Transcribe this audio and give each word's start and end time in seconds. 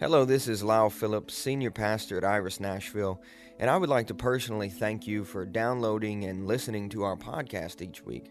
Hello, 0.00 0.24
this 0.24 0.46
is 0.46 0.62
Lyle 0.62 0.90
Phillips, 0.90 1.34
Senior 1.34 1.72
Pastor 1.72 2.18
at 2.18 2.24
Iris 2.24 2.60
Nashville, 2.60 3.20
and 3.58 3.68
I 3.68 3.76
would 3.76 3.88
like 3.88 4.06
to 4.06 4.14
personally 4.14 4.68
thank 4.68 5.08
you 5.08 5.24
for 5.24 5.44
downloading 5.44 6.24
and 6.24 6.46
listening 6.46 6.88
to 6.90 7.02
our 7.02 7.16
podcast 7.16 7.82
each 7.82 8.04
week. 8.04 8.30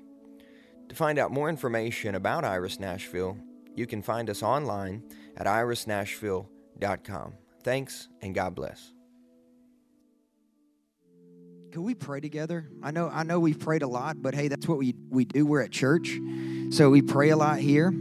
To 0.87 0.95
find 0.95 1.19
out 1.19 1.33
more 1.33 1.49
information 1.49 2.15
about 2.15 2.45
Iris 2.45 2.79
Nashville, 2.79 3.37
you 3.75 3.85
can 3.85 4.01
find 4.01 4.29
us 4.29 4.41
online 4.41 5.03
at 5.35 5.45
irisnashville.com. 5.45 7.33
Thanks, 7.63 8.07
and 8.21 8.33
God 8.33 8.55
bless. 8.55 8.93
Can 11.73 11.83
we 11.83 11.95
pray 11.95 12.21
together? 12.21 12.69
I 12.81 12.91
know 12.91 13.09
I 13.09 13.23
know 13.23 13.41
we've 13.41 13.59
prayed 13.59 13.81
a 13.81 13.89
lot, 13.89 14.21
but 14.21 14.33
hey, 14.33 14.47
that's 14.47 14.69
what 14.69 14.77
we, 14.77 14.95
we 15.09 15.25
do. 15.25 15.45
We're 15.45 15.63
at 15.63 15.71
church. 15.71 16.17
So 16.69 16.89
we 16.89 17.01
pray 17.01 17.27
a 17.31 17.35
lot 17.35 17.59
here. 17.59 17.93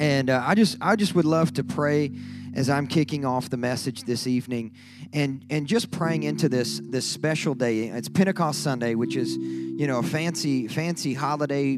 And 0.00 0.30
uh, 0.30 0.42
I 0.46 0.54
just 0.54 0.78
I 0.80 0.96
just 0.96 1.14
would 1.14 1.26
love 1.26 1.52
to 1.54 1.62
pray 1.62 2.10
as 2.54 2.70
I'm 2.70 2.86
kicking 2.86 3.26
off 3.26 3.50
the 3.50 3.58
message 3.58 4.04
this 4.04 4.26
evening 4.26 4.72
and 5.12 5.44
and 5.50 5.66
just 5.66 5.90
praying 5.90 6.22
into 6.22 6.48
this 6.48 6.80
this 6.82 7.04
special 7.04 7.54
day. 7.54 7.88
It's 7.88 8.08
Pentecost 8.08 8.62
Sunday, 8.62 8.94
which 8.94 9.14
is, 9.14 9.36
you 9.36 9.86
know, 9.86 9.98
a 9.98 10.02
fancy 10.02 10.68
fancy 10.68 11.12
holiday 11.12 11.76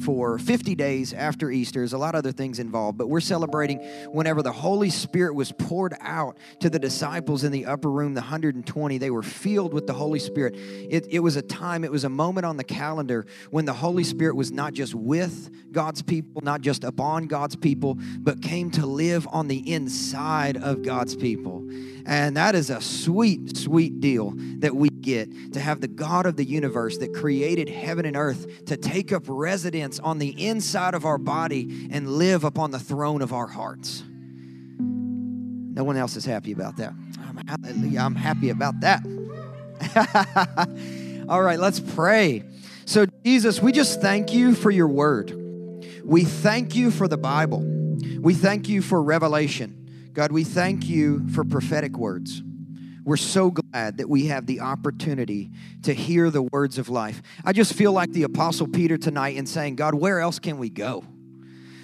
for 0.00 0.38
50 0.38 0.74
days 0.74 1.12
after 1.12 1.50
Easter. 1.50 1.80
There's 1.80 1.92
a 1.92 1.98
lot 1.98 2.14
of 2.14 2.20
other 2.20 2.32
things 2.32 2.58
involved, 2.58 2.98
but 2.98 3.08
we're 3.08 3.20
celebrating 3.20 3.78
whenever 4.10 4.42
the 4.42 4.52
Holy 4.52 4.90
Spirit 4.90 5.34
was 5.34 5.52
poured 5.52 5.94
out 6.00 6.38
to 6.60 6.70
the 6.70 6.78
disciples 6.78 7.44
in 7.44 7.52
the 7.52 7.66
upper 7.66 7.90
room, 7.90 8.14
the 8.14 8.20
120. 8.20 8.98
They 8.98 9.10
were 9.10 9.22
filled 9.22 9.72
with 9.72 9.86
the 9.86 9.92
Holy 9.92 10.18
Spirit. 10.18 10.54
It, 10.56 11.06
it 11.10 11.20
was 11.20 11.36
a 11.36 11.42
time, 11.42 11.84
it 11.84 11.90
was 11.90 12.04
a 12.04 12.08
moment 12.08 12.46
on 12.46 12.56
the 12.56 12.64
calendar 12.64 13.26
when 13.50 13.64
the 13.64 13.72
Holy 13.72 14.04
Spirit 14.04 14.36
was 14.36 14.52
not 14.52 14.72
just 14.72 14.94
with 14.94 15.72
God's 15.72 16.02
people, 16.02 16.42
not 16.42 16.60
just 16.60 16.84
upon 16.84 17.26
God's 17.26 17.56
people, 17.56 17.98
but 18.18 18.42
came 18.42 18.70
to 18.72 18.86
live 18.86 19.26
on 19.30 19.48
the 19.48 19.72
inside 19.72 20.56
of 20.56 20.82
God's 20.82 21.16
people. 21.16 21.68
And 22.06 22.36
that 22.36 22.54
is 22.54 22.70
a 22.70 22.80
sweet, 22.80 23.56
sweet 23.56 24.00
deal 24.00 24.32
that 24.58 24.74
we 24.74 24.90
get 25.06 25.52
to 25.52 25.60
have 25.60 25.80
the 25.80 25.88
God 25.88 26.26
of 26.26 26.36
the 26.36 26.44
universe 26.44 26.98
that 26.98 27.14
created 27.14 27.68
heaven 27.68 28.04
and 28.04 28.16
earth 28.16 28.66
to 28.66 28.76
take 28.76 29.12
up 29.12 29.22
residence 29.28 30.00
on 30.00 30.18
the 30.18 30.44
inside 30.44 30.94
of 30.94 31.04
our 31.04 31.16
body 31.16 31.88
and 31.92 32.08
live 32.08 32.42
upon 32.42 32.72
the 32.72 32.78
throne 32.80 33.22
of 33.22 33.32
our 33.32 33.46
hearts. 33.46 34.02
No 34.78 35.84
one 35.84 35.96
else 35.96 36.16
is 36.16 36.24
happy 36.24 36.52
about 36.52 36.76
that. 36.78 36.92
I'm, 37.48 37.96
I'm 37.96 38.14
happy 38.16 38.50
about 38.50 38.80
that. 38.80 39.02
All 41.28 41.42
right, 41.42 41.58
let's 41.58 41.78
pray. 41.80 42.42
So, 42.84 43.06
Jesus, 43.24 43.62
we 43.62 43.72
just 43.72 44.00
thank 44.00 44.32
you 44.32 44.54
for 44.54 44.70
your 44.70 44.88
word. 44.88 45.32
We 46.04 46.24
thank 46.24 46.74
you 46.74 46.90
for 46.90 47.06
the 47.06 47.16
Bible. 47.16 47.60
We 48.20 48.34
thank 48.34 48.68
you 48.68 48.82
for 48.82 49.02
revelation. 49.02 50.10
God, 50.12 50.32
we 50.32 50.44
thank 50.44 50.88
you 50.88 51.28
for 51.28 51.44
prophetic 51.44 51.96
words. 51.96 52.42
We're 53.06 53.16
so 53.16 53.52
glad 53.52 53.98
that 53.98 54.08
we 54.08 54.26
have 54.26 54.46
the 54.46 54.60
opportunity 54.60 55.52
to 55.84 55.94
hear 55.94 56.28
the 56.28 56.42
words 56.42 56.76
of 56.76 56.88
life. 56.88 57.22
I 57.44 57.52
just 57.52 57.72
feel 57.72 57.92
like 57.92 58.10
the 58.10 58.24
Apostle 58.24 58.66
Peter 58.66 58.98
tonight 58.98 59.36
in 59.36 59.46
saying, 59.46 59.76
God, 59.76 59.94
where 59.94 60.18
else 60.18 60.40
can 60.40 60.58
we 60.58 60.70
go? 60.70 61.04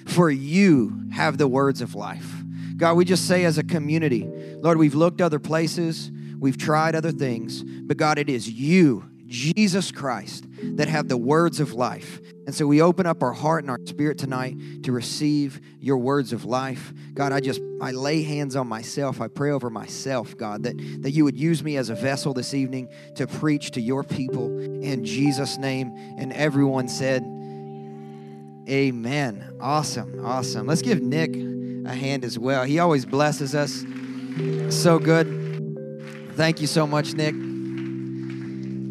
For 0.05 0.29
you 0.31 1.01
have 1.12 1.39
the 1.39 1.47
words 1.47 1.81
of 1.81 1.95
life. 1.95 2.29
God, 2.77 2.95
we 2.95 3.05
just 3.05 3.29
say 3.29 3.45
as 3.45 3.56
a 3.56 3.62
community, 3.62 4.27
Lord, 4.27 4.79
we've 4.79 4.97
looked 4.97 5.20
other 5.20 5.39
places, 5.39 6.11
we've 6.41 6.59
tried 6.59 6.97
other 6.97 7.12
things, 7.12 7.62
but 7.62 7.97
God, 7.97 8.19
it 8.19 8.29
is 8.29 8.51
you 8.51 9.09
Jesus 9.33 9.91
Christ 9.91 10.45
that 10.77 10.89
have 10.89 11.09
the 11.09 11.17
words 11.17 11.59
of 11.59 11.73
life. 11.73 12.21
And 12.47 12.55
so 12.55 12.67
we 12.67 12.83
open 12.83 13.07
up 13.07 13.23
our 13.23 13.33
heart 13.33 13.65
and 13.65 13.71
our 13.71 13.79
spirit 13.87 14.19
tonight 14.19 14.57
to 14.83 14.93
receive 14.93 15.59
your 15.81 15.97
words 15.97 16.35
of 16.35 16.45
life. 16.45 16.93
God, 17.15 17.33
I 17.33 17.41
just 17.41 17.61
I 17.81 17.93
lay 17.93 18.23
hands 18.23 18.57
on 18.57 18.67
myself. 18.67 19.23
I 19.23 19.29
pray 19.29 19.51
over 19.51 19.71
myself, 19.71 20.37
God, 20.37 20.65
that, 20.65 20.77
that 21.03 21.13
you 21.13 21.25
would 21.25 21.39
use 21.39 21.65
me 21.65 21.79
as 21.79 21.89
a 21.89 21.95
vessel 21.95 22.35
this 22.35 22.53
evening 22.53 22.91
to 23.15 23.27
preach 23.27 23.71
to 23.73 23.81
your 23.81 24.05
people 24.05 24.59
in 24.59 25.03
Jesus' 25.05 25.57
name. 25.57 25.92
And 26.19 26.33
everyone 26.35 26.89
said, 26.89 27.23
Amen. 28.69 29.57
Awesome. 29.61 30.25
Awesome. 30.25 30.67
Let's 30.67 30.83
give 30.83 31.01
Nick 31.01 31.35
a 31.87 31.95
hand 31.95 32.25
as 32.25 32.39
well. 32.39 32.65
He 32.65 32.79
always 32.79 33.07
blesses 33.07 33.55
us. 33.55 33.83
So 34.69 34.98
good. 34.98 36.35
Thank 36.37 36.61
you 36.61 36.67
so 36.67 36.87
much, 36.87 37.15
Nick. 37.15 37.35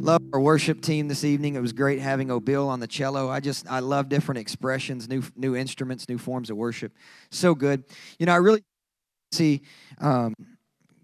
Love 0.02 0.24
our 0.34 0.40
worship 0.40 0.82
team 0.82 1.08
this 1.08 1.24
evening. 1.24 1.54
It 1.54 1.62
was 1.62 1.74
great 1.74 2.00
having 2.00 2.30
Obil 2.30 2.68
on 2.68 2.80
the 2.80 2.88
cello. 2.88 3.30
I 3.30 3.40
just 3.40 3.70
I 3.70 3.82
love 3.82 4.10
different 4.10 4.40
expressions, 4.40 5.08
new 5.08 5.22
new 5.36 5.56
instruments, 5.56 6.10
new 6.10 6.18
forms 6.18 6.50
of 6.50 6.58
worship. 6.58 6.92
So 7.30 7.54
good. 7.54 7.84
You 8.18 8.26
know, 8.26 8.34
I 8.34 8.38
really 8.38 8.64
see. 9.32 9.62
Um, 10.00 10.34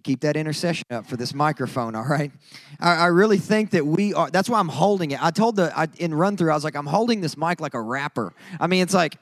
keep 0.02 0.22
that 0.22 0.36
intercession 0.36 0.86
up 0.90 1.06
for 1.06 1.16
this 1.16 1.36
microphone. 1.36 1.94
All 1.94 2.06
right. 2.06 2.32
I, 2.80 2.96
I, 2.96 3.06
really 3.08 3.38
think 3.38 3.72
that 3.72 3.86
we 3.86 4.14
are. 4.14 4.32
That's 4.32 4.50
why 4.50 4.58
I'm 4.58 4.70
holding 4.70 5.12
it. 5.12 5.22
I 5.22 5.32
told 5.32 5.58
the 5.58 5.78
I, 5.78 5.90
in 5.98 6.14
run 6.14 6.36
through. 6.36 6.50
I 6.50 6.56
was 6.56 6.64
like, 6.64 6.76
I'm 6.76 6.88
holding 6.88 7.22
this 7.22 7.38
mic 7.38 7.60
like 7.60 7.76
a 7.76 7.82
rapper. 7.82 8.34
I 8.60 8.68
mean, 8.68 8.82
it's 8.82 8.94
like. 8.94 9.18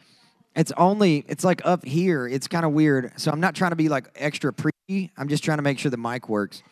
It's 0.56 0.72
only, 0.78 1.26
it's 1.28 1.44
like 1.44 1.66
up 1.66 1.84
here. 1.84 2.30
It's 2.30 2.48
kind 2.48 2.66
of 2.66 2.72
weird. 2.72 3.12
So 3.20 3.30
I'm 3.30 3.42
not 3.42 3.56
trying 3.56 3.72
to 3.72 3.76
be 3.76 3.90
like 3.90 4.08
extra 4.16 4.54
preachy. 4.54 5.12
I'm 5.18 5.28
just 5.28 5.44
trying 5.44 5.58
to 5.58 5.62
make 5.62 5.78
sure 5.80 5.92
the 5.92 5.98
mic 5.98 6.30
works. 6.30 6.64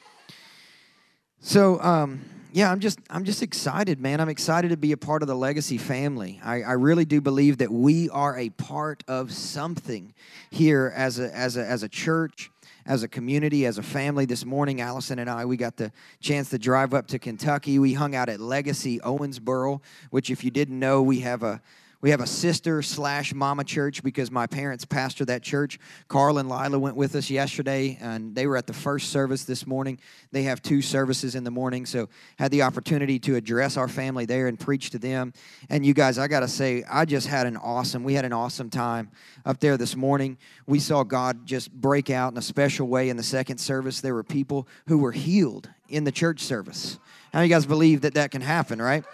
So, 1.41 1.81
um, 1.81 2.21
yeah, 2.53 2.71
I'm 2.71 2.79
just 2.79 2.99
I'm 3.09 3.23
just 3.23 3.41
excited, 3.41 3.99
man. 3.99 4.21
I'm 4.21 4.29
excited 4.29 4.69
to 4.69 4.77
be 4.77 4.91
a 4.91 4.97
part 4.97 5.23
of 5.23 5.27
the 5.27 5.33
legacy 5.33 5.79
family. 5.79 6.39
I, 6.43 6.61
I 6.61 6.73
really 6.73 7.03
do 7.03 7.19
believe 7.19 7.57
that 7.57 7.71
we 7.71 8.11
are 8.11 8.37
a 8.37 8.51
part 8.51 9.03
of 9.07 9.31
something 9.31 10.13
here 10.51 10.93
as 10.95 11.17
a 11.17 11.35
as 11.35 11.57
a 11.57 11.65
as 11.65 11.81
a 11.81 11.89
church, 11.89 12.51
as 12.85 13.01
a 13.01 13.07
community, 13.07 13.65
as 13.65 13.79
a 13.79 13.83
family. 13.83 14.25
This 14.25 14.45
morning, 14.45 14.81
Allison 14.81 15.17
and 15.17 15.31
I 15.31 15.45
we 15.45 15.57
got 15.57 15.77
the 15.77 15.91
chance 16.19 16.51
to 16.51 16.59
drive 16.59 16.93
up 16.93 17.07
to 17.07 17.17
Kentucky. 17.17 17.79
We 17.79 17.93
hung 17.93 18.13
out 18.13 18.29
at 18.29 18.39
Legacy 18.39 18.99
Owensboro, 18.99 19.81
which, 20.11 20.29
if 20.29 20.43
you 20.43 20.51
didn't 20.51 20.77
know, 20.77 21.01
we 21.01 21.21
have 21.21 21.41
a 21.41 21.59
we 22.03 22.09
have 22.09 22.19
a 22.19 22.27
sister 22.27 22.81
slash 22.81 23.33
mama 23.33 23.63
church 23.63 24.03
because 24.03 24.29
my 24.29 24.45
parents 24.45 24.83
pastor 24.83 25.23
that 25.23 25.41
church. 25.41 25.79
Carl 26.09 26.37
and 26.37 26.49
Lila 26.49 26.77
went 26.77 26.97
with 26.97 27.15
us 27.15 27.29
yesterday, 27.29 27.97
and 28.01 28.35
they 28.35 28.45
were 28.45 28.57
at 28.57 28.67
the 28.67 28.73
first 28.73 29.09
service 29.09 29.45
this 29.45 29.65
morning. 29.65 29.97
They 30.33 30.43
have 30.43 30.61
two 30.61 30.81
services 30.81 31.33
in 31.33 31.45
the 31.45 31.49
morning, 31.49 31.85
so 31.85 32.09
had 32.37 32.51
the 32.51 32.63
opportunity 32.63 33.19
to 33.19 33.37
address 33.37 33.77
our 33.77 33.87
family 33.87 34.25
there 34.25 34.49
and 34.49 34.59
preach 34.59 34.89
to 34.89 34.99
them. 34.99 35.31
And 35.69 35.85
you 35.85 35.93
guys, 35.93 36.17
I 36.17 36.27
got 36.27 36.41
to 36.41 36.49
say, 36.49 36.83
I 36.91 37.05
just 37.05 37.27
had 37.27 37.47
an 37.47 37.55
awesome. 37.55 38.03
We 38.03 38.15
had 38.15 38.25
an 38.25 38.33
awesome 38.33 38.69
time 38.69 39.09
up 39.45 39.61
there 39.61 39.77
this 39.77 39.95
morning. 39.95 40.37
We 40.67 40.79
saw 40.79 41.03
God 41.03 41.45
just 41.45 41.71
break 41.71 42.09
out 42.09 42.33
in 42.33 42.37
a 42.37 42.41
special 42.41 42.85
way 42.85 43.07
in 43.07 43.15
the 43.15 43.23
second 43.23 43.59
service. 43.59 44.01
There 44.01 44.13
were 44.13 44.25
people 44.25 44.67
who 44.87 44.97
were 44.97 45.13
healed 45.13 45.69
in 45.87 46.03
the 46.03 46.11
church 46.11 46.41
service. 46.41 46.99
How 47.31 47.39
you 47.39 47.49
guys 47.49 47.65
believe 47.65 48.01
that 48.01 48.15
that 48.15 48.31
can 48.31 48.41
happen, 48.41 48.81
right? 48.81 49.05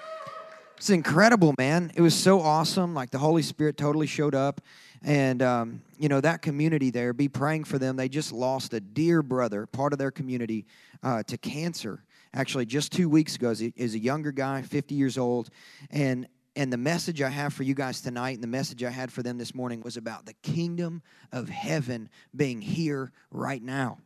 It's 0.79 0.90
incredible, 0.90 1.53
man. 1.57 1.91
It 1.95 2.01
was 2.01 2.16
so 2.16 2.40
awesome. 2.40 2.94
Like 2.94 3.09
the 3.09 3.17
Holy 3.17 3.41
Spirit 3.41 3.75
totally 3.75 4.07
showed 4.07 4.34
up. 4.34 4.62
And, 5.03 5.41
um, 5.41 5.81
you 5.97 6.07
know, 6.07 6.22
that 6.22 6.41
community 6.41 6.90
there, 6.90 7.12
be 7.12 7.28
praying 7.28 7.66
for 7.66 7.78
them. 7.78 7.97
They 7.97 8.07
just 8.07 8.31
lost 8.31 8.73
a 8.73 8.79
dear 8.79 9.22
brother, 9.22 9.66
part 9.66 9.91
of 9.91 10.00
their 10.00 10.09
community, 10.09 10.66
uh, 11.03 11.23
to 11.23 11.38
cancer. 11.38 12.01
Actually, 12.34 12.66
just 12.66 12.94
two 12.94 13.09
weeks 13.09 13.35
ago, 13.35 13.50
is 13.50 13.94
a 13.94 14.00
younger 14.00 14.31
guy, 14.31 14.62
50 14.62 14.95
years 14.95 15.18
old. 15.18 15.50
And 15.91 16.29
and 16.56 16.72
the 16.72 16.78
message 16.78 17.22
I 17.22 17.29
have 17.29 17.53
for 17.53 17.63
you 17.63 17.73
guys 17.73 18.00
tonight 18.00 18.35
and 18.35 18.44
the 18.44 18.47
message 18.47 18.81
I 18.81 18.89
had 18.89 19.12
for 19.12 19.22
them 19.22 19.38
this 19.38 19.53
morning 19.53 19.81
was 19.81 19.97
about 19.97 20.25
the 20.25 20.34
kingdom 20.44 21.01
of 21.34 21.50
heaven 21.50 22.09
being 22.34 22.62
here 22.62 23.12
right 23.31 23.62
now. 23.62 23.97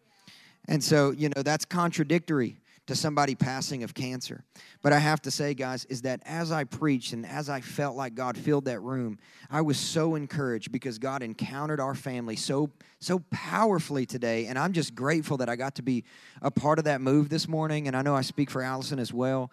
And 0.67 0.83
so, 0.83 1.11
you 1.11 1.29
know, 1.29 1.43
that's 1.43 1.65
contradictory 1.65 2.57
to 2.87 2.95
somebody 2.95 3.33
passing 3.33 3.83
of 3.83 3.93
cancer. 3.93 4.43
But 4.81 4.91
I 4.91 4.99
have 4.99 5.21
to 5.21 5.31
say, 5.31 5.53
guys, 5.53 5.85
is 5.85 6.01
that 6.01 6.21
as 6.25 6.51
I 6.51 6.65
preached 6.65 7.13
and 7.13 7.25
as 7.25 7.49
I 7.49 7.61
felt 7.61 7.95
like 7.95 8.13
God 8.13 8.37
filled 8.37 8.65
that 8.65 8.81
room, 8.81 9.19
I 9.49 9.61
was 9.61 9.77
so 9.77 10.15
encouraged 10.15 10.71
because 10.71 10.99
God 10.99 11.23
encountered 11.23 11.79
our 11.79 11.95
family 11.95 12.35
so 12.35 12.69
so 12.99 13.19
powerfully 13.31 14.05
today. 14.05 14.47
And 14.47 14.59
I'm 14.59 14.73
just 14.73 14.95
grateful 14.95 15.37
that 15.37 15.49
I 15.49 15.55
got 15.55 15.75
to 15.75 15.81
be 15.81 16.03
a 16.41 16.51
part 16.51 16.77
of 16.77 16.85
that 16.85 16.99
move 16.99 17.29
this 17.29 17.47
morning. 17.47 17.87
And 17.87 17.95
I 17.95 18.01
know 18.01 18.15
I 18.15 18.21
speak 18.21 18.49
for 18.49 18.61
Allison 18.61 18.99
as 18.99 19.13
well. 19.13 19.51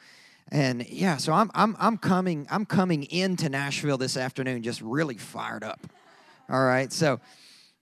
And 0.50 0.88
yeah, 0.88 1.16
so 1.16 1.32
I'm 1.32 1.50
I'm 1.54 1.76
I'm 1.78 1.98
coming 1.98 2.48
I'm 2.50 2.66
coming 2.66 3.04
into 3.04 3.48
Nashville 3.48 3.98
this 3.98 4.16
afternoon 4.16 4.62
just 4.62 4.80
really 4.82 5.16
fired 5.16 5.62
up. 5.62 5.86
All 6.48 6.64
right. 6.64 6.92
So 6.92 7.20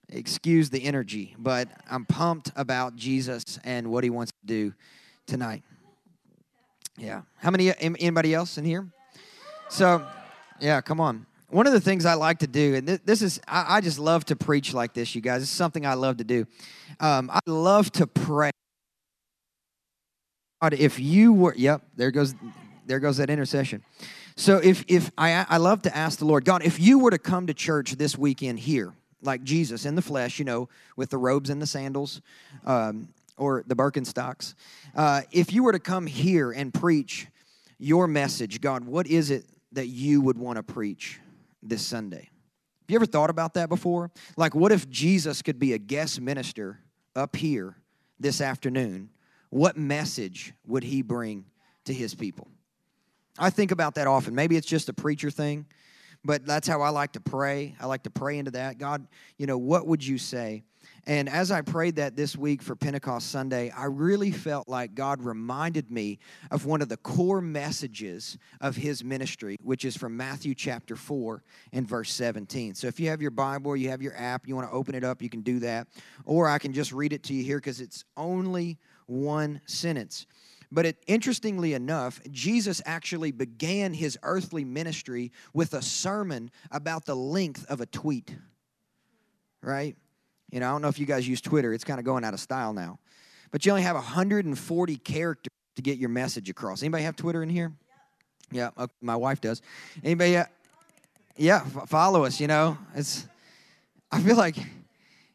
excuse 0.09 0.69
the 0.69 0.83
energy, 0.83 1.35
but 1.39 1.67
I'm 1.89 2.05
pumped 2.05 2.51
about 2.55 2.95
Jesus 2.95 3.59
and 3.63 3.87
what 3.87 4.03
he 4.03 4.11
wants 4.11 4.31
to 4.31 4.45
do 4.45 4.73
tonight. 5.29 5.63
Yeah. 6.97 7.21
How 7.37 7.51
many, 7.51 7.73
anybody 7.79 8.33
else 8.33 8.57
in 8.57 8.65
here? 8.65 8.87
So, 9.69 10.05
yeah, 10.59 10.81
come 10.81 10.99
on. 10.99 11.25
One 11.49 11.65
of 11.65 11.73
the 11.73 11.79
things 11.79 12.05
I 12.05 12.15
like 12.15 12.39
to 12.39 12.47
do, 12.47 12.75
and 12.75 12.87
this 12.87 13.21
is, 13.21 13.39
I 13.47 13.81
just 13.81 13.97
love 13.97 14.25
to 14.25 14.35
preach 14.35 14.73
like 14.73 14.93
this, 14.93 15.15
you 15.15 15.21
guys. 15.21 15.41
It's 15.41 15.51
something 15.51 15.85
I 15.85 15.93
love 15.93 16.17
to 16.17 16.23
do. 16.23 16.45
Um, 16.99 17.31
I 17.31 17.39
love 17.47 17.91
to 17.93 18.05
pray. 18.05 18.51
God, 20.61 20.73
if 20.73 20.99
you 20.99 21.33
were, 21.33 21.55
yep, 21.55 21.81
there 21.95 22.11
goes, 22.11 22.35
there 22.85 22.99
goes 22.99 23.17
that 23.17 23.29
intercession. 23.29 23.83
So 24.35 24.57
if 24.57 24.85
if 24.87 25.11
I 25.17 25.45
I 25.49 25.57
love 25.57 25.81
to 25.81 25.95
ask 25.95 26.19
the 26.19 26.25
Lord, 26.25 26.45
God, 26.45 26.63
if 26.63 26.79
you 26.79 26.99
were 26.99 27.11
to 27.11 27.17
come 27.17 27.47
to 27.47 27.53
church 27.53 27.93
this 27.93 28.17
weekend 28.17 28.59
here, 28.59 28.93
like 29.21 29.43
Jesus 29.43 29.85
in 29.85 29.95
the 29.95 30.01
flesh, 30.01 30.39
you 30.39 30.45
know, 30.45 30.69
with 30.95 31.09
the 31.09 31.17
robes 31.17 31.49
and 31.49 31.61
the 31.61 31.67
sandals 31.67 32.21
um, 32.65 33.09
or 33.39 33.63
the 33.65 33.75
Birkenstocks, 33.75 34.53
uh, 34.95 35.21
if 35.31 35.51
you 35.53 35.63
were 35.63 35.71
to 35.71 35.79
come 35.79 36.05
here 36.05 36.51
and 36.51 36.73
preach 36.73 37.27
your 37.79 38.07
message, 38.07 38.61
God, 38.61 38.83
what 38.83 39.07
is 39.07 39.31
it 39.31 39.45
that 39.71 39.87
you 39.87 40.21
would 40.21 40.37
want 40.37 40.57
to 40.57 40.63
preach 40.63 41.19
this 41.63 41.85
Sunday? 41.85 42.29
Have 42.89 42.93
you 42.93 42.95
ever 42.95 43.05
thought 43.05 43.29
about 43.29 43.53
that 43.53 43.69
before? 43.69 44.11
Like, 44.35 44.55
what 44.55 44.71
if 44.71 44.89
Jesus 44.89 45.41
could 45.41 45.59
be 45.59 45.73
a 45.73 45.77
guest 45.77 46.19
minister 46.19 46.79
up 47.15 47.35
here 47.35 47.77
this 48.19 48.41
afternoon? 48.41 49.09
What 49.49 49.77
message 49.77 50.53
would 50.65 50.83
he 50.83 51.01
bring 51.01 51.45
to 51.85 51.93
his 51.93 52.13
people? 52.13 52.47
I 53.37 53.49
think 53.49 53.71
about 53.71 53.95
that 53.95 54.07
often. 54.07 54.35
Maybe 54.35 54.57
it's 54.57 54.67
just 54.67 54.89
a 54.89 54.93
preacher 54.93 55.31
thing, 55.31 55.65
but 56.23 56.45
that's 56.45 56.67
how 56.67 56.81
I 56.81 56.89
like 56.89 57.13
to 57.13 57.21
pray. 57.21 57.75
I 57.79 57.85
like 57.85 58.03
to 58.03 58.09
pray 58.09 58.37
into 58.37 58.51
that. 58.51 58.77
God, 58.77 59.07
you 59.37 59.45
know, 59.47 59.57
what 59.57 59.87
would 59.87 60.05
you 60.05 60.17
say? 60.17 60.63
And 61.05 61.29
as 61.29 61.49
I 61.49 61.61
prayed 61.61 61.95
that 61.95 62.15
this 62.15 62.37
week 62.37 62.61
for 62.61 62.75
Pentecost 62.75 63.31
Sunday, 63.31 63.71
I 63.71 63.85
really 63.85 64.31
felt 64.31 64.67
like 64.67 64.95
God 64.95 65.23
reminded 65.23 65.89
me 65.89 66.19
of 66.51 66.65
one 66.65 66.81
of 66.81 66.89
the 66.89 66.97
core 66.97 67.41
messages 67.41 68.37
of 68.61 68.75
his 68.75 69.03
ministry, 69.03 69.57
which 69.63 69.85
is 69.85 69.95
from 69.95 70.15
Matthew 70.15 70.53
chapter 70.53 70.95
4 70.95 71.43
and 71.73 71.87
verse 71.87 72.11
17. 72.11 72.75
So 72.75 72.87
if 72.87 72.99
you 72.99 73.09
have 73.09 73.21
your 73.21 73.31
Bible 73.31 73.75
you 73.75 73.89
have 73.89 74.01
your 74.01 74.15
app, 74.15 74.47
you 74.47 74.55
want 74.55 74.69
to 74.69 74.73
open 74.73 74.93
it 74.93 75.03
up, 75.03 75.21
you 75.21 75.29
can 75.29 75.41
do 75.41 75.59
that. 75.59 75.87
Or 76.25 76.47
I 76.47 76.59
can 76.59 76.73
just 76.73 76.91
read 76.91 77.13
it 77.13 77.23
to 77.23 77.33
you 77.33 77.43
here 77.43 77.57
because 77.57 77.81
it's 77.81 78.05
only 78.17 78.77
one 79.07 79.61
sentence. 79.65 80.27
But 80.71 80.85
it, 80.85 80.97
interestingly 81.07 81.73
enough, 81.73 82.21
Jesus 82.29 82.81
actually 82.85 83.31
began 83.31 83.93
his 83.93 84.17
earthly 84.21 84.63
ministry 84.63 85.31
with 85.53 85.73
a 85.73 85.81
sermon 85.81 86.51
about 86.71 87.05
the 87.05 87.15
length 87.15 87.65
of 87.69 87.81
a 87.81 87.85
tweet. 87.87 88.35
Right? 89.61 89.95
You 90.51 90.59
know, 90.59 90.67
I 90.67 90.71
don't 90.71 90.81
know 90.81 90.87
if 90.87 90.99
you 90.99 91.05
guys 91.05 91.27
use 91.27 91.41
Twitter, 91.41 91.73
it's 91.73 91.83
kind 91.83 91.99
of 91.99 92.05
going 92.05 92.23
out 92.23 92.33
of 92.33 92.39
style 92.39 92.73
now. 92.73 92.99
But 93.51 93.65
you 93.65 93.71
only 93.71 93.83
have 93.83 93.95
140 93.95 94.97
characters 94.97 95.49
to 95.75 95.81
get 95.81 95.97
your 95.97 96.09
message 96.09 96.49
across. 96.49 96.83
Anybody 96.83 97.03
have 97.03 97.15
Twitter 97.15 97.41
in 97.41 97.49
here? 97.49 97.71
Yeah, 98.51 98.69
okay, 98.77 98.93
my 99.01 99.15
wife 99.15 99.41
does. 99.41 99.61
Anybody? 100.03 100.37
Uh, 100.37 100.45
yeah, 101.37 101.63
f- 101.65 101.89
follow 101.89 102.25
us. 102.25 102.39
You 102.39 102.47
know, 102.47 102.77
it's. 102.95 103.27
I 104.11 104.21
feel 104.21 104.35
like 104.35 104.55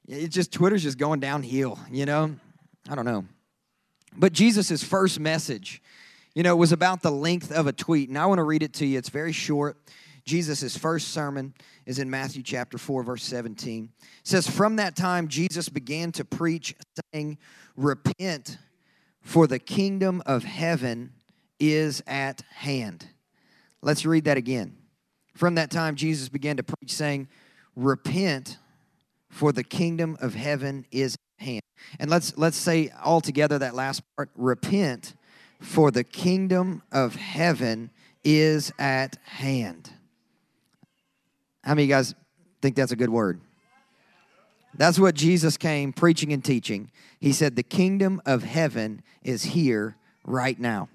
it's 0.07 0.35
just 0.35 0.53
Twitter's 0.53 0.83
just 0.83 0.99
going 0.99 1.21
downhill. 1.21 1.79
You 1.91 2.07
know, 2.07 2.35
I 2.89 2.95
don't 2.95 3.05
know. 3.05 3.25
But 4.17 4.33
Jesus' 4.33 4.83
first 4.83 5.19
message, 5.19 5.83
you 6.35 6.43
know, 6.43 6.57
was 6.57 6.73
about 6.73 7.03
the 7.03 7.11
length 7.11 7.53
of 7.53 7.67
a 7.67 7.73
tweet. 7.73 8.09
And 8.09 8.19
I 8.19 8.27
want 8.27 8.39
to 8.39 8.45
read 8.45 8.63
it 8.63 8.75
to 8.75 8.87
you. 8.87 8.99
It's 8.99 9.09
very 9.09 9.33
short. 9.33 9.77
Jesus' 10.25 10.77
first 10.77 11.09
sermon 11.09 11.55
is 11.87 11.99
in 11.99 12.09
Matthew 12.09 12.43
chapter 12.43 12.79
4, 12.79 13.03
verse 13.03 13.25
17. 13.25 13.91
It 14.01 14.09
says, 14.23 14.49
From 14.49 14.77
that 14.77 14.97
time, 14.97 15.29
Jesus 15.29 15.69
began 15.69 16.13
to 16.13 16.25
preach, 16.25 16.75
saying, 17.13 17.39
Repent, 17.77 18.59
for 19.21 19.47
the 19.47 19.59
kingdom 19.59 20.23
of 20.25 20.45
heaven 20.45 21.13
is 21.61 22.03
at 22.07 22.43
hand. 22.51 23.07
Let's 23.83 24.07
read 24.07 24.25
that 24.25 24.39
again. 24.39 24.77
From 25.35 25.57
that 25.57 25.71
time, 25.71 25.95
Jesus 25.95 26.29
began 26.29 26.57
to 26.57 26.63
preach, 26.63 26.93
saying, 26.93 27.29
Repent, 27.77 28.59
for 29.29 29.53
the 29.53 29.65
kingdom 29.65 30.17
of 30.21 30.35
heaven 30.35 30.87
is 30.91 31.17
at 31.39 31.45
hand. 31.45 31.64
And 31.99 32.11
let's 32.11 32.37
let's 32.37 32.57
say 32.57 32.91
all 33.03 33.21
together 33.21 33.59
that 33.59 33.75
last 33.75 34.03
part, 34.17 34.31
repent, 34.37 35.15
for 35.61 35.91
the 35.91 36.05
kingdom 36.05 36.83
of 36.93 37.17
heaven 37.17 37.91
is 38.23 38.73
at 38.79 39.19
hand. 39.25 39.91
How 41.63 41.71
many 41.71 41.85
of 41.85 41.89
you 41.89 41.95
guys 41.95 42.15
think 42.61 42.77
that's 42.77 42.93
a 42.93 42.97
good 42.97 43.11
word? 43.11 43.41
That's 44.77 44.99
what 44.99 45.15
Jesus 45.15 45.57
came 45.57 45.93
preaching 45.93 46.33
and 46.33 46.45
teaching. 46.45 46.91
He 47.21 47.33
said, 47.33 47.57
The 47.57 47.63
kingdom 47.63 48.21
of 48.27 48.43
heaven 48.43 49.03
is 49.23 49.45
here 49.45 49.97
right 50.25 50.59
now. 50.59 50.89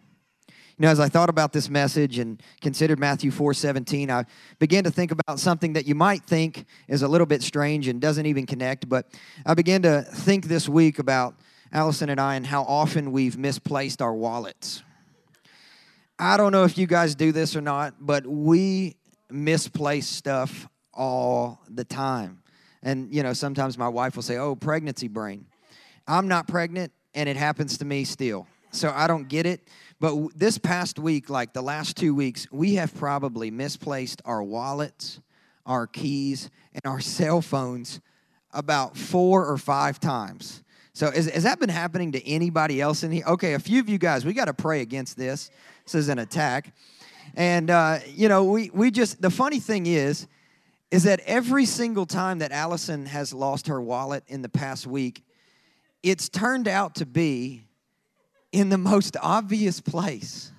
You 0.80 0.86
know, 0.86 0.92
as 0.92 1.02
I 1.02 1.10
thought 1.10 1.30
about 1.30 1.52
this 1.52 1.70
message 1.70 2.20
and 2.20 2.42
considered 2.62 3.00
Matthew 3.00 3.32
4 3.32 3.54
17, 3.54 4.10
I 4.10 4.24
began 4.60 4.86
to 4.86 4.92
think 4.92 5.12
about 5.12 5.38
something 5.38 5.74
that 5.74 5.86
you 5.86 5.94
might 5.94 6.24
think 6.24 6.66
is 6.88 7.02
a 7.02 7.08
little 7.10 7.28
bit 7.28 7.44
strange 7.44 7.90
and 7.90 8.00
doesn't 8.00 8.26
even 8.26 8.46
connect. 8.46 8.88
But 8.88 9.14
I 9.46 9.56
began 9.56 9.82
to 9.82 10.04
think 10.04 10.46
this 10.46 10.70
week 10.70 10.98
about 10.98 11.36
Allison 11.74 12.10
and 12.10 12.20
I 12.20 12.36
and 12.36 12.46
how 12.46 12.64
often 12.64 13.12
we've 13.12 13.38
misplaced 13.38 14.02
our 14.02 14.14
wallets. 14.14 14.82
I 16.18 16.38
don't 16.38 16.54
know 16.54 16.64
if 16.64 16.78
you 16.78 16.88
guys 16.88 17.14
do 17.14 17.34
this 17.34 17.58
or 17.58 17.62
not, 17.62 17.96
but 18.00 18.26
we 18.26 18.96
misplace 19.30 20.08
stuff 20.08 20.70
all 20.94 21.60
the 21.68 21.84
time. 21.84 22.42
And, 22.82 23.14
you 23.14 23.22
know, 23.22 23.34
sometimes 23.34 23.78
my 23.78 23.90
wife 23.90 24.16
will 24.16 24.24
say, 24.24 24.38
oh, 24.38 24.56
pregnancy 24.56 25.10
brain. 25.10 25.46
I'm 26.08 26.30
not 26.30 26.48
pregnant, 26.48 26.94
and 27.14 27.28
it 27.28 27.36
happens 27.36 27.78
to 27.80 27.86
me 27.86 28.06
still. 28.06 28.48
So 28.72 28.94
I 28.96 29.08
don't 29.08 29.28
get 29.28 29.46
it. 29.46 29.68
But 30.00 30.38
this 30.38 30.58
past 30.58 30.98
week, 30.98 31.30
like 31.30 31.54
the 31.54 31.62
last 31.62 31.98
two 31.98 32.16
weeks, 32.16 32.48
we 32.52 32.76
have 32.76 32.96
probably 32.96 33.52
misplaced 33.52 34.22
our 34.24 34.42
wallets, 34.42 35.20
our 35.66 35.88
keys, 35.88 36.50
and 36.74 36.82
our 36.86 37.00
cell 37.02 37.42
phones 37.42 38.00
about 38.54 38.98
four 38.98 39.46
or 39.46 39.58
five 39.58 40.00
times. 40.00 40.64
So 40.94 41.08
is, 41.08 41.30
has 41.30 41.44
that 41.44 41.60
been 41.60 41.70
happening 41.70 42.14
to 42.14 42.28
anybody 42.28 42.82
else 42.82 43.04
in 43.04 43.12
here? 43.12 43.24
Okay, 43.26 43.54
a 43.54 43.60
few 43.60 43.80
of 43.80 43.90
you 43.90 43.98
guys, 43.98 44.26
we 44.26 44.34
got 44.34 44.46
to 44.46 44.54
pray 44.54 44.82
against 44.82 45.18
this. 45.18 45.52
This 45.86 45.96
is 45.96 46.10
an 46.10 46.20
attack. 46.20 46.74
And, 47.36 47.70
uh, 47.70 48.00
you 48.08 48.28
know, 48.28 48.46
we, 48.46 48.70
we 48.74 48.92
just, 48.92 49.22
the 49.22 49.30
funny 49.30 49.60
thing 49.60 49.86
is, 49.86 50.28
is 50.92 51.04
that 51.04 51.20
every 51.26 51.66
single 51.66 52.06
time 52.06 52.40
that 52.40 52.52
Allison 52.52 53.06
has 53.06 53.34
lost 53.34 53.68
her 53.68 53.80
wallet 53.80 54.24
in 54.28 54.42
the 54.42 54.50
past 54.50 54.88
week, 54.88 55.24
it's 56.02 56.28
turned 56.30 56.68
out 56.68 56.96
to 56.96 57.06
be 57.06 57.64
in 58.52 58.70
the 58.70 58.78
most 58.78 59.16
obvious 59.22 59.80
place. 59.80 60.52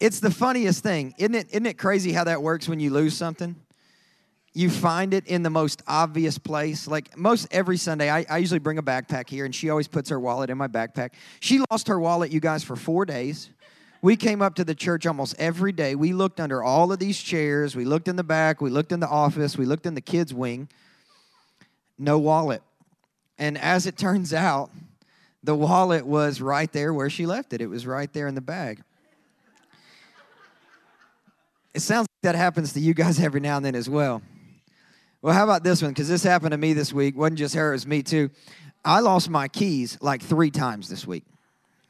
it's 0.00 0.20
the 0.20 0.30
funniest 0.30 0.82
thing. 0.82 1.14
Isn't 1.18 1.34
it, 1.34 1.48
isn't 1.50 1.66
it 1.66 1.78
crazy 1.78 2.12
how 2.12 2.24
that 2.24 2.42
works 2.42 2.68
when 2.68 2.80
you 2.80 2.90
lose 2.90 3.16
something? 3.16 3.56
You 4.54 4.68
find 4.68 5.14
it 5.14 5.26
in 5.26 5.42
the 5.42 5.50
most 5.50 5.82
obvious 5.86 6.36
place. 6.36 6.86
Like 6.86 7.16
most 7.16 7.48
every 7.50 7.78
Sunday, 7.78 8.10
I, 8.10 8.26
I 8.28 8.38
usually 8.38 8.58
bring 8.58 8.78
a 8.78 8.82
backpack 8.82 9.30
here, 9.30 9.46
and 9.46 9.54
she 9.54 9.70
always 9.70 9.88
puts 9.88 10.10
her 10.10 10.20
wallet 10.20 10.50
in 10.50 10.58
my 10.58 10.68
backpack. 10.68 11.10
She 11.40 11.62
lost 11.70 11.88
her 11.88 11.98
wallet, 11.98 12.30
you 12.32 12.40
guys, 12.40 12.62
for 12.62 12.76
four 12.76 13.06
days. 13.06 13.48
We 14.02 14.16
came 14.16 14.42
up 14.42 14.56
to 14.56 14.64
the 14.64 14.74
church 14.74 15.06
almost 15.06 15.36
every 15.38 15.70
day. 15.70 15.94
We 15.94 16.12
looked 16.12 16.40
under 16.40 16.62
all 16.62 16.92
of 16.92 16.98
these 16.98 17.18
chairs. 17.18 17.76
We 17.76 17.84
looked 17.84 18.08
in 18.08 18.16
the 18.16 18.24
back. 18.24 18.60
We 18.60 18.68
looked 18.68 18.90
in 18.90 18.98
the 18.98 19.08
office. 19.08 19.56
We 19.56 19.64
looked 19.64 19.86
in 19.86 19.94
the 19.94 20.00
kids' 20.00 20.34
wing. 20.34 20.68
No 21.98 22.18
wallet. 22.18 22.62
And 23.42 23.58
as 23.58 23.88
it 23.88 23.96
turns 23.96 24.32
out, 24.32 24.70
the 25.42 25.56
wallet 25.56 26.06
was 26.06 26.40
right 26.40 26.72
there 26.72 26.94
where 26.94 27.10
she 27.10 27.26
left 27.26 27.52
it. 27.52 27.60
It 27.60 27.66
was 27.66 27.88
right 27.88 28.10
there 28.12 28.28
in 28.28 28.36
the 28.36 28.40
bag. 28.40 28.80
It 31.74 31.80
sounds 31.80 32.02
like 32.02 32.22
that 32.22 32.36
happens 32.36 32.72
to 32.74 32.80
you 32.80 32.94
guys 32.94 33.18
every 33.18 33.40
now 33.40 33.56
and 33.56 33.66
then 33.66 33.74
as 33.74 33.90
well. 33.90 34.22
Well, 35.22 35.34
how 35.34 35.42
about 35.42 35.64
this 35.64 35.82
one? 35.82 35.90
Because 35.90 36.08
this 36.08 36.22
happened 36.22 36.52
to 36.52 36.56
me 36.56 36.72
this 36.72 36.92
week. 36.92 37.16
Wasn't 37.16 37.36
just 37.36 37.56
her, 37.56 37.70
it 37.70 37.72
was 37.72 37.84
me 37.84 38.04
too. 38.04 38.30
I 38.84 39.00
lost 39.00 39.28
my 39.28 39.48
keys 39.48 39.98
like 40.00 40.22
three 40.22 40.52
times 40.52 40.88
this 40.88 41.04
week. 41.04 41.24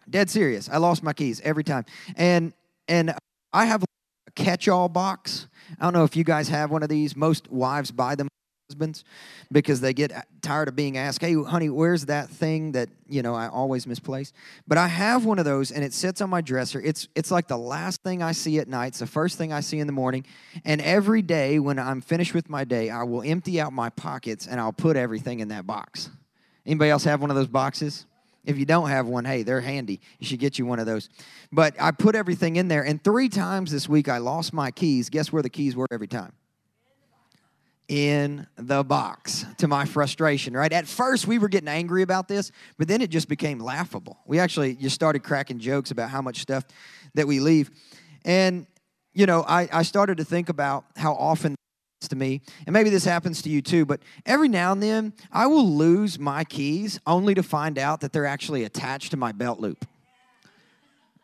Dead 0.09 0.31
serious. 0.31 0.71
I 0.71 0.79
lost 0.79 1.03
my 1.03 1.13
keys 1.13 1.43
every 1.45 1.65
time. 1.65 1.85
And 2.17 2.55
and 2.89 3.15
I 3.53 3.67
have 3.67 3.83
a 3.83 4.31
catch-all 4.35 4.89
box. 4.89 5.49
I 5.79 5.85
don't 5.85 5.93
know 5.93 6.05
if 6.05 6.17
you 6.17 6.25
guys 6.25 6.49
have 6.49 6.71
one 6.71 6.83
of 6.83 6.89
these. 6.89 7.15
Most 7.15 7.53
wives 7.53 7.91
buy 7.91 8.15
them 8.15 8.29
husbands 8.73 9.05
because 9.51 9.81
they 9.81 9.93
get 9.93 10.13
tired 10.41 10.69
of 10.69 10.75
being 10.75 10.97
asked, 10.97 11.21
"Hey, 11.21 11.35
honey, 11.35 11.69
where's 11.69 12.07
that 12.07 12.31
thing 12.31 12.73
that 12.73 12.89
you 13.07 13.23
know 13.23 13.35
I 13.35 13.49
always 13.49 13.87
misplace?" 13.87 14.33
But 14.67 14.79
I 14.79 14.89
have 14.89 15.25
one 15.27 15.39
of 15.39 15.45
those, 15.45 15.71
and 15.71 15.85
it 15.85 15.93
sits 15.93 16.21
on 16.21 16.31
my 16.31 16.41
dresser. 16.41 16.81
It's 16.81 17.09
it's 17.15 17.31
like 17.31 17.49
the 17.49 17.59
last 17.59 18.03
thing 18.03 18.23
I 18.23 18.33
see 18.33 18.59
at 18.59 18.69
night. 18.69 18.89
It's 18.89 19.01
the 19.01 19.07
first 19.07 19.37
thing 19.37 19.53
I 19.53 19.61
see 19.61 19.79
in 19.79 19.87
the 19.87 19.93
morning, 19.93 20.25
and 20.65 20.81
every 20.81 21.21
day 21.23 21.59
when 21.59 21.79
I'm 21.79 22.01
finished 22.01 22.35
with 22.35 22.49
my 22.49 22.65
day, 22.65 22.89
I 22.89 23.03
will 23.03 23.23
empty 23.23 23.61
out 23.61 23.73
my 23.73 23.91
pockets 23.91 24.47
and 24.47 24.59
I'll 24.59 24.73
put 24.73 24.97
everything 24.97 25.41
in 25.41 25.49
that 25.49 25.67
box. 25.67 26.11
Anybody 26.65 26.91
else 26.91 27.05
have 27.05 27.21
one 27.21 27.31
of 27.31 27.37
those 27.37 27.49
boxes? 27.49 28.07
If 28.45 28.59
you 28.59 28.65
don't 28.65 28.89
have 28.89 29.07
one, 29.07 29.25
hey, 29.25 29.45
they're 29.45 29.61
handy. 29.61 30.01
You 30.19 30.27
should 30.27 30.41
get 30.41 30.59
you 30.59 30.67
one 30.67 30.81
of 30.81 30.87
those. 30.87 31.09
But 31.53 31.77
I 31.81 31.93
put 31.93 32.17
everything 32.17 32.57
in 32.57 32.67
there, 32.67 32.83
and 32.83 33.03
three 33.03 33.29
times 33.29 33.71
this 33.71 33.89
week 33.89 34.09
I 34.09 34.19
lost 34.19 34.53
my 34.53 34.73
keys. 34.73 35.11
Guess 35.11 35.33
where 35.33 35.43
the 35.43 35.51
keys 35.51 35.77
were 35.77 35.87
every 35.93 36.09
time? 36.09 36.33
In 37.89 38.47
the 38.57 38.83
box 38.83 39.45
to 39.59 39.69
my 39.69 39.85
frustration, 39.85 40.55
right? 40.55 40.73
At 40.73 40.87
first, 40.87 41.27
we 41.27 41.39
were 41.39 41.49
getting 41.49 41.69
angry 41.69 42.03
about 42.03 42.29
this, 42.29 42.51
but 42.79 42.89
then 42.89 43.01
it 43.03 43.11
just 43.11 43.29
became 43.29 43.59
laughable. 43.59 44.19
We 44.27 44.39
actually 44.39 44.75
just 44.77 44.95
started 44.95 45.23
cracking 45.23 45.59
jokes 45.59 45.91
about 45.91 46.11
how 46.11 46.23
much 46.23 46.41
stuff 46.41 46.65
that 47.15 47.27
we 47.27 47.41
leave. 47.41 47.71
And, 48.25 48.67
you 49.13 49.27
know, 49.27 49.45
I, 49.47 49.69
I 49.73 49.83
started 49.83 50.17
to 50.19 50.25
think 50.25 50.49
about 50.49 50.85
how 50.97 51.15
often 51.15 51.55
to 52.09 52.17
me, 52.17 52.41
and 52.67 52.73
maybe 52.73 52.91
this 52.91 53.05
happens 53.05 53.43
to 53.43 53.51
you 53.51 53.63
too, 53.63 53.85
but 53.85 54.01
every 54.27 54.49
now 54.49 54.73
and 54.73 54.83
then 54.83 55.13
I 55.31 55.47
will 55.47 55.69
lose 55.69 56.19
my 56.19 56.45
keys 56.45 56.99
only 57.07 57.35
to 57.35 57.43
find 57.43 57.79
out 57.79 58.01
that 58.01 58.13
they're 58.13 58.27
actually 58.27 58.65
attached 58.65 59.11
to 59.13 59.17
my 59.17 59.33
belt 59.33 59.61
loop. 59.61 59.87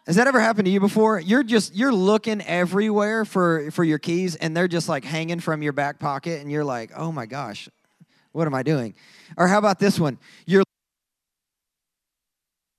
Has 0.09 0.17
that 0.17 0.27
ever 0.27 0.41
happened 0.41 0.65
to 0.65 0.71
you 0.71 0.81
before? 0.81 1.21
You're 1.21 1.43
just 1.43 1.77
you're 1.77 1.93
looking 1.93 2.41
everywhere 2.41 3.27
for 3.27 3.71
for 3.71 3.85
your 3.85 3.99
keys 3.99 4.37
and 4.37 4.57
they're 4.57 4.67
just 4.67 4.89
like 4.89 5.05
hanging 5.05 5.39
from 5.39 5.63
your 5.63 5.75
back 5.75 5.99
pocket 5.99 6.41
and 6.41 6.51
you're 6.51 6.65
like, 6.65 6.91
"Oh 6.97 7.13
my 7.13 7.27
gosh. 7.27 7.69
What 8.33 8.47
am 8.47 8.55
I 8.55 8.63
doing?" 8.63 8.95
Or 9.37 9.49
how 9.49 9.59
about 9.59 9.79
this 9.79 10.01
one? 10.01 10.17
You're 10.47 10.65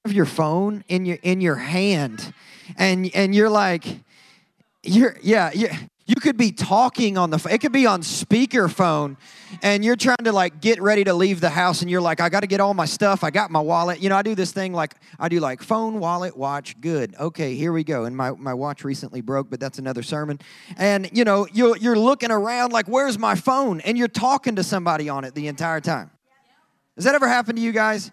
have 0.05 0.13
your 0.13 0.25
phone 0.25 0.83
in 0.87 1.05
your 1.05 1.19
in 1.21 1.39
your 1.39 1.53
hand 1.57 2.33
and 2.77 3.11
and 3.13 3.35
you're 3.35 3.49
like 3.49 3.85
you're 4.81 5.15
yeah, 5.21 5.51
yeah 5.53 5.77
you 6.09 6.15
could 6.15 6.37
be 6.37 6.51
talking 6.51 7.19
on 7.19 7.29
the 7.29 7.47
it 7.51 7.59
could 7.59 7.71
be 7.71 7.85
on 7.85 8.01
speakerphone 8.01 9.15
and 9.61 9.85
you're 9.85 9.95
trying 9.95 10.17
to 10.23 10.31
like 10.31 10.59
get 10.59 10.81
ready 10.81 11.03
to 11.03 11.13
leave 11.13 11.39
the 11.39 11.51
house 11.51 11.81
and 11.81 11.91
you're 11.91 12.01
like 12.01 12.19
I 12.19 12.29
got 12.29 12.39
to 12.39 12.47
get 12.47 12.59
all 12.59 12.73
my 12.73 12.85
stuff. 12.85 13.23
I 13.23 13.29
got 13.29 13.51
my 13.51 13.59
wallet. 13.59 13.99
You 13.99 14.09
know, 14.09 14.15
I 14.15 14.23
do 14.23 14.33
this 14.33 14.51
thing 14.51 14.73
like 14.73 14.95
I 15.19 15.29
do 15.29 15.39
like 15.39 15.61
phone, 15.61 15.99
wallet, 15.99 16.35
watch. 16.35 16.81
Good. 16.81 17.15
Okay, 17.19 17.53
here 17.53 17.71
we 17.71 17.83
go. 17.83 18.05
And 18.05 18.17
my 18.17 18.31
my 18.31 18.55
watch 18.55 18.83
recently 18.83 19.21
broke, 19.21 19.51
but 19.51 19.59
that's 19.59 19.77
another 19.77 20.01
sermon. 20.01 20.39
And 20.77 21.15
you 21.15 21.23
know, 21.23 21.47
you 21.53 21.75
you're 21.75 21.99
looking 21.99 22.31
around 22.31 22.73
like 22.73 22.87
where's 22.87 23.19
my 23.19 23.35
phone? 23.35 23.79
And 23.81 23.95
you're 23.95 24.07
talking 24.07 24.55
to 24.55 24.63
somebody 24.63 25.09
on 25.09 25.25
it 25.25 25.35
the 25.35 25.47
entire 25.47 25.79
time. 25.79 26.09
Has 26.95 27.05
that 27.05 27.13
ever 27.13 27.27
happened 27.27 27.59
to 27.59 27.63
you 27.63 27.71
guys? 27.71 28.11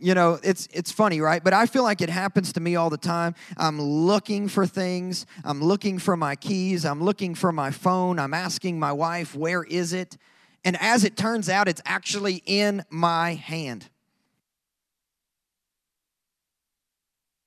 You 0.00 0.14
know 0.14 0.38
it's 0.42 0.68
it's 0.72 0.90
funny 0.92 1.20
right? 1.20 1.42
But 1.42 1.52
i 1.52 1.66
feel 1.66 1.82
like 1.82 2.00
it 2.00 2.10
happens 2.10 2.52
to 2.54 2.60
me 2.60 2.76
all 2.76 2.90
the 2.90 2.96
time. 2.96 3.34
I'm 3.56 3.80
looking 3.80 4.48
for 4.48 4.66
things. 4.66 5.26
I'm 5.44 5.62
looking 5.62 5.98
for 5.98 6.16
my 6.16 6.36
keys. 6.36 6.84
I'm 6.84 7.02
looking 7.02 7.34
for 7.34 7.52
my 7.52 7.70
phone. 7.70 8.18
I'm 8.18 8.34
asking 8.34 8.78
my 8.78 8.92
wife 8.92 9.34
where 9.34 9.64
is 9.64 9.92
it? 9.92 10.16
And 10.64 10.76
as 10.80 11.04
it 11.04 11.16
turns 11.16 11.48
out 11.48 11.68
it's 11.68 11.82
actually 11.84 12.42
in 12.46 12.84
my 12.90 13.34
hand. 13.34 13.88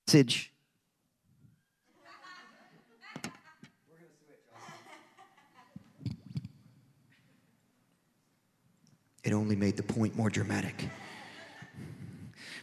Message. 0.07 0.51
It 9.23 9.33
only 9.33 9.55
made 9.55 9.77
the 9.77 9.83
point 9.83 10.17
more 10.17 10.31
dramatic 10.31 10.89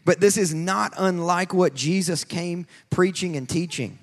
but 0.09 0.21
this 0.21 0.39
is 0.39 0.55
not 0.55 0.95
unlike 0.97 1.53
what 1.53 1.75
Jesus 1.75 2.25
came 2.25 2.67
preaching 2.89 3.37
and 3.37 3.47
teaching. 3.47 3.99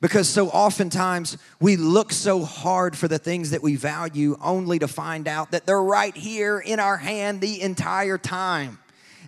Because 0.00 0.26
so 0.26 0.48
oftentimes 0.48 1.36
we 1.60 1.76
look 1.76 2.10
so 2.10 2.42
hard 2.42 2.96
for 2.96 3.06
the 3.06 3.18
things 3.18 3.50
that 3.50 3.62
we 3.62 3.76
value 3.76 4.38
only 4.40 4.78
to 4.78 4.88
find 4.88 5.28
out 5.28 5.50
that 5.50 5.66
they're 5.66 5.82
right 5.82 6.16
here 6.16 6.58
in 6.58 6.80
our 6.80 6.96
hand 6.96 7.42
the 7.42 7.60
entire 7.60 8.16
time. 8.16 8.78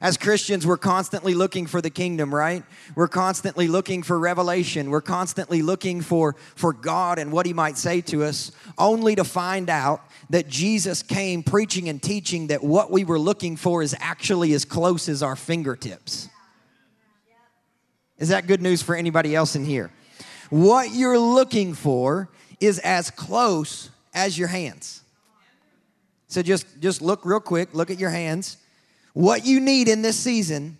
As 0.00 0.16
Christians, 0.16 0.66
we're 0.66 0.76
constantly 0.76 1.34
looking 1.34 1.66
for 1.66 1.80
the 1.80 1.90
kingdom, 1.90 2.34
right? 2.34 2.64
We're 2.94 3.08
constantly 3.08 3.68
looking 3.68 4.02
for 4.02 4.18
revelation. 4.18 4.90
We're 4.90 5.00
constantly 5.00 5.62
looking 5.62 6.00
for, 6.00 6.36
for 6.56 6.72
God 6.72 7.18
and 7.18 7.32
what 7.32 7.46
He 7.46 7.52
might 7.52 7.78
say 7.78 8.00
to 8.02 8.24
us, 8.24 8.52
only 8.76 9.14
to 9.14 9.24
find 9.24 9.70
out 9.70 10.02
that 10.30 10.48
Jesus 10.48 11.02
came 11.02 11.42
preaching 11.42 11.88
and 11.88 12.02
teaching 12.02 12.48
that 12.48 12.62
what 12.62 12.90
we 12.90 13.04
were 13.04 13.18
looking 13.18 13.56
for 13.56 13.82
is 13.82 13.94
actually 14.00 14.52
as 14.52 14.64
close 14.64 15.08
as 15.08 15.22
our 15.22 15.36
fingertips. 15.36 16.28
Is 18.18 18.28
that 18.28 18.46
good 18.46 18.62
news 18.62 18.82
for 18.82 18.94
anybody 18.94 19.34
else 19.34 19.56
in 19.56 19.64
here? 19.64 19.90
What 20.50 20.92
you're 20.92 21.18
looking 21.18 21.74
for 21.74 22.28
is 22.60 22.78
as 22.80 23.10
close 23.10 23.90
as 24.12 24.38
your 24.38 24.48
hands. 24.48 25.02
So 26.28 26.42
just 26.42 26.66
just 26.80 27.02
look 27.02 27.24
real 27.24 27.40
quick, 27.40 27.74
look 27.74 27.90
at 27.90 27.98
your 27.98 28.10
hands. 28.10 28.56
What 29.14 29.46
you 29.46 29.60
need 29.60 29.88
in 29.88 30.02
this 30.02 30.18
season, 30.18 30.76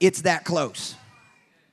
it's 0.00 0.22
that 0.22 0.44
close. 0.44 0.94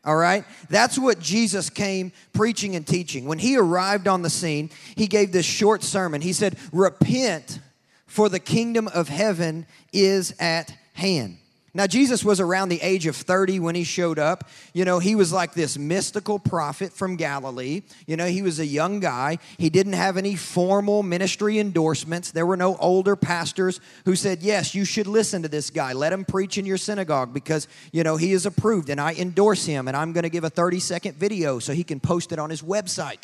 All 0.06 0.16
right? 0.16 0.46
That's 0.70 1.00
what 1.00 1.20
Jesus 1.20 1.70
came 1.70 2.12
preaching 2.32 2.76
and 2.76 2.86
teaching. 2.86 3.26
When 3.26 3.40
he 3.40 3.58
arrived 3.58 4.08
on 4.08 4.22
the 4.22 4.30
scene, 4.30 4.70
he 4.96 5.08
gave 5.08 5.32
this 5.32 5.48
short 5.48 5.84
sermon. 5.84 6.22
He 6.22 6.32
said, 6.32 6.58
Repent, 6.72 7.60
for 8.06 8.30
the 8.30 8.40
kingdom 8.40 8.88
of 8.88 9.10
heaven 9.10 9.66
is 9.92 10.36
at 10.40 10.74
hand. 10.94 11.40
Now, 11.76 11.88
Jesus 11.88 12.24
was 12.24 12.40
around 12.40 12.70
the 12.70 12.82
age 12.82 13.06
of 13.06 13.18
30 13.18 13.60
when 13.60 13.76
he 13.76 13.84
showed 13.84 14.18
up. 14.18 14.48
You 14.72 14.86
know, 14.86 15.00
he 15.00 15.14
was 15.14 15.34
like 15.34 15.54
this 15.54 15.78
mystical 15.78 16.40
prophet 16.40 16.94
from 16.94 17.18
Galilee. 17.18 17.82
You 18.08 18.16
know, 18.16 18.28
he 18.28 18.42
was 18.42 18.62
a 18.62 18.66
young 18.66 19.02
guy. 19.02 19.40
He 19.58 19.70
didn't 19.70 19.92
have 19.92 20.16
any 20.16 20.38
formal 20.38 21.04
ministry 21.04 21.60
endorsements. 21.60 22.32
There 22.32 22.46
were 22.46 22.56
no 22.56 22.78
older 22.78 23.18
pastors 23.18 23.82
who 24.06 24.16
said, 24.16 24.42
Yes, 24.42 24.74
you 24.74 24.86
should 24.86 25.06
listen 25.06 25.42
to 25.42 25.50
this 25.50 25.70
guy. 25.70 25.92
Let 25.92 26.14
him 26.14 26.24
preach 26.24 26.58
in 26.58 26.66
your 26.66 26.78
synagogue 26.78 27.34
because, 27.34 27.68
you 27.92 28.06
know, 28.06 28.16
he 28.16 28.32
is 28.32 28.46
approved 28.46 28.90
and 28.90 29.02
I 29.02 29.14
endorse 29.14 29.66
him 29.66 29.90
and 29.90 29.98
I'm 29.98 30.14
going 30.14 30.24
to 30.24 30.30
give 30.30 30.46
a 30.46 30.50
30 30.50 30.80
second 30.80 31.18
video 31.18 31.60
so 31.60 31.74
he 31.74 31.84
can 31.84 32.00
post 32.00 32.32
it 32.32 32.40
on 32.40 32.50
his 32.50 32.62
website. 32.62 33.24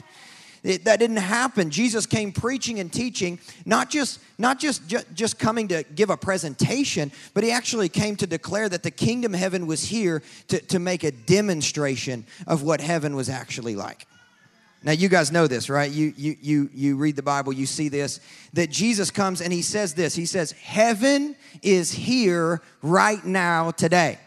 It, 0.64 0.86
that 0.86 1.00
didn't 1.00 1.18
happen. 1.18 1.72
Jesus 1.72 2.06
came 2.06 2.32
preaching 2.32 2.80
and 2.80 2.94
teaching, 2.94 3.40
not 3.66 3.90
just 3.90 4.20
not 4.38 4.60
just 4.60 4.88
ju- 4.88 5.00
just 5.16 5.40
coming 5.40 5.68
to 5.70 5.84
give 5.96 6.12
a 6.12 6.18
presentation, 6.18 7.12
but 7.34 7.44
he 7.44 7.52
actually 7.52 7.90
came 7.90 8.16
to 8.18 8.28
declare 8.28 8.70
that 8.70 8.84
the 8.84 8.92
kingdom 8.92 9.34
of 9.34 9.40
heaven 9.40 9.66
was 9.66 9.84
here 9.84 10.22
to, 10.50 10.60
to 10.60 10.78
make 10.78 11.04
a 11.04 11.12
demonstration 11.12 12.26
of 12.46 12.62
what 12.62 12.80
heaven 12.80 13.16
was 13.16 13.28
actually 13.28 13.76
like. 13.76 14.06
Now 14.84 14.92
you 14.92 15.10
guys 15.10 15.32
know 15.32 15.48
this, 15.48 15.68
right? 15.68 15.92
You 15.92 16.14
you 16.16 16.38
you 16.42 16.70
you 16.74 16.96
read 16.96 17.16
the 17.16 17.24
Bible, 17.24 17.54
you 17.54 17.66
see 17.66 17.90
this 17.90 18.20
that 18.54 18.70
Jesus 18.70 19.10
comes 19.10 19.42
and 19.42 19.52
he 19.52 19.64
says 19.64 19.96
this. 19.96 20.14
He 20.14 20.28
says, 20.28 20.52
"Heaven 20.52 21.36
is 21.64 21.92
here 21.92 22.62
right 22.84 23.24
now 23.26 23.72
today." 23.72 24.20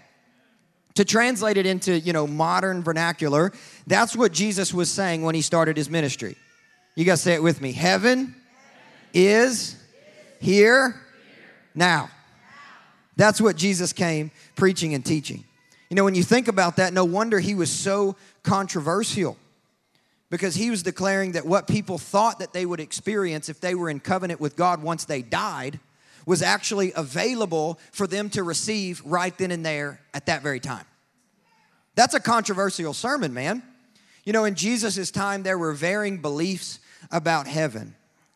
To 0.94 1.04
translate 1.04 1.56
it 1.56 1.66
into, 1.66 1.98
you 1.98 2.12
know, 2.12 2.26
modern 2.26 2.82
vernacular, 2.82 3.52
that's 3.86 4.14
what 4.14 4.32
Jesus 4.32 4.72
was 4.72 4.90
saying 4.90 5.22
when 5.22 5.34
he 5.34 5.42
started 5.42 5.76
his 5.76 5.90
ministry. 5.90 6.36
You 6.94 7.04
guys 7.04 7.20
say 7.20 7.34
it 7.34 7.42
with 7.42 7.60
me. 7.60 7.72
Heaven 7.72 8.36
is 9.12 9.76
here 10.40 11.00
now. 11.74 12.10
That's 13.16 13.40
what 13.40 13.56
Jesus 13.56 13.92
came 13.92 14.30
preaching 14.56 14.94
and 14.94 15.04
teaching. 15.04 15.44
You 15.90 15.96
know, 15.96 16.04
when 16.04 16.14
you 16.14 16.22
think 16.22 16.48
about 16.48 16.76
that, 16.76 16.92
no 16.92 17.04
wonder 17.04 17.40
he 17.40 17.54
was 17.54 17.70
so 17.70 18.16
controversial 18.42 19.36
because 20.30 20.54
he 20.54 20.70
was 20.70 20.82
declaring 20.82 21.32
that 21.32 21.46
what 21.46 21.68
people 21.68 21.98
thought 21.98 22.38
that 22.38 22.52
they 22.52 22.66
would 22.66 22.80
experience 22.80 23.48
if 23.48 23.60
they 23.60 23.74
were 23.74 23.90
in 23.90 24.00
covenant 24.00 24.40
with 24.40 24.56
God 24.56 24.82
once 24.82 25.04
they 25.04 25.22
died 25.22 25.78
was 26.26 26.42
actually 26.42 26.92
available 26.94 27.78
for 27.92 28.06
them 28.06 28.30
to 28.30 28.42
receive 28.42 29.02
right 29.04 29.36
then 29.38 29.50
and 29.50 29.64
there 29.64 30.00
at 30.12 30.26
that 30.26 30.42
very 30.42 30.60
time. 30.60 30.84
That's 31.94 32.14
a 32.14 32.20
controversial 32.20 32.94
sermon, 32.94 33.34
man. 33.34 33.62
You 34.24 34.32
know, 34.32 34.44
in 34.44 34.54
Jesus' 34.54 35.10
time, 35.10 35.42
there 35.42 35.58
were 35.58 35.72
varying 35.72 36.18
beliefs 36.18 36.80
about 37.10 37.46
heaven. 37.46 37.94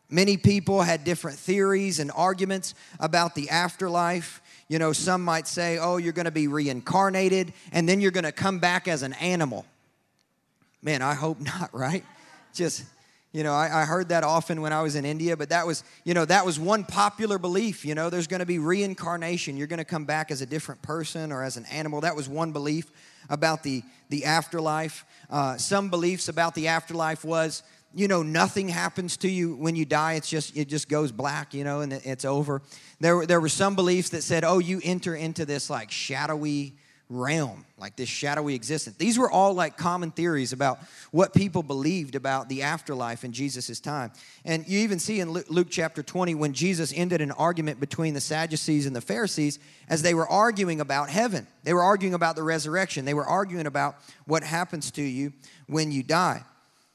Many 0.09 0.37
people 0.37 0.81
had 0.81 1.03
different 1.03 1.37
theories 1.37 1.99
and 1.99 2.11
arguments 2.15 2.73
about 2.99 3.35
the 3.35 3.49
afterlife. 3.49 4.41
You 4.67 4.79
know, 4.79 4.91
some 4.91 5.23
might 5.23 5.47
say, 5.47 5.77
oh, 5.77 5.97
you're 5.97 6.13
going 6.13 6.25
to 6.25 6.31
be 6.31 6.47
reincarnated 6.47 7.53
and 7.71 7.87
then 7.87 8.01
you're 8.01 8.11
going 8.11 8.23
to 8.23 8.31
come 8.31 8.59
back 8.59 8.87
as 8.87 9.03
an 9.03 9.13
animal. 9.13 9.65
Man, 10.81 11.01
I 11.01 11.13
hope 11.13 11.39
not, 11.41 11.73
right? 11.73 12.03
Just 12.53 12.85
you 13.31 13.43
know, 13.43 13.53
I, 13.53 13.81
I, 13.81 13.85
heard 13.85 14.09
that 14.09 14.23
often 14.23 14.59
when 14.61 14.73
I 14.73 14.81
was 14.81 14.95
in 14.95 15.05
India, 15.05 15.37
but 15.37 15.49
that 15.49 15.67
was, 15.67 15.83
you 16.03 16.15
know, 16.15 16.25
that 16.25 16.45
was 16.45 16.59
one 16.59 16.83
popular 16.83 17.37
belief. 17.37 17.85
You 17.85 17.93
know, 17.93 18.09
there's 18.09 18.25
going 18.25 18.39
to 18.39 18.45
be 18.45 18.57
reincarnation. 18.57 19.55
You're 19.55 19.67
going 19.67 19.77
to 19.77 19.85
come 19.85 20.05
back 20.05 20.31
as 20.31 20.41
a 20.41 20.47
different 20.47 20.81
person 20.81 21.31
or 21.31 21.43
as 21.43 21.55
an 21.55 21.65
animal. 21.65 22.01
That 22.01 22.15
was 22.15 22.27
one 22.27 22.51
belief 22.51 22.89
about 23.29 23.61
the, 23.61 23.83
the 24.09 24.25
afterlife. 24.25 25.05
Uh, 25.29 25.57
some 25.57 25.91
beliefs 25.91 26.27
about 26.27 26.55
the 26.55 26.69
afterlife 26.69 27.23
was, 27.23 27.61
you 27.93 28.07
know, 28.07 28.23
nothing 28.23 28.67
happens 28.67 29.15
to 29.17 29.29
you 29.29 29.55
when 29.55 29.75
you 29.75 29.85
die. 29.85 30.13
It's 30.13 30.29
just, 30.29 30.57
it 30.57 30.67
just 30.67 30.89
goes 30.89 31.11
black, 31.11 31.53
you 31.53 31.63
know, 31.63 31.81
and 31.81 31.93
it's 31.93 32.25
over. 32.25 32.63
There, 32.99 33.27
there 33.27 33.39
were 33.39 33.49
some 33.49 33.75
beliefs 33.75 34.09
that 34.09 34.23
said, 34.23 34.43
oh, 34.43 34.57
you 34.57 34.81
enter 34.83 35.15
into 35.15 35.45
this 35.45 35.69
like 35.69 35.91
shadowy, 35.91 36.73
realm, 37.09 37.65
like 37.77 37.95
this 37.95 38.07
shadowy 38.07 38.53
existence. 38.53 38.95
These 38.97 39.17
were 39.17 39.31
all 39.31 39.53
like 39.55 39.77
common 39.77 40.11
theories 40.11 40.53
about 40.53 40.79
what 41.11 41.33
people 41.33 41.63
believed 41.63 42.13
about 42.13 42.49
the 42.49 42.61
afterlife 42.61 43.23
in 43.23 43.31
Jesus' 43.31 43.79
time. 43.79 44.11
And 44.45 44.67
you 44.67 44.79
even 44.79 44.99
see 44.99 45.19
in 45.19 45.31
Luke 45.31 45.69
chapter 45.71 46.03
20 46.03 46.35
when 46.35 46.53
Jesus 46.53 46.93
ended 46.95 47.19
an 47.21 47.31
argument 47.31 47.79
between 47.79 48.13
the 48.13 48.21
Sadducees 48.21 48.85
and 48.85 48.95
the 48.95 49.01
Pharisees 49.01 49.57
as 49.89 50.03
they 50.03 50.13
were 50.13 50.27
arguing 50.27 50.81
about 50.81 51.09
heaven. 51.09 51.47
They 51.63 51.73
were 51.73 51.83
arguing 51.83 52.13
about 52.13 52.35
the 52.35 52.43
resurrection. 52.43 53.05
They 53.05 53.15
were 53.15 53.25
arguing 53.25 53.65
about 53.65 53.95
what 54.25 54.43
happens 54.43 54.91
to 54.91 55.01
you 55.01 55.33
when 55.67 55.91
you 55.91 56.03
die. 56.03 56.43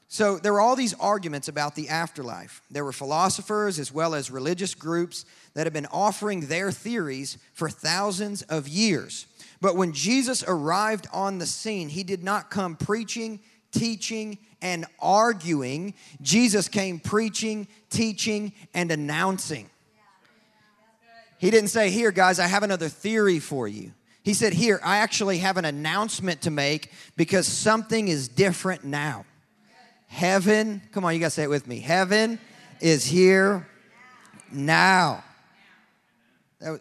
So 0.07 0.37
there 0.37 0.53
were 0.53 0.61
all 0.61 0.77
these 0.77 0.93
arguments 0.93 1.49
about 1.49 1.75
the 1.75 1.89
afterlife. 1.89 2.61
There 2.71 2.85
were 2.85 2.93
philosophers 2.93 3.79
as 3.79 3.91
well 3.91 4.15
as 4.15 4.31
religious 4.31 4.73
groups 4.73 5.25
that 5.55 5.65
have 5.65 5.73
been 5.73 5.87
offering 5.87 6.41
their 6.41 6.71
theories 6.71 7.37
for 7.53 7.69
thousands 7.69 8.43
of 8.43 8.67
years. 8.67 9.25
But 9.65 9.75
when 9.75 9.93
Jesus 9.93 10.43
arrived 10.47 11.07
on 11.11 11.39
the 11.39 11.47
scene, 11.47 11.89
he 11.89 12.03
did 12.03 12.23
not 12.23 12.51
come 12.51 12.75
preaching, 12.75 13.39
teaching, 13.71 14.37
and 14.61 14.85
arguing. 14.99 15.95
Jesus 16.21 16.67
came 16.67 16.99
preaching, 16.99 17.67
teaching, 17.89 18.53
and 18.75 18.91
announcing. 18.91 19.67
He 21.39 21.49
didn't 21.49 21.69
say, 21.69 21.89
Here, 21.89 22.11
guys, 22.11 22.37
I 22.37 22.45
have 22.45 22.61
another 22.61 22.89
theory 22.89 23.39
for 23.39 23.67
you. 23.67 23.91
He 24.21 24.35
said, 24.35 24.53
Here, 24.53 24.79
I 24.83 24.97
actually 24.97 25.39
have 25.39 25.57
an 25.57 25.65
announcement 25.65 26.43
to 26.43 26.51
make 26.51 26.91
because 27.17 27.47
something 27.47 28.07
is 28.07 28.27
different 28.27 28.83
now. 28.83 29.25
Heaven, 30.05 30.79
come 30.91 31.05
on, 31.05 31.15
you 31.15 31.19
got 31.19 31.25
to 31.25 31.31
say 31.31 31.41
it 31.41 31.49
with 31.49 31.65
me. 31.65 31.79
Heaven 31.79 32.37
is 32.81 33.03
here 33.03 33.67
now. 34.51 35.23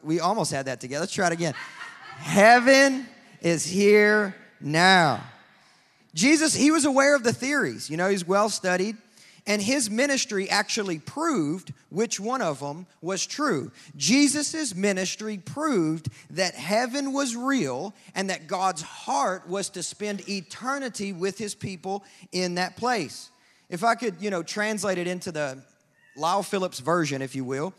We 0.03 0.21
almost 0.21 0.53
had 0.53 0.67
that 0.67 0.83
together. 0.83 1.01
Let's 1.01 1.15
try 1.15 1.29
it 1.29 1.33
again. 1.33 1.55
Heaven 2.19 3.07
is 3.41 3.65
here 3.65 4.35
now. 4.61 5.23
Jesus, 6.15 6.55
he 6.55 6.71
was 6.71 6.85
aware 6.85 7.17
of 7.17 7.25
the 7.25 7.33
theories. 7.33 7.91
You 7.91 7.97
know, 7.97 8.09
he's 8.09 8.27
well 8.27 8.49
studied. 8.49 8.97
And 9.47 9.61
his 9.61 9.91
ministry 9.91 10.49
actually 10.49 10.99
proved 10.99 11.75
which 11.91 12.19
one 12.19 12.41
of 12.41 12.61
them 12.61 12.87
was 13.03 13.27
true. 13.27 13.71
Jesus' 13.95 14.75
ministry 14.75 15.37
proved 15.37 16.09
that 16.31 16.55
heaven 16.55 17.13
was 17.13 17.37
real 17.37 17.95
and 18.15 18.31
that 18.31 18.47
God's 18.47 18.81
heart 18.81 19.47
was 19.47 19.69
to 19.71 19.83
spend 19.83 20.27
eternity 20.31 21.13
with 21.13 21.37
his 21.37 21.55
people 21.55 22.05
in 22.33 22.55
that 22.55 22.77
place. 22.77 23.29
If 23.69 23.85
I 23.85 23.97
could, 23.97 24.17
you 24.19 24.31
know, 24.31 24.43
translate 24.43 24.97
it 24.97 25.07
into 25.07 25.31
the 25.31 25.63
Lyle 26.17 26.43
Phillips 26.43 26.79
version, 26.79 27.21
if 27.21 27.35
you 27.35 27.45
will, 27.45 27.75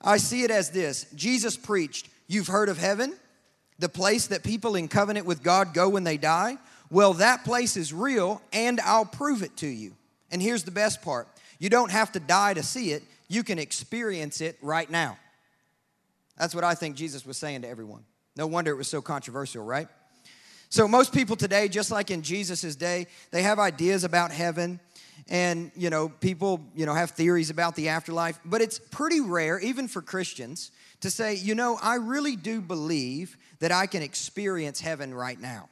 I 0.00 0.16
see 0.16 0.42
it 0.42 0.50
as 0.50 0.70
this 0.70 1.06
Jesus 1.14 1.56
preached, 1.56 2.08
You've 2.26 2.46
heard 2.46 2.70
of 2.70 2.78
heaven, 2.78 3.14
the 3.78 3.88
place 3.88 4.28
that 4.28 4.42
people 4.42 4.76
in 4.76 4.88
covenant 4.88 5.26
with 5.26 5.42
God 5.42 5.74
go 5.74 5.88
when 5.88 6.04
they 6.04 6.16
die. 6.16 6.58
Well, 6.90 7.14
that 7.14 7.44
place 7.44 7.76
is 7.76 7.92
real, 7.92 8.40
and 8.52 8.80
I'll 8.80 9.04
prove 9.04 9.42
it 9.42 9.56
to 9.58 9.66
you. 9.66 9.96
And 10.30 10.40
here's 10.40 10.64
the 10.64 10.70
best 10.70 11.02
part 11.02 11.28
you 11.58 11.70
don't 11.70 11.90
have 11.90 12.12
to 12.12 12.20
die 12.20 12.54
to 12.54 12.62
see 12.62 12.92
it, 12.92 13.02
you 13.28 13.42
can 13.42 13.58
experience 13.58 14.40
it 14.40 14.58
right 14.62 14.88
now. 14.88 15.16
That's 16.38 16.54
what 16.54 16.64
I 16.64 16.74
think 16.74 16.96
Jesus 16.96 17.24
was 17.24 17.36
saying 17.36 17.62
to 17.62 17.68
everyone. 17.68 18.04
No 18.36 18.46
wonder 18.46 18.72
it 18.72 18.76
was 18.76 18.88
so 18.88 19.00
controversial, 19.00 19.64
right? 19.64 19.88
So, 20.68 20.88
most 20.88 21.12
people 21.12 21.36
today, 21.36 21.68
just 21.68 21.92
like 21.92 22.10
in 22.10 22.22
Jesus' 22.22 22.74
day, 22.74 23.06
they 23.30 23.42
have 23.42 23.60
ideas 23.60 24.02
about 24.02 24.32
heaven 24.32 24.80
and 25.28 25.70
you 25.74 25.90
know 25.90 26.08
people 26.08 26.60
you 26.74 26.86
know 26.86 26.94
have 26.94 27.10
theories 27.10 27.50
about 27.50 27.76
the 27.76 27.88
afterlife 27.88 28.38
but 28.44 28.60
it's 28.60 28.78
pretty 28.78 29.20
rare 29.20 29.58
even 29.58 29.88
for 29.88 30.02
christians 30.02 30.70
to 31.00 31.10
say 31.10 31.34
you 31.34 31.54
know 31.54 31.78
i 31.82 31.94
really 31.94 32.36
do 32.36 32.60
believe 32.60 33.36
that 33.60 33.72
i 33.72 33.86
can 33.86 34.02
experience 34.02 34.80
heaven 34.80 35.14
right 35.14 35.40
now 35.40 35.68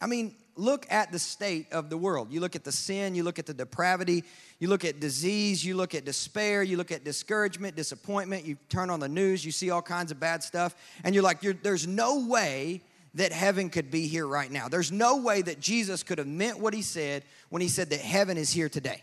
i 0.00 0.06
mean 0.06 0.34
look 0.56 0.86
at 0.90 1.12
the 1.12 1.18
state 1.18 1.70
of 1.72 1.90
the 1.90 1.96
world. 1.96 2.32
You 2.32 2.40
look 2.40 2.56
at 2.56 2.64
the 2.64 2.72
sin, 2.72 3.14
you 3.14 3.22
look 3.22 3.38
at 3.38 3.46
the 3.46 3.54
depravity, 3.54 4.24
you 4.58 4.68
look 4.68 4.84
at 4.84 5.00
disease, 5.00 5.64
you 5.64 5.76
look 5.76 5.94
at 5.94 6.04
despair, 6.04 6.62
you 6.62 6.76
look 6.76 6.90
at 6.90 7.04
discouragement, 7.04 7.76
disappointment. 7.76 8.44
You 8.44 8.56
turn 8.68 8.90
on 8.90 9.00
the 9.00 9.08
news, 9.08 9.44
you 9.44 9.52
see 9.52 9.70
all 9.70 9.82
kinds 9.82 10.10
of 10.10 10.18
bad 10.18 10.42
stuff, 10.42 10.74
and 11.04 11.14
you're 11.14 11.24
like, 11.24 11.42
you're, 11.42 11.54
there's 11.54 11.86
no 11.86 12.26
way 12.26 12.82
that 13.14 13.32
heaven 13.32 13.70
could 13.70 13.90
be 13.90 14.06
here 14.06 14.26
right 14.26 14.50
now. 14.50 14.68
There's 14.68 14.92
no 14.92 15.18
way 15.18 15.40
that 15.42 15.60
Jesus 15.60 16.02
could 16.02 16.18
have 16.18 16.26
meant 16.26 16.58
what 16.58 16.74
he 16.74 16.82
said 16.82 17.22
when 17.48 17.62
he 17.62 17.68
said 17.68 17.90
that 17.90 18.00
heaven 18.00 18.36
is 18.36 18.50
here 18.50 18.68
today. 18.68 19.02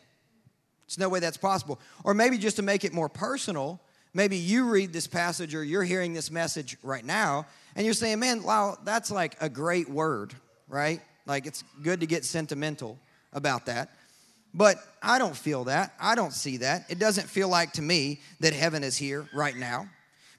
There's 0.86 1.00
no 1.00 1.10
way 1.10 1.20
that's 1.20 1.38
possible. 1.38 1.80
Or 2.04 2.14
maybe 2.14 2.38
just 2.38 2.58
to 2.58 2.62
make 2.62 2.84
it 2.84 2.94
more 2.94 3.10
personal, 3.10 3.80
maybe 4.14 4.38
you 4.38 4.70
read 4.70 4.94
this 4.94 5.08
passage 5.08 5.56
or 5.56 5.64
you're 5.64 5.84
hearing 5.84 6.14
this 6.14 6.30
message 6.30 6.78
right 6.84 7.04
now, 7.04 7.48
and 7.76 7.86
you're 7.86 7.94
saying, 7.94 8.20
man, 8.20 8.44
wow, 8.44 8.78
that's 8.84 9.12
like 9.12 9.36
a 9.42 9.50
great 9.50 9.90
word, 9.90 10.34
right? 10.68 11.02
Like 11.26 11.46
it's 11.46 11.64
good 11.82 12.02
to 12.02 12.06
get 12.06 12.26
sentimental 12.26 13.00
about 13.32 13.66
that. 13.66 13.90
But 14.54 14.78
I 15.02 15.18
don't 15.18 15.36
feel 15.36 15.64
that. 15.66 15.94
I 16.00 16.16
don't 16.16 16.34
see 16.34 16.58
that. 16.58 16.86
It 16.90 17.00
doesn't 17.00 17.28
feel 17.28 17.50
like 17.50 17.74
to 17.74 17.82
me 17.82 18.20
that 18.40 18.54
heaven 18.54 18.84
is 18.84 18.96
here 18.96 19.28
right 19.34 19.56
now. 19.56 19.90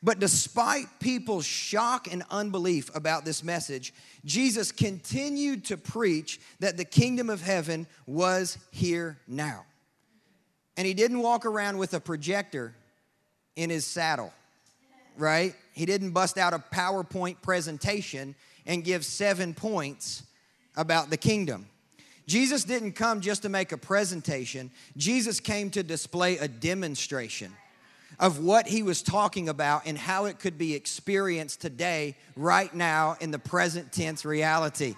But 0.05 0.21
despite 0.21 1.01
people's 1.01 1.47
shock 1.47 2.13
and 2.13 2.23
unbelief 2.31 2.95
about 2.95 3.25
this 3.25 3.43
message, 3.43 3.95
Jesus 4.25 4.71
continued 4.71 5.65
to 5.67 5.79
preach 5.79 6.39
that 6.61 6.77
the 6.77 6.85
kingdom 6.85 7.31
of 7.31 7.41
heaven 7.41 7.87
was 8.07 8.59
here 8.71 9.19
now. 9.27 9.65
And 10.77 10.87
he 10.87 10.93
didn't 10.93 11.21
walk 11.21 11.47
around 11.47 11.79
with 11.79 11.95
a 11.95 12.01
projector 12.01 12.75
in 13.57 13.71
his 13.71 13.87
saddle, 13.87 14.33
right? 15.17 15.55
He 15.73 15.87
didn't 15.87 16.13
bust 16.13 16.39
out 16.39 16.53
a 16.53 16.59
PowerPoint 16.59 17.43
presentation 17.43 18.35
and 18.67 18.85
give 18.85 19.05
seven 19.05 19.55
points 19.55 20.23
about 20.77 21.11
the 21.11 21.17
kingdom. 21.17 21.67
Jesus 22.27 22.65
didn't 22.65 22.93
come 22.93 23.21
just 23.21 23.43
to 23.43 23.49
make 23.49 23.73
a 23.73 23.77
presentation, 23.77 24.71
Jesus 24.97 25.41
came 25.41 25.71
to 25.71 25.83
display 25.83 26.39
a 26.39 26.49
demonstration 26.49 27.53
of 28.19 28.39
what 28.39 28.67
he 28.67 28.83
was 28.83 29.03
talking 29.03 29.49
about 29.49 29.83
and 29.87 29.99
how 29.99 30.27
it 30.27 30.39
could 30.39 30.57
be 30.57 30.75
experienced 30.75 31.61
today, 31.61 32.17
right 32.37 32.73
now, 32.73 33.17
in 33.21 33.31
the 33.31 33.39
present 33.39 33.93
tense 33.93 34.25
reality. 34.25 34.95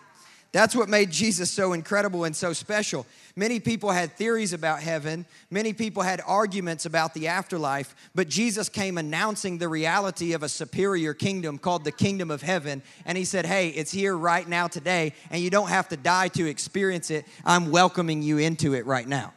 That's 0.53 0.75
what 0.75 0.89
made 0.89 1.11
Jesus 1.11 1.51
so 1.51 1.73
incredible 1.73 2.25
and 2.25 2.35
so 2.35 2.53
special. 2.53 3.07
Many 3.35 3.61
people 3.61 3.91
had 3.91 4.13
theories 4.13 4.55
about 4.55 4.81
heaven, 4.81 5.27
many 5.51 5.75
people 5.75 6.03
had 6.03 6.23
arguments 6.27 6.87
about 6.87 7.13
the 7.13 7.29
afterlife, 7.29 7.95
but 8.15 8.29
Jesus 8.29 8.71
came 8.71 8.97
announcing 8.97 9.59
the 9.59 9.69
reality 9.69 10.33
of 10.33 10.43
a 10.43 10.49
superior 10.49 11.13
kingdom 11.13 11.59
called 11.59 11.85
the 11.85 11.93
kingdom 11.93 12.31
of 12.31 12.41
heaven. 12.41 12.83
And 13.05 13.19
he 13.19 13.25
said, 13.25 13.45
Hey, 13.45 13.69
it's 13.69 13.93
here 13.93 14.17
right 14.17 14.49
now 14.49 14.69
today, 14.69 15.13
and 15.31 15.43
you 15.43 15.51
don't 15.51 15.69
have 15.69 15.89
to 15.91 15.97
die 15.97 16.29
to 16.29 16.47
experience 16.47 17.11
it. 17.11 17.27
I'm 17.45 17.71
welcoming 17.71 18.23
you 18.23 18.39
into 18.39 18.75
it 18.75 18.87
right 18.87 19.07
now. 19.07 19.35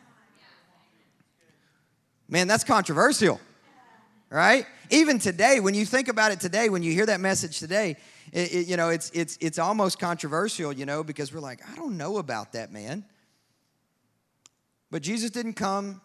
Man, 2.29 2.47
that's 2.47 2.63
controversial, 2.63 3.41
right? 4.29 4.65
Even 4.91 5.17
today, 5.19 5.59
when 5.59 5.73
you 5.73 5.85
think 5.85 6.07
about 6.07 6.31
it 6.31 6.39
today, 6.39 6.69
when 6.69 6.83
you 6.83 6.93
hear 6.93 7.07
that 7.07 7.19
message 7.19 7.59
today, 7.59 7.97
it, 8.31 8.53
it, 8.53 8.67
you 8.67 8.77
know, 8.77 8.89
it's, 8.89 9.09
it's, 9.11 9.37
it's 9.41 9.59
almost 9.59 9.99
controversial, 9.99 10.71
you 10.73 10.85
know, 10.85 11.03
because 11.03 11.33
we're 11.33 11.39
like, 11.39 11.61
I 11.69 11.75
don't 11.75 11.97
know 11.97 12.17
about 12.17 12.53
that, 12.53 12.71
man. 12.71 13.05
But 14.91 15.01
Jesus 15.01 15.29
didn't 15.29 15.53
come 15.53 16.01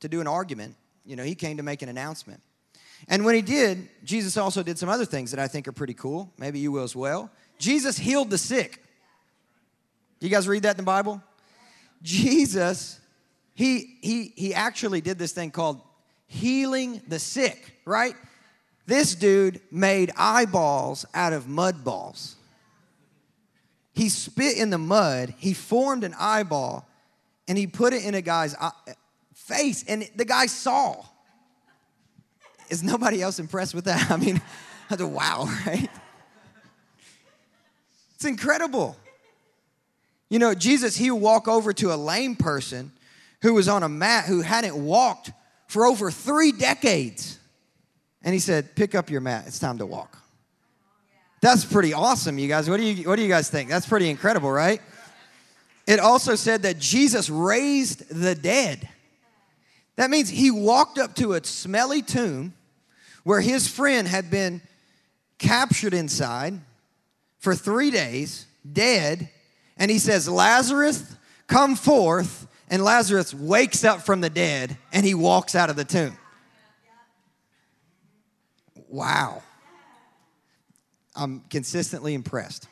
to 0.00 0.08
do 0.08 0.20
an 0.20 0.26
argument, 0.26 0.76
you 1.04 1.16
know, 1.16 1.22
he 1.22 1.34
came 1.34 1.56
to 1.56 1.62
make 1.62 1.82
an 1.82 1.88
announcement. 1.88 2.40
And 3.08 3.24
when 3.24 3.34
he 3.34 3.42
did, 3.42 3.88
Jesus 4.04 4.36
also 4.36 4.62
did 4.62 4.78
some 4.78 4.88
other 4.88 5.04
things 5.04 5.30
that 5.30 5.40
I 5.40 5.48
think 5.48 5.68
are 5.68 5.72
pretty 5.72 5.94
cool. 5.94 6.32
Maybe 6.38 6.58
you 6.58 6.72
will 6.72 6.82
as 6.82 6.96
well. 6.96 7.30
Jesus 7.58 7.96
healed 7.96 8.30
the 8.30 8.38
sick. 8.38 8.82
You 10.20 10.28
guys 10.28 10.48
read 10.48 10.62
that 10.62 10.72
in 10.72 10.76
the 10.78 10.82
Bible? 10.82 11.22
Jesus, 12.02 13.00
he, 13.54 13.98
he, 14.00 14.32
he 14.36 14.54
actually 14.54 15.00
did 15.00 15.18
this 15.18 15.32
thing 15.32 15.50
called 15.50 15.80
healing 16.26 17.00
the 17.06 17.18
sick, 17.18 17.76
right? 17.84 18.14
This 18.86 19.14
dude 19.14 19.60
made 19.70 20.12
eyeballs 20.16 21.04
out 21.12 21.32
of 21.32 21.48
mud 21.48 21.84
balls. 21.84 22.36
He 23.94 24.08
spit 24.08 24.58
in 24.58 24.70
the 24.70 24.78
mud, 24.78 25.34
he 25.38 25.54
formed 25.54 26.04
an 26.04 26.14
eyeball, 26.18 26.86
and 27.48 27.56
he 27.56 27.66
put 27.66 27.92
it 27.92 28.04
in 28.04 28.14
a 28.14 28.22
guy's 28.22 28.54
face, 29.34 29.84
and 29.88 30.08
the 30.16 30.24
guy 30.24 30.46
saw. 30.46 31.04
Is 32.68 32.82
nobody 32.82 33.22
else 33.22 33.38
impressed 33.38 33.74
with 33.74 33.84
that? 33.84 34.10
I 34.10 34.16
mean, 34.16 34.40
I 34.90 34.96
thought, 34.96 35.10
wow, 35.10 35.44
right? 35.66 35.88
It's 38.14 38.24
incredible. 38.24 38.96
You 40.28 40.38
know, 40.38 40.54
Jesus, 40.54 40.96
he 40.96 41.10
would 41.10 41.22
walk 41.22 41.48
over 41.48 41.72
to 41.74 41.92
a 41.92 41.96
lame 41.96 42.36
person 42.36 42.92
who 43.42 43.54
was 43.54 43.68
on 43.68 43.82
a 43.82 43.88
mat 43.88 44.24
who 44.26 44.40
hadn't 44.40 44.76
walked 44.76 45.30
for 45.68 45.86
over 45.86 46.10
three 46.10 46.52
decades. 46.52 47.38
And 48.26 48.34
he 48.34 48.40
said, 48.40 48.74
Pick 48.74 48.94
up 48.94 49.08
your 49.08 49.22
mat. 49.22 49.44
It's 49.46 49.60
time 49.60 49.78
to 49.78 49.86
walk. 49.86 50.18
That's 51.40 51.64
pretty 51.64 51.94
awesome, 51.94 52.38
you 52.38 52.48
guys. 52.48 52.68
What 52.68 52.78
do 52.78 52.82
you, 52.82 53.08
what 53.08 53.16
do 53.16 53.22
you 53.22 53.28
guys 53.28 53.48
think? 53.48 53.70
That's 53.70 53.86
pretty 53.86 54.10
incredible, 54.10 54.50
right? 54.50 54.82
It 55.86 56.00
also 56.00 56.34
said 56.34 56.62
that 56.62 56.80
Jesus 56.80 57.30
raised 57.30 58.08
the 58.10 58.34
dead. 58.34 58.88
That 59.94 60.10
means 60.10 60.28
he 60.28 60.50
walked 60.50 60.98
up 60.98 61.14
to 61.16 61.34
a 61.34 61.44
smelly 61.44 62.02
tomb 62.02 62.52
where 63.22 63.40
his 63.40 63.68
friend 63.68 64.08
had 64.08 64.28
been 64.28 64.60
captured 65.38 65.94
inside 65.94 66.58
for 67.38 67.54
three 67.54 67.92
days, 67.92 68.46
dead, 68.70 69.28
and 69.76 69.88
he 69.88 70.00
says, 70.00 70.28
Lazarus, 70.28 71.14
come 71.46 71.76
forth. 71.76 72.48
And 72.68 72.82
Lazarus 72.82 73.32
wakes 73.32 73.84
up 73.84 74.02
from 74.02 74.20
the 74.20 74.30
dead 74.30 74.76
and 74.92 75.06
he 75.06 75.14
walks 75.14 75.54
out 75.54 75.70
of 75.70 75.76
the 75.76 75.84
tomb. 75.84 76.16
Wow. 78.88 79.42
I'm 81.14 81.40
consistently 81.50 82.14
impressed. 82.14 82.68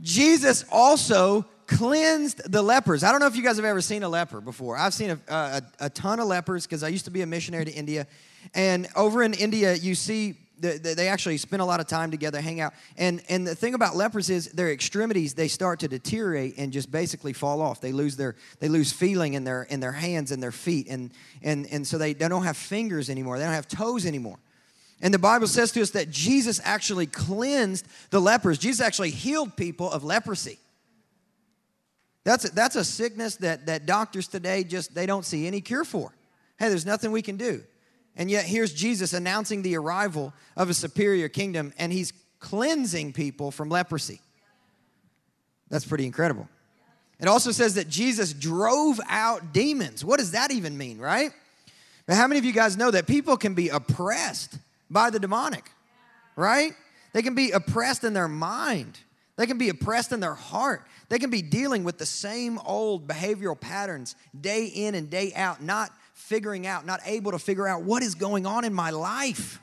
Jesus 0.00 0.64
also 0.70 1.46
cleansed 1.66 2.50
the 2.50 2.62
lepers. 2.62 3.04
I 3.04 3.12
don't 3.12 3.20
know 3.20 3.26
if 3.26 3.36
you 3.36 3.42
guys 3.42 3.56
have 3.56 3.64
ever 3.64 3.80
seen 3.80 4.02
a 4.02 4.08
leper 4.08 4.40
before. 4.40 4.76
I've 4.76 4.94
seen 4.94 5.10
a, 5.10 5.18
a, 5.28 5.62
a 5.80 5.90
ton 5.90 6.18
of 6.20 6.26
lepers 6.26 6.66
because 6.66 6.82
I 6.82 6.88
used 6.88 7.04
to 7.04 7.10
be 7.10 7.22
a 7.22 7.26
missionary 7.26 7.64
to 7.64 7.72
India. 7.72 8.06
And 8.54 8.88
over 8.96 9.22
in 9.22 9.34
India, 9.34 9.74
you 9.74 9.94
see 9.94 10.34
they 10.60 11.08
actually 11.08 11.36
spend 11.38 11.62
a 11.62 11.64
lot 11.64 11.80
of 11.80 11.86
time 11.86 12.10
together, 12.10 12.40
hang 12.40 12.60
out. 12.60 12.74
And, 12.96 13.22
and 13.28 13.46
the 13.46 13.54
thing 13.54 13.74
about 13.74 13.96
lepers 13.96 14.30
is 14.30 14.48
their 14.52 14.70
extremities, 14.70 15.34
they 15.34 15.48
start 15.48 15.80
to 15.80 15.88
deteriorate 15.88 16.58
and 16.58 16.72
just 16.72 16.90
basically 16.90 17.32
fall 17.32 17.60
off. 17.60 17.80
They 17.80 17.92
lose 17.92 18.16
their, 18.16 18.36
they 18.58 18.68
lose 18.68 18.92
feeling 18.92 19.34
in 19.34 19.44
their, 19.44 19.62
in 19.64 19.80
their 19.80 19.92
hands 19.92 20.32
and 20.32 20.42
their 20.42 20.52
feet. 20.52 20.86
And, 20.88 21.10
and, 21.42 21.66
and 21.70 21.86
so 21.86 21.98
they, 21.98 22.12
they 22.12 22.28
don't 22.28 22.44
have 22.44 22.56
fingers 22.56 23.10
anymore. 23.10 23.38
They 23.38 23.44
don't 23.44 23.54
have 23.54 23.68
toes 23.68 24.06
anymore. 24.06 24.38
And 25.00 25.14
the 25.14 25.18
Bible 25.18 25.46
says 25.46 25.72
to 25.72 25.82
us 25.82 25.90
that 25.90 26.10
Jesus 26.10 26.60
actually 26.62 27.06
cleansed 27.06 27.86
the 28.10 28.20
lepers. 28.20 28.58
Jesus 28.58 28.84
actually 28.84 29.10
healed 29.10 29.56
people 29.56 29.90
of 29.90 30.04
leprosy. 30.04 30.58
That's 32.24 32.44
a, 32.44 32.54
that's 32.54 32.76
a 32.76 32.84
sickness 32.84 33.36
that, 33.36 33.66
that 33.66 33.86
doctors 33.86 34.28
today 34.28 34.62
just 34.62 34.94
they 34.94 35.06
don't 35.06 35.24
see 35.24 35.46
any 35.46 35.62
cure 35.62 35.84
for. 35.84 36.12
Hey, 36.58 36.68
there's 36.68 36.84
nothing 36.84 37.12
we 37.12 37.22
can 37.22 37.38
do. 37.38 37.62
And 38.16 38.30
yet 38.30 38.44
here's 38.44 38.72
Jesus 38.72 39.12
announcing 39.12 39.62
the 39.62 39.76
arrival 39.76 40.32
of 40.56 40.68
a 40.68 40.74
superior 40.74 41.28
kingdom 41.28 41.72
and 41.78 41.92
he's 41.92 42.12
cleansing 42.38 43.12
people 43.12 43.50
from 43.50 43.68
leprosy. 43.68 44.20
That's 45.68 45.84
pretty 45.84 46.06
incredible. 46.06 46.48
It 47.20 47.28
also 47.28 47.52
says 47.52 47.74
that 47.74 47.88
Jesus 47.88 48.32
drove 48.32 48.98
out 49.08 49.52
demons. 49.52 50.04
What 50.04 50.18
does 50.18 50.32
that 50.32 50.50
even 50.50 50.76
mean, 50.76 50.98
right? 50.98 51.32
But 52.06 52.16
how 52.16 52.26
many 52.26 52.38
of 52.38 52.44
you 52.44 52.52
guys 52.52 52.76
know 52.76 52.90
that 52.90 53.06
people 53.06 53.36
can 53.36 53.54
be 53.54 53.68
oppressed 53.68 54.58
by 54.90 55.10
the 55.10 55.20
demonic, 55.20 55.70
right? 56.34 56.72
They 57.12 57.22
can 57.22 57.34
be 57.34 57.50
oppressed 57.50 58.04
in 58.04 58.14
their 58.14 58.28
mind. 58.28 58.98
They 59.36 59.46
can 59.46 59.58
be 59.58 59.68
oppressed 59.68 60.12
in 60.12 60.20
their 60.20 60.34
heart. 60.34 60.86
They 61.08 61.18
can 61.18 61.30
be 61.30 61.42
dealing 61.42 61.84
with 61.84 61.98
the 61.98 62.06
same 62.06 62.58
old 62.58 63.06
behavioral 63.06 63.58
patterns 63.58 64.16
day 64.38 64.66
in 64.66 64.94
and 64.94 65.08
day 65.08 65.32
out, 65.34 65.62
not 65.62 65.90
figuring 66.30 66.64
out, 66.64 66.86
not 66.86 67.00
able 67.06 67.32
to 67.32 67.40
figure 67.40 67.66
out 67.66 67.82
what 67.82 68.04
is 68.04 68.14
going 68.14 68.46
on 68.46 68.64
in 68.64 68.72
my 68.72 68.90
life. 68.90 69.58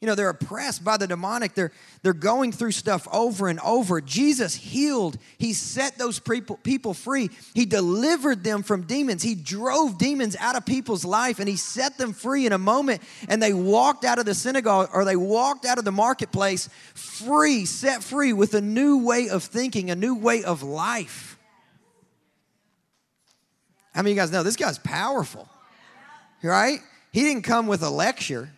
You 0.00 0.06
know, 0.06 0.14
they're 0.14 0.28
oppressed 0.28 0.84
by 0.84 0.96
the 0.96 1.08
demonic. 1.08 1.54
They're, 1.54 1.72
they're 2.04 2.12
going 2.12 2.52
through 2.52 2.70
stuff 2.70 3.08
over 3.12 3.48
and 3.48 3.58
over. 3.58 4.00
Jesus 4.00 4.54
healed. 4.54 5.18
He 5.38 5.52
set 5.52 5.98
those 5.98 6.20
people, 6.20 6.56
people 6.62 6.94
free. 6.94 7.30
He 7.52 7.66
delivered 7.66 8.44
them 8.44 8.62
from 8.62 8.82
demons. 8.82 9.24
He 9.24 9.34
drove 9.34 9.98
demons 9.98 10.36
out 10.38 10.54
of 10.54 10.64
people's 10.64 11.04
life 11.04 11.40
and 11.40 11.48
he 11.48 11.56
set 11.56 11.98
them 11.98 12.12
free 12.12 12.46
in 12.46 12.52
a 12.52 12.58
moment. 12.58 13.02
And 13.28 13.42
they 13.42 13.52
walked 13.52 14.04
out 14.04 14.20
of 14.20 14.24
the 14.24 14.36
synagogue 14.36 14.90
or 14.94 15.04
they 15.04 15.16
walked 15.16 15.66
out 15.66 15.78
of 15.78 15.84
the 15.84 15.90
marketplace 15.90 16.68
free, 16.94 17.64
set 17.64 18.04
free 18.04 18.32
with 18.32 18.54
a 18.54 18.60
new 18.60 19.04
way 19.04 19.30
of 19.30 19.42
thinking, 19.42 19.90
a 19.90 19.96
new 19.96 20.14
way 20.14 20.44
of 20.44 20.62
life. 20.62 21.36
How 23.92 24.02
many 24.02 24.12
of 24.12 24.16
you 24.16 24.22
guys 24.22 24.30
know 24.30 24.44
this 24.44 24.54
guy's 24.54 24.78
powerful? 24.78 25.48
Right? 26.42 26.80
He 27.12 27.22
didn't 27.22 27.42
come 27.42 27.66
with 27.66 27.82
a 27.82 27.90
lecture. 27.90 28.50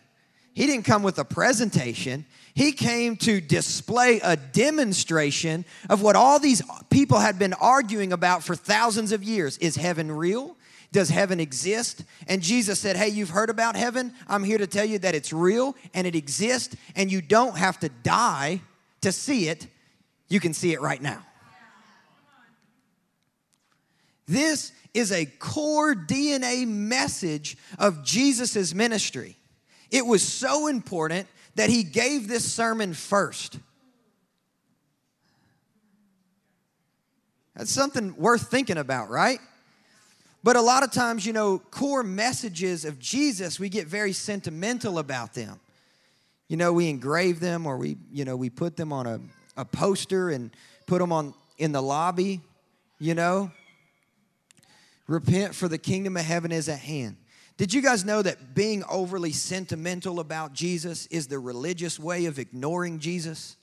He 0.53 0.65
didn't 0.65 0.85
come 0.85 1.03
with 1.03 1.17
a 1.17 1.25
presentation. 1.25 2.25
He 2.53 2.73
came 2.73 3.15
to 3.17 3.39
display 3.39 4.19
a 4.21 4.35
demonstration 4.35 5.65
of 5.89 6.01
what 6.01 6.15
all 6.15 6.39
these 6.39 6.61
people 6.89 7.19
had 7.19 7.39
been 7.39 7.53
arguing 7.53 8.11
about 8.11 8.43
for 8.43 8.55
thousands 8.55 9.11
of 9.11 9.23
years. 9.23 9.57
Is 9.59 9.77
heaven 9.77 10.11
real? 10.11 10.57
Does 10.91 11.07
heaven 11.09 11.39
exist? 11.39 12.03
And 12.27 12.41
Jesus 12.41 12.79
said, 12.79 12.97
Hey, 12.97 13.07
you've 13.07 13.29
heard 13.29 13.49
about 13.49 13.77
heaven. 13.77 14.13
I'm 14.27 14.43
here 14.43 14.57
to 14.57 14.67
tell 14.67 14.83
you 14.83 14.99
that 14.99 15.15
it's 15.15 15.31
real 15.31 15.75
and 15.93 16.05
it 16.05 16.15
exists, 16.15 16.75
and 16.95 17.09
you 17.09 17.21
don't 17.21 17.57
have 17.57 17.79
to 17.79 17.89
die 18.03 18.61
to 18.99 19.13
see 19.13 19.47
it. 19.47 19.67
You 20.27 20.41
can 20.41 20.53
see 20.53 20.73
it 20.73 20.81
right 20.81 21.01
now. 21.01 21.23
This 24.27 24.71
is 24.93 25.11
a 25.11 25.25
core 25.25 25.95
DNA 25.95 26.67
message 26.67 27.57
of 27.79 28.03
Jesus' 28.03 28.73
ministry. 28.73 29.37
It 29.89 30.05
was 30.05 30.21
so 30.21 30.67
important 30.67 31.27
that 31.55 31.69
he 31.69 31.83
gave 31.83 32.27
this 32.27 32.51
sermon 32.51 32.93
first. 32.93 33.57
That's 37.55 37.71
something 37.71 38.15
worth 38.15 38.49
thinking 38.49 38.77
about, 38.77 39.09
right? 39.09 39.39
But 40.43 40.55
a 40.55 40.61
lot 40.61 40.83
of 40.83 40.91
times, 40.91 41.25
you 41.25 41.33
know, 41.33 41.59
core 41.59 42.03
messages 42.03 42.85
of 42.85 42.97
Jesus, 42.97 43.59
we 43.59 43.69
get 43.69 43.87
very 43.87 44.13
sentimental 44.13 44.97
about 44.97 45.33
them. 45.33 45.59
You 46.47 46.57
know, 46.57 46.73
we 46.73 46.89
engrave 46.89 47.39
them 47.39 47.67
or 47.67 47.77
we, 47.77 47.97
you 48.11 48.25
know, 48.25 48.35
we 48.35 48.49
put 48.49 48.75
them 48.75 48.91
on 48.91 49.05
a, 49.05 49.19
a 49.55 49.65
poster 49.65 50.29
and 50.31 50.51
put 50.87 50.99
them 50.99 51.11
on 51.11 51.33
in 51.57 51.71
the 51.71 51.81
lobby, 51.81 52.41
you 52.99 53.13
know. 53.13 53.51
Repent 55.11 55.53
for 55.53 55.67
the 55.67 55.77
kingdom 55.77 56.15
of 56.15 56.23
heaven 56.23 56.53
is 56.53 56.69
at 56.69 56.79
hand. 56.79 57.17
Did 57.57 57.73
you 57.73 57.81
guys 57.81 58.05
know 58.05 58.21
that 58.21 58.55
being 58.55 58.81
overly 58.89 59.33
sentimental 59.33 60.21
about 60.21 60.53
Jesus 60.53 61.05
is 61.07 61.27
the 61.27 61.37
religious 61.37 61.99
way 61.99 62.27
of 62.27 62.39
ignoring 62.39 62.97
Jesus? 62.99 63.57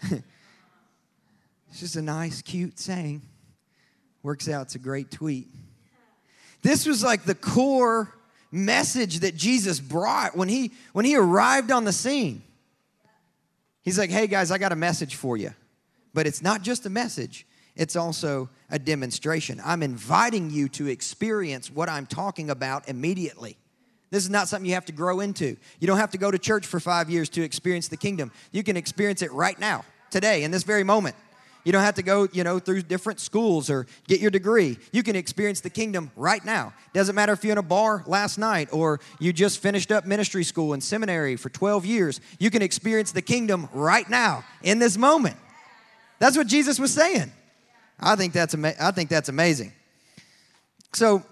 it's 0.10 0.22
just 1.80 1.96
a 1.96 2.00
nice, 2.00 2.40
cute 2.40 2.78
saying. 2.78 3.20
Works 4.22 4.48
out, 4.48 4.62
it's 4.62 4.74
a 4.74 4.78
great 4.78 5.10
tweet. 5.10 5.48
This 6.62 6.86
was 6.86 7.04
like 7.04 7.24
the 7.24 7.34
core 7.34 8.10
message 8.50 9.20
that 9.20 9.36
Jesus 9.36 9.80
brought 9.80 10.34
when 10.34 10.48
he 10.48 10.72
when 10.94 11.04
he 11.04 11.14
arrived 11.14 11.70
on 11.70 11.84
the 11.84 11.92
scene. 11.92 12.42
He's 13.82 13.98
like, 13.98 14.08
"Hey 14.08 14.28
guys, 14.28 14.50
I 14.50 14.56
got 14.56 14.72
a 14.72 14.76
message 14.76 15.16
for 15.16 15.36
you." 15.36 15.52
But 16.14 16.26
it's 16.26 16.40
not 16.40 16.62
just 16.62 16.86
a 16.86 16.90
message 16.90 17.46
it's 17.76 17.96
also 17.96 18.48
a 18.70 18.78
demonstration. 18.78 19.60
I'm 19.64 19.82
inviting 19.82 20.50
you 20.50 20.68
to 20.70 20.88
experience 20.88 21.70
what 21.70 21.88
I'm 21.88 22.06
talking 22.06 22.50
about 22.50 22.88
immediately. 22.88 23.56
This 24.10 24.24
is 24.24 24.30
not 24.30 24.46
something 24.46 24.66
you 24.66 24.74
have 24.74 24.84
to 24.86 24.92
grow 24.92 25.20
into. 25.20 25.56
You 25.80 25.86
don't 25.86 25.96
have 25.96 26.10
to 26.10 26.18
go 26.18 26.30
to 26.30 26.38
church 26.38 26.66
for 26.66 26.78
five 26.78 27.08
years 27.08 27.30
to 27.30 27.42
experience 27.42 27.88
the 27.88 27.96
kingdom. 27.96 28.30
You 28.52 28.62
can 28.62 28.76
experience 28.76 29.22
it 29.22 29.32
right 29.32 29.58
now, 29.58 29.84
today, 30.10 30.44
in 30.44 30.50
this 30.50 30.64
very 30.64 30.84
moment. 30.84 31.16
You 31.64 31.72
don't 31.72 31.82
have 31.82 31.94
to 31.94 32.02
go, 32.02 32.28
you 32.32 32.44
know, 32.44 32.58
through 32.58 32.82
different 32.82 33.20
schools 33.20 33.70
or 33.70 33.86
get 34.08 34.20
your 34.20 34.30
degree. 34.30 34.78
You 34.92 35.02
can 35.02 35.16
experience 35.16 35.60
the 35.60 35.70
kingdom 35.70 36.10
right 36.16 36.44
now. 36.44 36.74
Doesn't 36.92 37.14
matter 37.14 37.32
if 37.32 37.44
you're 37.44 37.52
in 37.52 37.58
a 37.58 37.62
bar 37.62 38.02
last 38.06 38.36
night 38.36 38.68
or 38.72 39.00
you 39.20 39.32
just 39.32 39.60
finished 39.60 39.92
up 39.92 40.04
ministry 40.04 40.44
school 40.44 40.72
and 40.72 40.82
seminary 40.82 41.36
for 41.36 41.50
12 41.50 41.86
years. 41.86 42.20
You 42.38 42.50
can 42.50 42.62
experience 42.62 43.12
the 43.12 43.22
kingdom 43.22 43.68
right 43.72 44.08
now 44.10 44.44
in 44.62 44.78
this 44.80 44.98
moment. 44.98 45.36
That's 46.18 46.36
what 46.36 46.48
Jesus 46.48 46.78
was 46.80 46.92
saying. 46.92 47.32
I 48.02 48.16
think 48.16 48.32
that's, 48.32 48.54
ama- 48.54 48.74
I 48.80 48.90
think 48.90 49.08
that's 49.08 49.28
amazing. 49.28 49.72
So 50.92 51.22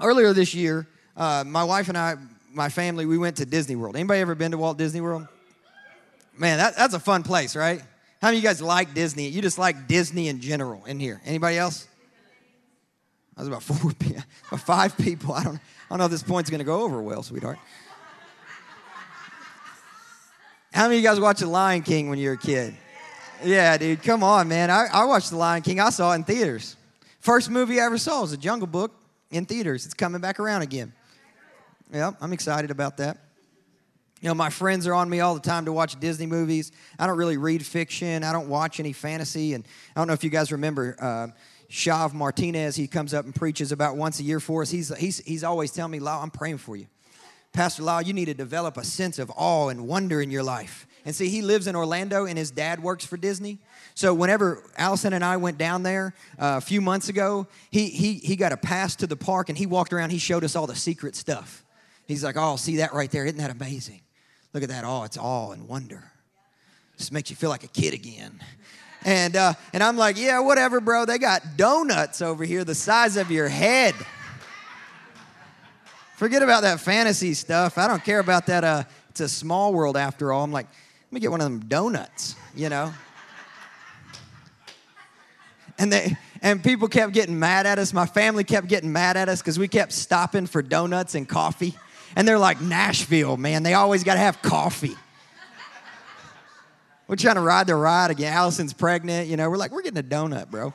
earlier 0.00 0.32
this 0.32 0.54
year, 0.54 0.86
uh, 1.16 1.44
my 1.46 1.64
wife 1.64 1.88
and 1.88 1.96
I, 1.96 2.16
my 2.52 2.68
family, 2.68 3.06
we 3.06 3.16
went 3.16 3.36
to 3.36 3.46
Disney 3.46 3.76
World. 3.76 3.94
Anybody 3.94 4.20
ever 4.20 4.34
been 4.34 4.50
to 4.50 4.58
Walt 4.58 4.76
Disney 4.76 5.00
World? 5.00 5.28
Man, 6.36 6.58
that, 6.58 6.76
that's 6.76 6.94
a 6.94 7.00
fun 7.00 7.22
place, 7.22 7.54
right? 7.54 7.80
How 8.20 8.28
many 8.28 8.38
of 8.38 8.42
you 8.42 8.48
guys 8.48 8.60
like 8.60 8.92
Disney? 8.92 9.28
You 9.28 9.40
just 9.40 9.58
like 9.58 9.86
Disney 9.86 10.28
in 10.28 10.40
general 10.40 10.84
in 10.84 10.98
here. 10.98 11.20
Anybody 11.24 11.58
else? 11.58 11.86
I 13.36 13.40
was 13.40 13.48
about 13.48 13.62
four, 13.62 13.92
about 14.48 14.60
five 14.60 14.98
people. 14.98 15.32
I 15.32 15.44
don't, 15.44 15.56
I 15.56 15.60
don't 15.90 15.98
know 15.98 16.04
if 16.06 16.10
this 16.10 16.22
point's 16.22 16.50
going 16.50 16.58
to 16.58 16.64
go 16.64 16.82
over 16.82 17.00
well, 17.00 17.22
sweetheart. 17.22 17.58
How 20.72 20.84
many 20.84 20.96
of 20.96 21.02
you 21.02 21.08
guys 21.08 21.20
watched 21.20 21.40
The 21.40 21.46
Lion 21.46 21.82
King 21.82 22.10
when 22.10 22.18
you 22.18 22.28
were 22.28 22.34
a 22.34 22.38
kid? 22.38 22.74
Yeah, 23.42 23.78
dude, 23.78 24.02
come 24.02 24.22
on, 24.22 24.48
man. 24.48 24.70
I, 24.70 24.86
I 24.92 25.04
watched 25.04 25.30
The 25.30 25.36
Lion 25.36 25.62
King. 25.62 25.80
I 25.80 25.90
saw 25.90 26.12
it 26.12 26.16
in 26.16 26.24
theaters. 26.24 26.76
First 27.20 27.48
movie 27.48 27.80
I 27.80 27.84
ever 27.84 27.96
saw 27.96 28.20
was 28.20 28.32
The 28.32 28.36
Jungle 28.36 28.66
Book 28.66 28.92
in 29.30 29.46
theaters. 29.46 29.86
It's 29.86 29.94
coming 29.94 30.20
back 30.20 30.38
around 30.38 30.62
again. 30.62 30.92
Yeah, 31.92 32.12
I'm 32.20 32.32
excited 32.32 32.70
about 32.70 32.98
that. 32.98 33.18
You 34.20 34.28
know, 34.28 34.34
my 34.34 34.50
friends 34.50 34.86
are 34.86 34.92
on 34.92 35.08
me 35.08 35.20
all 35.20 35.34
the 35.34 35.40
time 35.40 35.64
to 35.64 35.72
watch 35.72 35.98
Disney 35.98 36.26
movies. 36.26 36.72
I 36.98 37.06
don't 37.06 37.16
really 37.16 37.38
read 37.38 37.64
fiction. 37.64 38.22
I 38.24 38.32
don't 38.32 38.48
watch 38.48 38.78
any 38.78 38.92
fantasy. 38.92 39.54
And 39.54 39.64
I 39.96 40.00
don't 40.00 40.06
know 40.06 40.12
if 40.12 40.22
you 40.22 40.28
guys 40.28 40.52
remember 40.52 40.94
uh, 41.00 41.28
Shav 41.70 42.12
Martinez. 42.12 42.76
He 42.76 42.86
comes 42.86 43.14
up 43.14 43.24
and 43.24 43.34
preaches 43.34 43.72
about 43.72 43.96
once 43.96 44.20
a 44.20 44.22
year 44.22 44.38
for 44.38 44.60
us. 44.60 44.70
He's, 44.70 44.94
he's, 44.98 45.20
he's 45.20 45.44
always 45.44 45.70
telling 45.70 45.92
me, 45.92 45.98
Lau, 45.98 46.20
I'm 46.20 46.30
praying 46.30 46.58
for 46.58 46.76
you. 46.76 46.86
Pastor 47.54 47.82
Lau, 47.82 48.00
you 48.00 48.12
need 48.12 48.26
to 48.26 48.34
develop 48.34 48.76
a 48.76 48.84
sense 48.84 49.18
of 49.18 49.32
awe 49.34 49.68
and 49.68 49.88
wonder 49.88 50.20
in 50.20 50.30
your 50.30 50.42
life. 50.42 50.86
And 51.04 51.14
see, 51.14 51.28
he 51.28 51.42
lives 51.42 51.66
in 51.66 51.76
Orlando 51.76 52.26
and 52.26 52.36
his 52.36 52.50
dad 52.50 52.82
works 52.82 53.04
for 53.04 53.16
Disney. 53.16 53.58
So 53.94 54.14
whenever 54.14 54.62
Allison 54.76 55.12
and 55.12 55.24
I 55.24 55.36
went 55.36 55.58
down 55.58 55.82
there 55.82 56.14
uh, 56.38 56.56
a 56.58 56.60
few 56.60 56.80
months 56.80 57.08
ago, 57.08 57.46
he, 57.70 57.88
he, 57.88 58.14
he 58.14 58.36
got 58.36 58.52
a 58.52 58.56
pass 58.56 58.96
to 58.96 59.06
the 59.06 59.16
park 59.16 59.48
and 59.48 59.56
he 59.56 59.66
walked 59.66 59.92
around. 59.92 60.10
He 60.10 60.18
showed 60.18 60.44
us 60.44 60.56
all 60.56 60.66
the 60.66 60.76
secret 60.76 61.16
stuff. 61.16 61.64
He's 62.06 62.24
like, 62.24 62.36
oh, 62.38 62.56
see 62.56 62.76
that 62.76 62.92
right 62.92 63.10
there? 63.10 63.24
Isn't 63.24 63.38
that 63.38 63.50
amazing? 63.50 64.00
Look 64.52 64.62
at 64.62 64.68
that. 64.68 64.84
Oh, 64.84 65.04
it's 65.04 65.16
awe 65.16 65.52
and 65.52 65.68
wonder. 65.68 66.10
Just 66.98 67.12
makes 67.12 67.30
you 67.30 67.36
feel 67.36 67.50
like 67.50 67.64
a 67.64 67.68
kid 67.68 67.94
again. 67.94 68.40
And, 69.04 69.36
uh, 69.36 69.54
and 69.72 69.82
I'm 69.82 69.96
like, 69.96 70.18
yeah, 70.18 70.40
whatever, 70.40 70.80
bro. 70.80 71.06
They 71.06 71.18
got 71.18 71.56
donuts 71.56 72.20
over 72.20 72.44
here 72.44 72.64
the 72.64 72.74
size 72.74 73.16
of 73.16 73.30
your 73.30 73.48
head. 73.48 73.94
Forget 76.16 76.42
about 76.42 76.62
that 76.62 76.80
fantasy 76.80 77.32
stuff. 77.32 77.78
I 77.78 77.88
don't 77.88 78.04
care 78.04 78.18
about 78.18 78.46
that. 78.46 78.62
Uh, 78.62 78.82
it's 79.08 79.20
a 79.20 79.28
small 79.28 79.72
world 79.72 79.96
after 79.96 80.32
all. 80.32 80.44
I'm 80.44 80.52
like, 80.52 80.66
let 81.10 81.14
me 81.14 81.20
get 81.20 81.32
one 81.32 81.40
of 81.40 81.44
them 81.44 81.58
donuts, 81.66 82.36
you 82.54 82.68
know? 82.68 82.94
And 85.76 85.92
they 85.92 86.16
and 86.40 86.62
people 86.62 86.86
kept 86.86 87.12
getting 87.12 87.36
mad 87.36 87.66
at 87.66 87.80
us. 87.80 87.92
My 87.92 88.06
family 88.06 88.44
kept 88.44 88.68
getting 88.68 88.92
mad 88.92 89.16
at 89.16 89.28
us 89.28 89.40
because 89.40 89.58
we 89.58 89.66
kept 89.66 89.90
stopping 89.90 90.46
for 90.46 90.62
donuts 90.62 91.16
and 91.16 91.28
coffee. 91.28 91.74
And 92.14 92.28
they're 92.28 92.38
like, 92.38 92.60
Nashville, 92.60 93.36
man, 93.36 93.64
they 93.64 93.74
always 93.74 94.04
got 94.04 94.14
to 94.14 94.20
have 94.20 94.40
coffee. 94.40 94.96
We're 97.08 97.16
trying 97.16 97.34
to 97.34 97.40
ride 97.40 97.66
the 97.66 97.74
ride 97.74 98.12
again. 98.12 98.32
Allison's 98.32 98.72
pregnant, 98.72 99.26
you 99.26 99.36
know. 99.36 99.50
We're 99.50 99.56
like, 99.56 99.72
we're 99.72 99.82
getting 99.82 99.98
a 99.98 100.02
donut, 100.02 100.48
bro. 100.48 100.72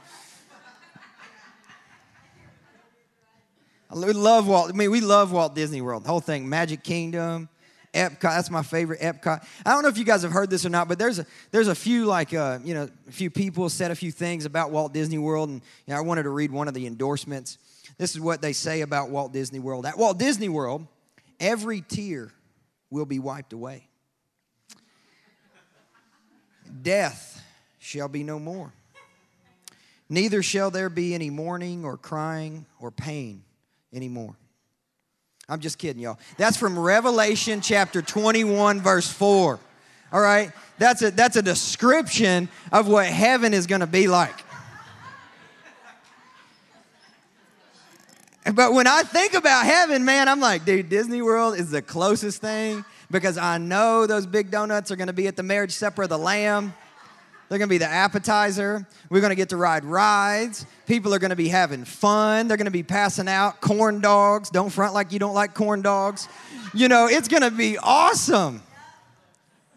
I 3.89 3.95
love 3.95 4.47
Walt. 4.47 4.69
I 4.69 4.73
mean, 4.73 4.91
we 4.91 4.99
love 4.99 5.31
Walt 5.31 5.55
Disney 5.55 5.79
World. 5.79 6.03
The 6.03 6.09
whole 6.09 6.19
thing, 6.19 6.49
Magic 6.49 6.83
Kingdom, 6.83 7.47
Epcot. 7.95 8.21
That's 8.21 8.51
my 8.51 8.61
favorite 8.61 8.99
Epcot. 8.99 9.43
I 9.65 9.71
don't 9.71 9.81
know 9.81 9.89
if 9.89 9.97
you 9.97 10.03
guys 10.03 10.21
have 10.21 10.31
heard 10.31 10.49
this 10.49 10.65
or 10.65 10.69
not, 10.69 10.87
but 10.87 10.99
there's 10.99 11.19
a 11.19 11.25
there's 11.51 11.67
a 11.67 11.75
few 11.75 12.05
like 12.05 12.33
uh, 12.33 12.59
you 12.63 12.73
know 12.73 12.89
a 13.07 13.11
few 13.11 13.29
people 13.29 13.69
said 13.69 13.89
a 13.89 13.95
few 13.95 14.11
things 14.11 14.45
about 14.45 14.71
Walt 14.71 14.93
Disney 14.93 15.17
World, 15.17 15.49
and 15.49 15.61
you 15.87 15.93
know, 15.93 15.97
I 15.97 16.01
wanted 16.01 16.23
to 16.23 16.29
read 16.29 16.51
one 16.51 16.67
of 16.67 16.73
the 16.73 16.85
endorsements. 16.85 17.57
This 17.97 18.13
is 18.13 18.19
what 18.19 18.41
they 18.41 18.53
say 18.53 18.81
about 18.81 19.09
Walt 19.09 19.31
Disney 19.31 19.59
World. 19.59 19.85
At 19.85 19.97
Walt 19.97 20.19
Disney 20.19 20.49
World, 20.49 20.85
every 21.39 21.81
tear 21.81 22.31
will 22.89 23.05
be 23.05 23.19
wiped 23.19 23.53
away. 23.53 23.87
Death 26.81 27.41
shall 27.79 28.09
be 28.09 28.23
no 28.23 28.37
more. 28.37 28.73
Neither 30.09 30.43
shall 30.43 30.69
there 30.69 30.89
be 30.89 31.15
any 31.15 31.29
mourning 31.29 31.85
or 31.85 31.97
crying 31.97 32.65
or 32.79 32.91
pain 32.91 33.43
anymore. 33.93 34.35
I'm 35.47 35.59
just 35.59 35.77
kidding, 35.77 36.01
y'all. 36.01 36.17
That's 36.37 36.57
from 36.57 36.77
Revelation 36.77 37.61
chapter 37.61 38.01
21, 38.01 38.81
verse 38.81 39.07
4. 39.11 39.59
All 40.11 40.21
right? 40.21 40.51
That's 40.79 41.01
a, 41.01 41.11
that's 41.11 41.35
a 41.35 41.41
description 41.41 42.49
of 42.71 42.87
what 42.87 43.05
heaven 43.05 43.53
is 43.53 43.67
going 43.67 43.81
to 43.81 43.87
be 43.87 44.07
like. 44.07 44.33
But 48.53 48.73
when 48.73 48.85
I 48.85 49.01
think 49.01 49.33
about 49.33 49.65
heaven, 49.65 50.05
man, 50.05 50.27
I'm 50.29 50.39
like, 50.39 50.65
dude, 50.65 50.89
Disney 50.89 51.21
World 51.21 51.57
is 51.57 51.71
the 51.71 51.81
closest 51.81 52.41
thing 52.41 52.85
because 53.09 53.37
I 53.37 53.57
know 53.57 54.05
those 54.05 54.27
big 54.27 54.51
donuts 54.51 54.91
are 54.91 54.95
going 54.95 55.07
to 55.07 55.13
be 55.13 55.27
at 55.27 55.35
the 55.35 55.43
marriage 55.43 55.71
supper 55.71 56.03
of 56.03 56.09
the 56.09 56.17
Lamb. 56.17 56.73
They're 57.47 57.59
to 57.69 57.73
be 57.73 57.77
the 57.77 57.87
appetizer. 57.87 58.87
We're 59.09 59.21
to 59.29 59.35
get 59.35 59.49
to 59.49 59.57
ride 59.57 59.85
rides. 59.85 60.65
People 60.87 61.13
are 61.13 61.19
to 61.29 61.35
be 61.35 61.47
having 61.47 61.85
fun. 61.85 62.47
They're 62.47 62.57
to 62.65 62.71
be 62.71 62.83
passing 62.83 63.27
out 63.27 63.61
corn 63.61 64.01
dogs. 64.01 64.49
Don't 64.49 64.71
front 64.71 64.93
like 64.93 65.11
you 65.11 65.19
don't 65.19 65.35
like 65.35 65.53
corn 65.53 65.81
dogs. 65.81 66.27
You 66.73 66.87
know, 66.87 67.07
it's 67.07 67.27
to 67.43 67.51
be 67.51 67.77
awesome. 67.77 68.63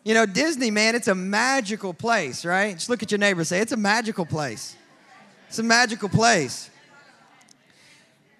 You 0.02 0.14
know, 0.14 0.24
Disney, 0.24 0.70
man, 0.70 0.94
it's 0.94 1.08
a 1.08 1.14
magical 1.14 1.92
place, 1.92 2.44
right? 2.44 2.72
Just 2.72 2.88
look 2.88 3.02
at 3.02 3.10
your 3.10 3.18
neighbor 3.18 3.44
say, 3.44 3.60
It's 3.60 3.72
a 3.72 3.76
magical 3.76 4.24
place. 4.24 4.74
It's 5.48 5.58
a 5.58 5.62
magical 5.62 6.08
place. 6.08 6.70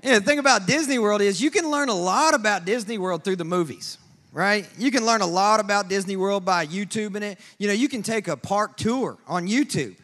Yeah, 0.03 0.19
the 0.19 0.25
thing 0.25 0.39
about 0.39 0.67
Disney 0.67 0.99
World 0.99 1.21
is 1.21 1.41
you 1.41 1.51
can 1.51 1.71
learn 1.71 1.89
a 1.89 1.95
lot 1.95 2.33
about 2.33 2.65
Disney 2.65 2.99
World 2.99 3.25
through 3.25 3.37
the 3.37 3.45
movies 3.45 3.99
right? 4.39 4.69
You 4.79 4.93
can 4.93 5.05
learn 5.05 5.21
a 5.21 5.27
lot 5.27 5.59
about 5.59 5.89
Disney 5.89 6.15
World 6.15 6.45
by 6.45 6.65
YouTubing 6.65 7.23
it. 7.23 7.41
You 7.59 7.67
know, 7.67 7.75
you 7.75 7.89
can 7.89 8.05
take 8.05 8.29
a 8.29 8.37
park 8.37 8.77
tour 8.77 9.19
on 9.27 9.49
YouTube. 9.49 9.97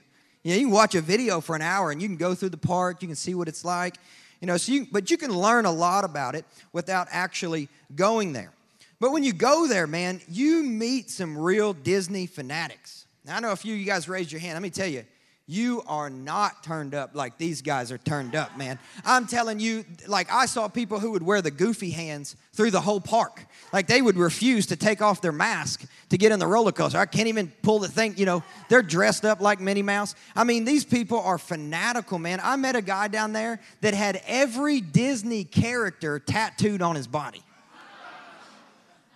You 0.43 0.51
know, 0.51 0.55
you 0.57 0.67
can 0.67 0.71
watch 0.73 0.97
a 0.97 1.01
video 1.01 1.41
for 1.41 1.55
an 1.55 1.63
hour 1.63 1.93
and 1.93 2.03
you 2.03 2.09
can 2.09 2.17
go 2.17 2.35
through 2.35 2.49
the 2.49 2.57
park, 2.57 3.01
you 3.01 3.07
can 3.07 3.15
see 3.15 3.37
what 3.37 3.47
it's 3.47 3.65
like. 3.65 3.95
You 4.41 4.49
know, 4.49 4.57
so 4.57 4.73
you, 4.73 4.89
but 4.91 5.09
you 5.09 5.17
can 5.17 5.31
learn 5.31 5.67
a 5.67 5.71
lot 5.71 6.05
about 6.05 6.35
it 6.35 6.45
without 6.73 7.07
actually 7.13 7.69
going 7.95 8.33
there. 8.33 8.51
But 8.99 9.13
when 9.13 9.23
you 9.23 9.33
go 9.33 9.69
there, 9.69 9.87
man, 9.87 10.21
you 10.29 10.65
meet 10.65 11.11
some 11.11 11.39
real 11.39 11.73
Disney 11.73 12.27
fanatics. 12.27 13.07
Now, 13.25 13.37
I 13.37 13.41
know 13.41 13.53
a 13.53 13.57
few 13.57 13.75
of 13.75 13.79
you 13.79 13.87
guys 13.87 14.09
raised 14.09 14.33
your 14.33 14.41
hand. 14.41 14.55
Let 14.55 14.63
me 14.63 14.71
tell 14.71 14.89
you, 14.89 15.05
you 15.47 15.83
are 15.87 16.09
not 16.09 16.63
turned 16.63 16.95
up 16.95 17.11
like 17.15 17.37
these 17.37 17.61
guys 17.61 17.93
are 17.93 17.99
turned 17.99 18.35
up, 18.35 18.57
man. 18.57 18.79
I'm 19.05 19.27
telling 19.27 19.61
you, 19.61 19.85
like 20.07 20.33
I 20.33 20.47
saw 20.47 20.69
people 20.69 20.99
who 20.99 21.11
would 21.11 21.23
wear 21.23 21.43
the 21.43 21.51
goofy 21.51 21.91
hands 21.91 22.35
through 22.55 22.71
the 22.71 22.81
whole 22.81 23.01
park. 23.01 23.45
Like 23.71 23.87
they 23.87 24.01
would 24.01 24.17
refuse 24.17 24.65
to 24.67 24.77
take 24.77 25.03
off 25.03 25.21
their 25.21 25.33
mask 25.33 25.85
to 26.09 26.17
get 26.17 26.33
in 26.33 26.39
the 26.39 26.47
roller 26.47 26.73
coaster. 26.73 26.97
I 26.97 27.05
can't 27.05 27.29
even 27.29 27.53
pull 27.61 27.79
the 27.79 27.89
thing, 27.89 28.15
you 28.17 28.25
know, 28.25 28.43
they're 28.71 28.81
dressed 28.81 29.27
up 29.27 29.43
like 29.43 29.61
Minnie 29.61 29.83
Mouse. 29.83 30.15
I 30.35 30.45
mean, 30.45 30.65
these 30.65 30.85
people 30.85 31.21
are 31.21 31.37
fanatical, 31.37 32.19
man. 32.19 32.41
I 32.43 32.57
met 32.57 32.75
a 32.75 32.83
guy 32.83 33.09
down 33.09 33.35
there 33.35 33.61
that 33.83 33.93
had 33.93 34.23
every 34.27 34.81
Disney 34.81 35.45
character 35.45 36.19
tattooed 36.21 36.81
on 36.81 36.97
his 36.97 37.07
body. 37.07 37.43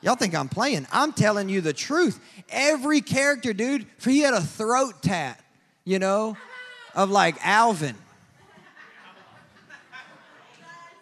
Y'all 0.03 0.14
think 0.14 0.35
I'm 0.35 0.49
playing. 0.49 0.87
I'm 0.93 1.12
telling 1.12 1.49
you 1.49 1.62
the 1.62 1.73
truth. 1.73 2.21
Every 2.51 3.01
character, 3.01 3.53
dude, 3.53 3.87
he 4.05 4.21
had 4.21 4.35
a 4.35 4.41
throat 4.41 5.03
tat 5.03 5.43
you 5.88 5.98
know, 5.98 6.37
of 6.94 7.11
like 7.11 7.35
Alvin. 7.42 7.96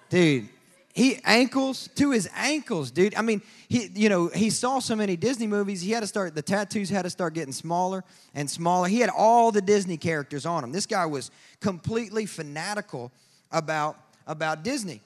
Dude, 0.08 0.48
he 0.94 1.18
ankles 1.24 1.88
to 1.96 2.12
his 2.12 2.30
ankles, 2.36 2.92
dude. 2.92 3.16
I 3.16 3.22
mean, 3.22 3.42
he, 3.68 3.90
you 3.94 4.08
know, 4.08 4.28
he 4.28 4.48
saw 4.48 4.78
so 4.78 4.94
many 4.94 5.16
Disney 5.16 5.48
movies. 5.48 5.80
He 5.80 5.90
had 5.90 6.00
to 6.00 6.06
start. 6.06 6.36
The 6.36 6.42
tattoos 6.42 6.88
had 6.88 7.02
to 7.02 7.10
start 7.10 7.34
getting 7.34 7.52
smaller 7.52 8.04
and 8.32 8.48
smaller. 8.48 8.86
He 8.86 9.00
had 9.00 9.10
all 9.10 9.50
the 9.50 9.60
Disney 9.60 9.96
characters 9.96 10.46
on 10.46 10.62
him. 10.62 10.70
This 10.70 10.86
guy 10.86 11.04
was 11.04 11.32
completely 11.60 12.24
fanatical 12.24 13.10
about 13.50 13.98
about 14.28 14.62
Disney. 14.62 15.00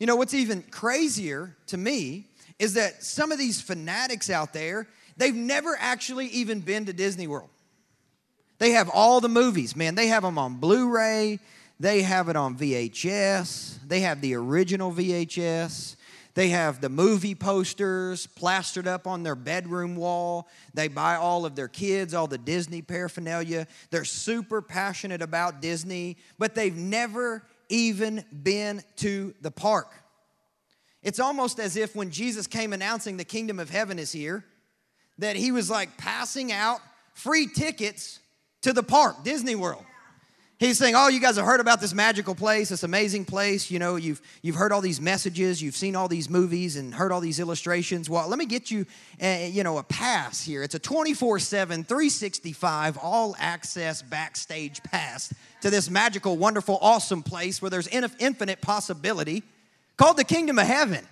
You 0.00 0.08
know 0.08 0.16
what's 0.16 0.34
even 0.34 0.62
crazier 0.72 1.54
to 1.68 1.76
me 1.76 2.24
is 2.58 2.74
that 2.74 3.04
some 3.04 3.30
of 3.30 3.38
these 3.38 3.60
fanatics 3.60 4.28
out 4.28 4.52
there, 4.52 4.88
they've 5.16 5.32
never 5.32 5.76
actually 5.78 6.26
even 6.26 6.58
been 6.58 6.86
to 6.86 6.92
Disney 6.92 7.28
World. 7.28 7.48
They 8.60 8.72
have 8.72 8.90
all 8.90 9.20
the 9.20 9.28
movies, 9.28 9.74
man. 9.74 9.94
They 9.94 10.08
have 10.08 10.22
them 10.22 10.38
on 10.38 10.56
Blu 10.56 10.90
ray, 10.90 11.40
they 11.80 12.02
have 12.02 12.28
it 12.28 12.36
on 12.36 12.56
VHS, 12.56 13.78
they 13.88 14.00
have 14.00 14.20
the 14.20 14.34
original 14.34 14.92
VHS. 14.92 15.96
They 16.34 16.50
have 16.50 16.80
the 16.80 16.88
movie 16.88 17.34
posters 17.34 18.28
plastered 18.28 18.86
up 18.86 19.08
on 19.08 19.24
their 19.24 19.34
bedroom 19.34 19.96
wall. 19.96 20.48
They 20.74 20.86
buy 20.86 21.16
all 21.16 21.44
of 21.44 21.56
their 21.56 21.66
kids 21.66 22.14
all 22.14 22.28
the 22.28 22.38
Disney 22.38 22.82
paraphernalia. 22.82 23.66
They're 23.90 24.04
super 24.04 24.62
passionate 24.62 25.22
about 25.22 25.60
Disney, 25.60 26.18
but 26.38 26.54
they've 26.54 26.76
never 26.76 27.42
even 27.68 28.24
been 28.44 28.80
to 28.98 29.34
the 29.40 29.50
park. 29.50 29.92
It's 31.02 31.18
almost 31.18 31.58
as 31.58 31.76
if 31.76 31.96
when 31.96 32.10
Jesus 32.10 32.46
came 32.46 32.72
announcing 32.72 33.16
the 33.16 33.24
kingdom 33.24 33.58
of 33.58 33.68
heaven 33.68 33.98
is 33.98 34.12
here, 34.12 34.44
that 35.18 35.34
he 35.34 35.50
was 35.50 35.68
like 35.68 35.96
passing 35.98 36.52
out 36.52 36.78
free 37.12 37.48
tickets 37.48 38.19
to 38.62 38.72
the 38.72 38.82
park, 38.82 39.24
Disney 39.24 39.54
World. 39.54 39.84
He's 40.60 40.76
saying, 40.76 40.94
Oh, 40.94 41.08
you 41.08 41.20
guys 41.20 41.36
have 41.36 41.46
heard 41.46 41.60
about 41.60 41.80
this 41.80 41.94
magical 41.94 42.34
place, 42.34 42.68
this 42.68 42.82
amazing 42.82 43.24
place. 43.24 43.70
You 43.70 43.78
know, 43.78 43.96
you've, 43.96 44.20
you've 44.42 44.56
heard 44.56 44.72
all 44.72 44.82
these 44.82 45.00
messages, 45.00 45.62
you've 45.62 45.74
seen 45.74 45.96
all 45.96 46.06
these 46.06 46.28
movies 46.28 46.76
and 46.76 46.94
heard 46.94 47.12
all 47.12 47.20
these 47.20 47.40
illustrations. 47.40 48.10
Well, 48.10 48.28
let 48.28 48.38
me 48.38 48.44
get 48.44 48.70
you, 48.70 48.84
uh, 49.22 49.46
you 49.48 49.64
know, 49.64 49.78
a 49.78 49.82
pass 49.82 50.44
here. 50.44 50.62
It's 50.62 50.74
a 50.74 50.78
24 50.78 51.38
7, 51.38 51.84
365, 51.84 52.98
all 52.98 53.34
access 53.38 54.02
backstage 54.02 54.82
pass 54.82 55.32
to 55.62 55.70
this 55.70 55.88
magical, 55.88 56.36
wonderful, 56.36 56.78
awesome 56.82 57.22
place 57.22 57.62
where 57.62 57.70
there's 57.70 57.88
infinite 57.88 58.60
possibility 58.60 59.42
called 59.96 60.18
the 60.18 60.24
kingdom 60.24 60.58
of 60.58 60.66
heaven. 60.66 61.06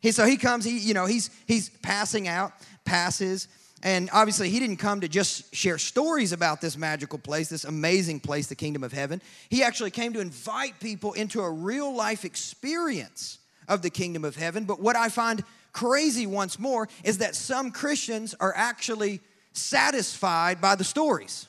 He, 0.00 0.12
so 0.12 0.24
he 0.24 0.36
comes, 0.36 0.64
he, 0.64 0.78
you 0.78 0.94
know, 0.94 1.06
he's, 1.06 1.28
he's 1.48 1.70
passing 1.70 2.28
out 2.28 2.52
passes 2.84 3.48
and 3.82 4.10
obviously, 4.12 4.50
he 4.50 4.58
didn't 4.58 4.78
come 4.78 5.00
to 5.02 5.08
just 5.08 5.54
share 5.54 5.78
stories 5.78 6.32
about 6.32 6.60
this 6.60 6.76
magical 6.76 7.18
place, 7.18 7.48
this 7.48 7.64
amazing 7.64 8.20
place, 8.20 8.48
the 8.48 8.56
kingdom 8.56 8.82
of 8.82 8.92
heaven. 8.92 9.22
He 9.50 9.62
actually 9.62 9.92
came 9.92 10.12
to 10.14 10.20
invite 10.20 10.80
people 10.80 11.12
into 11.12 11.40
a 11.40 11.50
real 11.50 11.94
life 11.94 12.24
experience 12.24 13.38
of 13.68 13.82
the 13.82 13.90
kingdom 13.90 14.24
of 14.24 14.34
heaven. 14.34 14.64
But 14.64 14.80
what 14.80 14.96
I 14.96 15.08
find 15.08 15.44
crazy 15.72 16.26
once 16.26 16.58
more 16.58 16.88
is 17.04 17.18
that 17.18 17.36
some 17.36 17.70
Christians 17.70 18.34
are 18.40 18.52
actually 18.56 19.20
satisfied 19.52 20.60
by 20.60 20.74
the 20.74 20.84
stories. 20.84 21.46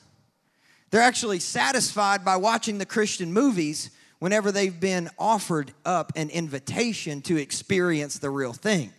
They're 0.90 1.02
actually 1.02 1.40
satisfied 1.40 2.24
by 2.24 2.36
watching 2.36 2.78
the 2.78 2.86
Christian 2.86 3.32
movies 3.32 3.90
whenever 4.20 4.52
they've 4.52 4.78
been 4.78 5.08
offered 5.18 5.72
up 5.84 6.12
an 6.14 6.30
invitation 6.30 7.22
to 7.22 7.36
experience 7.38 8.18
the 8.18 8.30
real 8.30 8.52
thing. 8.52 8.92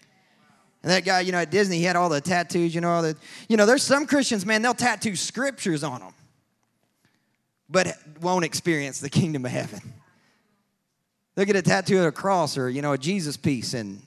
And 0.84 0.92
that 0.92 1.06
guy, 1.06 1.22
you 1.22 1.32
know, 1.32 1.38
at 1.38 1.52
Disney, 1.52 1.78
he 1.78 1.84
had 1.84 1.96
all 1.96 2.10
the 2.10 2.22
tattoos, 2.22 2.74
you 2.74 2.82
know, 2.82 2.90
all 2.90 3.02
the, 3.02 3.16
you 3.48 3.58
know, 3.58 3.66
there's 3.66 3.84
some 3.84 4.08
Christians, 4.08 4.46
man, 4.46 4.62
they'll 4.62 4.74
tattoo 4.74 5.16
scriptures 5.16 5.84
on 5.84 6.00
them, 6.00 6.14
but 7.70 7.96
won't 8.20 8.46
experience 8.46 9.00
the 9.00 9.10
kingdom 9.10 9.46
of 9.46 9.52
heaven. 9.52 9.80
They'll 11.36 11.46
get 11.46 11.56
a 11.56 11.62
tattoo 11.62 12.00
of 12.00 12.06
a 12.06 12.12
cross 12.12 12.58
or, 12.58 12.70
you 12.70 12.82
know, 12.82 12.94
a 12.94 12.98
Jesus 12.98 13.38
piece 13.38 13.74
and 13.74 14.06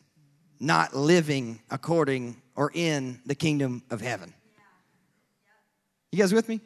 not 0.59 0.95
living 0.95 1.61
according 1.71 2.41
or 2.57 2.71
in 2.75 3.21
the 3.25 3.35
kingdom 3.35 3.83
of 3.91 4.01
heaven. 4.01 4.33
You 6.11 6.19
guys 6.19 6.33
with 6.33 6.49
me? 6.49 6.61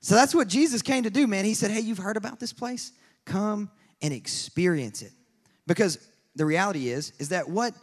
So 0.00 0.14
that's 0.14 0.34
what 0.34 0.48
Jesus 0.48 0.82
came 0.82 1.02
to 1.02 1.10
do, 1.10 1.26
man. 1.26 1.44
He 1.44 1.54
said, 1.54 1.70
Hey, 1.70 1.80
you've 1.80 1.98
heard 1.98 2.16
about 2.16 2.40
this 2.40 2.52
place? 2.52 2.92
Come 3.24 3.70
and 4.00 4.14
experience 4.14 5.02
it. 5.02 5.12
Because 5.66 5.98
the 6.34 6.46
reality 6.46 6.88
is, 6.88 7.12
is 7.18 7.30
that 7.30 7.48
what 7.48 7.74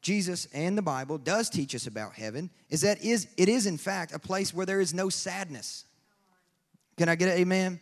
Jesus 0.00 0.46
and 0.52 0.78
the 0.78 0.82
Bible 0.82 1.18
does 1.18 1.50
teach 1.50 1.74
us 1.74 1.86
about 1.86 2.14
heaven 2.14 2.50
is 2.70 2.82
that 2.82 3.02
is 3.02 3.26
it 3.36 3.48
is 3.48 3.66
in 3.66 3.76
fact 3.76 4.12
a 4.14 4.18
place 4.18 4.54
where 4.54 4.66
there 4.66 4.80
is 4.80 4.94
no 4.94 5.08
sadness. 5.08 5.84
Can 6.96 7.08
I 7.08 7.14
get 7.14 7.28
an 7.28 7.38
amen? 7.38 7.80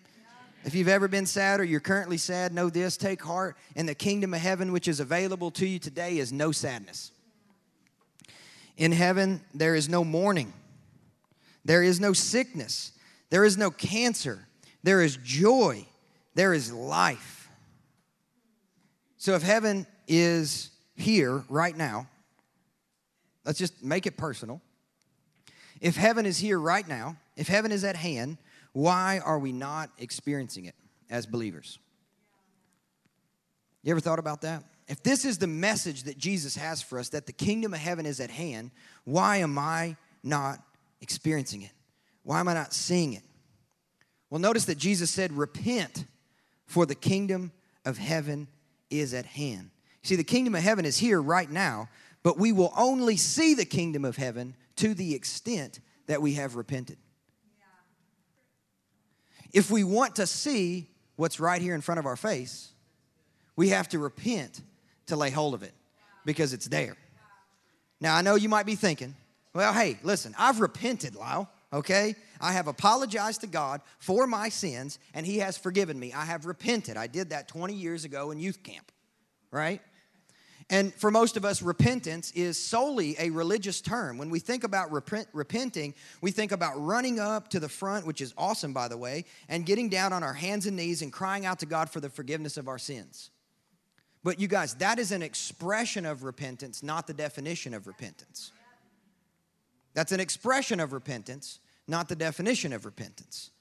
If 0.64 0.74
you've 0.74 0.88
ever 0.88 1.06
been 1.06 1.26
sad 1.26 1.60
or 1.60 1.64
you're 1.64 1.78
currently 1.78 2.16
sad, 2.16 2.52
know 2.52 2.68
this 2.68 2.96
take 2.96 3.22
heart. 3.22 3.56
In 3.76 3.86
the 3.86 3.94
kingdom 3.94 4.34
of 4.34 4.40
heaven, 4.40 4.72
which 4.72 4.88
is 4.88 4.98
available 4.98 5.52
to 5.52 5.66
you 5.66 5.78
today, 5.78 6.18
is 6.18 6.32
no 6.32 6.50
sadness. 6.50 7.12
In 8.76 8.90
heaven, 8.90 9.40
there 9.54 9.76
is 9.76 9.88
no 9.88 10.02
mourning, 10.04 10.52
there 11.64 11.82
is 11.82 12.00
no 12.00 12.12
sickness, 12.12 12.92
there 13.30 13.44
is 13.44 13.56
no 13.56 13.70
cancer, 13.70 14.46
there 14.82 15.02
is 15.02 15.16
joy, 15.18 15.86
there 16.34 16.52
is 16.52 16.72
life. 16.72 17.48
So 19.18 19.34
if 19.34 19.42
heaven 19.42 19.86
is 20.08 20.70
here 20.96 21.44
right 21.48 21.76
now, 21.76 22.08
let's 23.44 23.58
just 23.58 23.82
make 23.82 24.06
it 24.06 24.16
personal. 24.16 24.60
If 25.80 25.96
heaven 25.96 26.26
is 26.26 26.38
here 26.38 26.58
right 26.58 26.86
now, 26.86 27.16
if 27.36 27.48
heaven 27.48 27.70
is 27.70 27.84
at 27.84 27.96
hand, 27.96 28.38
why 28.72 29.20
are 29.24 29.38
we 29.38 29.52
not 29.52 29.90
experiencing 29.98 30.64
it 30.64 30.74
as 31.10 31.26
believers? 31.26 31.78
You 33.82 33.92
ever 33.92 34.00
thought 34.00 34.18
about 34.18 34.42
that? 34.42 34.64
If 34.88 35.02
this 35.02 35.24
is 35.24 35.38
the 35.38 35.46
message 35.46 36.04
that 36.04 36.16
Jesus 36.16 36.56
has 36.56 36.80
for 36.80 36.98
us, 36.98 37.08
that 37.10 37.26
the 37.26 37.32
kingdom 37.32 37.74
of 37.74 37.80
heaven 37.80 38.06
is 38.06 38.20
at 38.20 38.30
hand, 38.30 38.70
why 39.04 39.38
am 39.38 39.58
I 39.58 39.96
not 40.22 40.58
experiencing 41.00 41.62
it? 41.62 41.72
Why 42.22 42.40
am 42.40 42.48
I 42.48 42.54
not 42.54 42.72
seeing 42.72 43.12
it? 43.12 43.22
Well, 44.30 44.40
notice 44.40 44.64
that 44.66 44.78
Jesus 44.78 45.10
said, 45.10 45.32
Repent, 45.32 46.04
for 46.66 46.86
the 46.86 46.94
kingdom 46.94 47.52
of 47.84 47.98
heaven 47.98 48.48
is 48.90 49.14
at 49.14 49.26
hand. 49.26 49.70
See, 50.06 50.14
the 50.14 50.22
kingdom 50.22 50.54
of 50.54 50.62
heaven 50.62 50.84
is 50.84 50.98
here 50.98 51.20
right 51.20 51.50
now, 51.50 51.88
but 52.22 52.38
we 52.38 52.52
will 52.52 52.72
only 52.78 53.16
see 53.16 53.54
the 53.54 53.64
kingdom 53.64 54.04
of 54.04 54.16
heaven 54.16 54.54
to 54.76 54.94
the 54.94 55.16
extent 55.16 55.80
that 56.06 56.22
we 56.22 56.34
have 56.34 56.54
repented. 56.54 56.96
If 59.52 59.68
we 59.68 59.82
want 59.82 60.14
to 60.16 60.28
see 60.28 60.86
what's 61.16 61.40
right 61.40 61.60
here 61.60 61.74
in 61.74 61.80
front 61.80 61.98
of 61.98 62.06
our 62.06 62.14
face, 62.14 62.70
we 63.56 63.70
have 63.70 63.88
to 63.88 63.98
repent 63.98 64.62
to 65.06 65.16
lay 65.16 65.30
hold 65.30 65.54
of 65.54 65.64
it 65.64 65.74
because 66.24 66.52
it's 66.52 66.66
there. 66.66 66.96
Now, 68.00 68.14
I 68.14 68.22
know 68.22 68.36
you 68.36 68.48
might 68.48 68.66
be 68.66 68.76
thinking, 68.76 69.16
well, 69.54 69.72
hey, 69.72 69.98
listen, 70.04 70.36
I've 70.38 70.60
repented, 70.60 71.16
Lyle, 71.16 71.50
okay? 71.72 72.14
I 72.40 72.52
have 72.52 72.68
apologized 72.68 73.40
to 73.40 73.48
God 73.48 73.80
for 73.98 74.28
my 74.28 74.50
sins, 74.50 75.00
and 75.14 75.26
He 75.26 75.38
has 75.38 75.58
forgiven 75.58 75.98
me. 75.98 76.12
I 76.12 76.26
have 76.26 76.46
repented. 76.46 76.96
I 76.96 77.08
did 77.08 77.30
that 77.30 77.48
20 77.48 77.74
years 77.74 78.04
ago 78.04 78.30
in 78.30 78.38
youth 78.38 78.62
camp, 78.62 78.92
right? 79.50 79.80
And 80.68 80.92
for 80.94 81.12
most 81.12 81.36
of 81.36 81.44
us, 81.44 81.62
repentance 81.62 82.32
is 82.32 82.62
solely 82.62 83.14
a 83.20 83.30
religious 83.30 83.80
term. 83.80 84.18
When 84.18 84.30
we 84.30 84.40
think 84.40 84.64
about 84.64 84.90
repent, 84.90 85.28
repenting, 85.32 85.94
we 86.20 86.32
think 86.32 86.50
about 86.50 86.72
running 86.76 87.20
up 87.20 87.48
to 87.50 87.60
the 87.60 87.68
front, 87.68 88.04
which 88.04 88.20
is 88.20 88.34
awesome, 88.36 88.72
by 88.72 88.88
the 88.88 88.96
way, 88.96 89.26
and 89.48 89.64
getting 89.64 89.88
down 89.88 90.12
on 90.12 90.24
our 90.24 90.32
hands 90.32 90.66
and 90.66 90.76
knees 90.76 91.02
and 91.02 91.12
crying 91.12 91.46
out 91.46 91.60
to 91.60 91.66
God 91.66 91.88
for 91.88 92.00
the 92.00 92.10
forgiveness 92.10 92.56
of 92.56 92.66
our 92.66 92.78
sins. 92.78 93.30
But 94.24 94.40
you 94.40 94.48
guys, 94.48 94.74
that 94.76 94.98
is 94.98 95.12
an 95.12 95.22
expression 95.22 96.04
of 96.04 96.24
repentance, 96.24 96.82
not 96.82 97.06
the 97.06 97.14
definition 97.14 97.72
of 97.72 97.86
repentance. 97.86 98.50
That's 99.94 100.10
an 100.10 100.18
expression 100.18 100.80
of 100.80 100.92
repentance, 100.92 101.60
not 101.86 102.08
the 102.08 102.16
definition 102.16 102.72
of 102.72 102.84
repentance, 102.84 103.52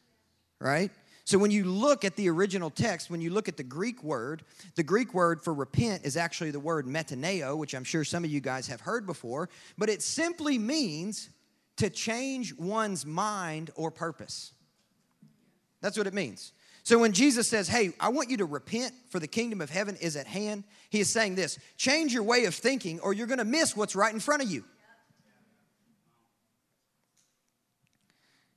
right? 0.59 0.89
So 1.25 1.39
when 1.39 1.49
you 1.49 1.65
look 1.65 2.05
at 2.05 2.15
the 2.15 2.29
original 2.29 2.69
text, 2.69 3.09
when 3.09 3.19
you 3.19 3.31
look 3.31 3.47
at 3.47 3.57
the 3.57 3.63
Greek 3.63 4.03
word, 4.03 4.43
the 4.75 4.83
Greek 4.83 5.11
word 5.15 5.41
for 5.41 5.55
repent 5.55 6.05
is 6.05 6.17
actually 6.17 6.51
the 6.51 6.59
word 6.59 6.85
metaneo, 6.85 7.57
which 7.57 7.73
I'm 7.73 7.83
sure 7.83 8.03
some 8.03 8.23
of 8.23 8.29
you 8.29 8.39
guys 8.39 8.67
have 8.67 8.81
heard 8.81 9.07
before, 9.07 9.49
but 9.75 9.89
it 9.89 10.03
simply 10.03 10.59
means 10.59 11.29
to 11.77 11.89
change 11.89 12.53
one's 12.55 13.07
mind 13.07 13.71
or 13.75 13.89
purpose. 13.89 14.53
That's 15.81 15.97
what 15.97 16.05
it 16.05 16.13
means. 16.13 16.53
So 16.83 16.99
when 16.99 17.11
Jesus 17.11 17.47
says, 17.47 17.67
Hey, 17.67 17.93
I 17.99 18.09
want 18.09 18.29
you 18.29 18.37
to 18.37 18.45
repent 18.45 18.93
for 19.09 19.19
the 19.19 19.27
kingdom 19.27 19.61
of 19.61 19.71
heaven 19.71 19.95
is 19.95 20.15
at 20.15 20.27
hand, 20.27 20.63
he 20.91 20.99
is 20.99 21.09
saying 21.09 21.33
this 21.33 21.57
change 21.75 22.13
your 22.13 22.21
way 22.21 22.45
of 22.45 22.53
thinking 22.53 22.99
or 22.99 23.13
you're 23.13 23.25
going 23.25 23.39
to 23.39 23.45
miss 23.45 23.75
what's 23.75 23.95
right 23.95 24.13
in 24.13 24.19
front 24.19 24.43
of 24.43 24.51
you. 24.51 24.63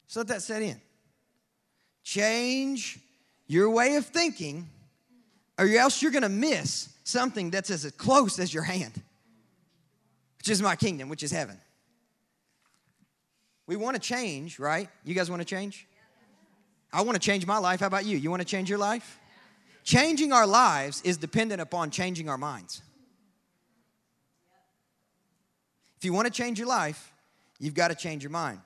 So 0.07 0.21
let 0.21 0.29
that 0.29 0.43
set 0.43 0.61
in. 0.61 0.79
Change 2.09 2.99
your 3.49 3.68
way 3.68 3.97
of 3.97 4.07
thinking 4.07 4.66
or 5.59 5.66
else 5.66 6.01
you're 6.01 6.11
going 6.11 6.23
to 6.23 6.31
miss 6.31 6.88
something 7.05 7.51
that's 7.51 7.68
as 7.68 7.85
close 7.99 8.38
as 8.38 8.55
your 8.55 8.62
hand, 8.62 8.94
which 10.38 10.49
is 10.49 10.62
my 10.62 10.75
kingdom, 10.75 11.11
which 11.11 11.23
is 11.23 11.31
heaven. 11.31 11.61
We 13.66 13.77
want 13.77 13.94
to 13.94 14.01
change, 14.01 14.59
right? 14.59 14.88
You 15.05 15.14
guys 15.14 15.29
want 15.29 15.42
to 15.42 15.44
change? 15.44 15.87
I 16.94 17.03
want 17.03 17.14
to 17.14 17.21
change 17.21 17.44
my 17.44 17.59
life. 17.59 17.81
How 17.81 17.88
about 17.88 18.07
you? 18.07 18.16
You 18.16 18.31
want 18.31 18.40
to 18.40 18.49
change 18.49 18.71
your 18.71 18.79
life? 18.79 19.18
Changing 19.85 20.33
our 20.33 20.47
lives 20.47 21.03
is 21.03 21.18
dependent 21.18 21.61
upon 21.61 21.90
changing 21.90 22.31
our 22.31 22.38
minds. 22.38 22.81
If 25.99 26.07
you 26.07 26.14
want 26.14 26.25
to 26.25 26.33
change 26.33 26.59
your 26.59 26.68
life, 26.68 27.12
you've 27.59 27.75
got 27.75 27.88
to 27.88 27.94
change 27.94 28.23
your 28.23 28.31
mind. 28.31 28.61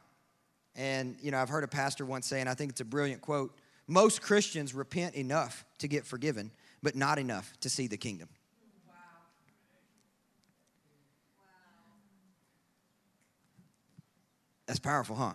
And, 0.75 1.17
you 1.23 1.31
know, 1.31 1.39
I've 1.39 1.49
heard 1.49 1.65
a 1.65 1.69
pastor 1.69 2.05
once 2.05 2.27
say, 2.27 2.41
and 2.41 2.49
I 2.49 2.55
think 2.55 2.71
it's 2.71 2.81
a 2.81 2.85
brilliant 2.85 3.21
quote 3.21 3.57
most 3.89 4.23
Christians 4.23 4.75
repent 4.75 5.17
enough 5.17 5.65
to 5.79 5.89
get 5.89 6.07
forgiven, 6.07 6.51
but 6.83 6.95
not 6.95 7.19
enough 7.19 7.53
to 7.61 7.69
see 7.69 7.89
the 7.89 7.97
kingdom. 7.97 8.29
That's 14.67 14.79
powerful, 14.79 15.17
huh? 15.17 15.33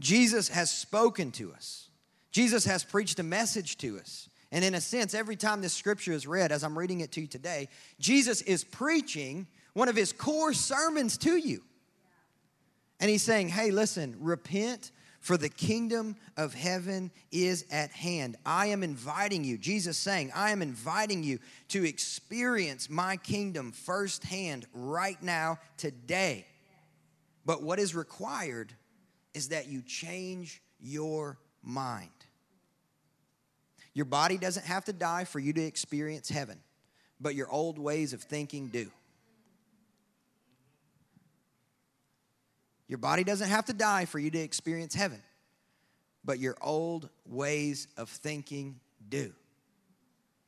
Jesus 0.00 0.48
has 0.48 0.70
spoken 0.70 1.30
to 1.32 1.52
us. 1.52 1.88
Jesus 2.30 2.64
has 2.66 2.84
preached 2.84 3.18
a 3.18 3.22
message 3.22 3.78
to 3.78 3.98
us. 3.98 4.28
And 4.50 4.64
in 4.64 4.74
a 4.74 4.80
sense, 4.80 5.14
every 5.14 5.36
time 5.36 5.60
this 5.60 5.72
scripture 5.72 6.12
is 6.12 6.26
read, 6.26 6.52
as 6.52 6.64
I'm 6.64 6.78
reading 6.78 7.00
it 7.00 7.12
to 7.12 7.20
you 7.22 7.26
today, 7.26 7.68
Jesus 7.98 8.42
is 8.42 8.64
preaching 8.64 9.46
one 9.72 9.88
of 9.88 9.96
his 9.96 10.12
core 10.12 10.52
sermons 10.52 11.16
to 11.18 11.36
you. 11.36 11.62
And 13.00 13.10
he's 13.10 13.22
saying, 13.22 13.48
hey, 13.48 13.70
listen, 13.70 14.16
repent, 14.18 14.90
for 15.20 15.36
the 15.36 15.48
kingdom 15.48 16.16
of 16.36 16.54
heaven 16.54 17.10
is 17.30 17.64
at 17.70 17.90
hand. 17.90 18.36
I 18.46 18.66
am 18.66 18.82
inviting 18.82 19.44
you, 19.44 19.58
Jesus 19.58 19.98
saying, 19.98 20.30
I 20.34 20.50
am 20.50 20.62
inviting 20.62 21.22
you 21.22 21.38
to 21.68 21.84
experience 21.84 22.88
my 22.88 23.16
kingdom 23.16 23.72
firsthand 23.72 24.66
right 24.72 25.20
now, 25.22 25.58
today. 25.76 26.46
But 27.44 27.62
what 27.62 27.78
is 27.78 27.94
required 27.94 28.72
is 29.34 29.48
that 29.48 29.68
you 29.68 29.82
change 29.82 30.62
your 30.80 31.38
mind. 31.62 32.10
Your 33.94 34.04
body 34.04 34.38
doesn't 34.38 34.66
have 34.66 34.84
to 34.84 34.92
die 34.92 35.24
for 35.24 35.40
you 35.40 35.52
to 35.52 35.62
experience 35.62 36.28
heaven, 36.28 36.60
but 37.20 37.34
your 37.34 37.50
old 37.50 37.78
ways 37.78 38.12
of 38.12 38.22
thinking 38.22 38.68
do. 38.68 38.90
Your 42.88 42.98
body 42.98 43.22
doesn't 43.22 43.48
have 43.48 43.66
to 43.66 43.72
die 43.72 44.06
for 44.06 44.18
you 44.18 44.30
to 44.30 44.38
experience 44.38 44.94
heaven, 44.94 45.22
but 46.24 46.38
your 46.38 46.56
old 46.60 47.08
ways 47.26 47.86
of 47.96 48.08
thinking 48.08 48.80
do. 49.08 49.32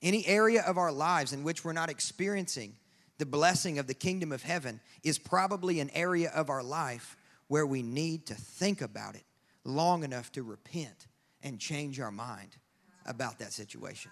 Any 0.03 0.27
area 0.27 0.63
of 0.63 0.79
our 0.79 0.91
lives 0.91 1.33
in 1.33 1.45
which 1.45 1.65
we're 1.65 1.75
not 1.75 1.91
experiencing 1.91 2.75
the 3.19 3.27
blessing 3.27 3.79
of 3.79 3.87
the 3.87 3.95
kingdom 3.95 4.33
of 4.33 4.43
heaven 4.43 4.81
is 5.05 5.19
probably 5.19 5.79
an 5.81 5.91
area 5.93 6.31
of 6.31 6.49
our 6.49 6.63
life 6.63 7.19
where 7.49 7.67
we 7.67 7.83
need 7.83 8.27
to 8.27 8.35
think 8.35 8.81
about 8.81 9.15
it 9.15 9.25
long 9.63 10.05
enough 10.05 10.33
to 10.33 10.43
repent 10.43 11.07
and 11.43 11.61
change 11.61 12.01
our 12.01 12.11
mind 12.11 12.57
about 13.05 13.39
that 13.41 13.53
situation. 13.53 14.11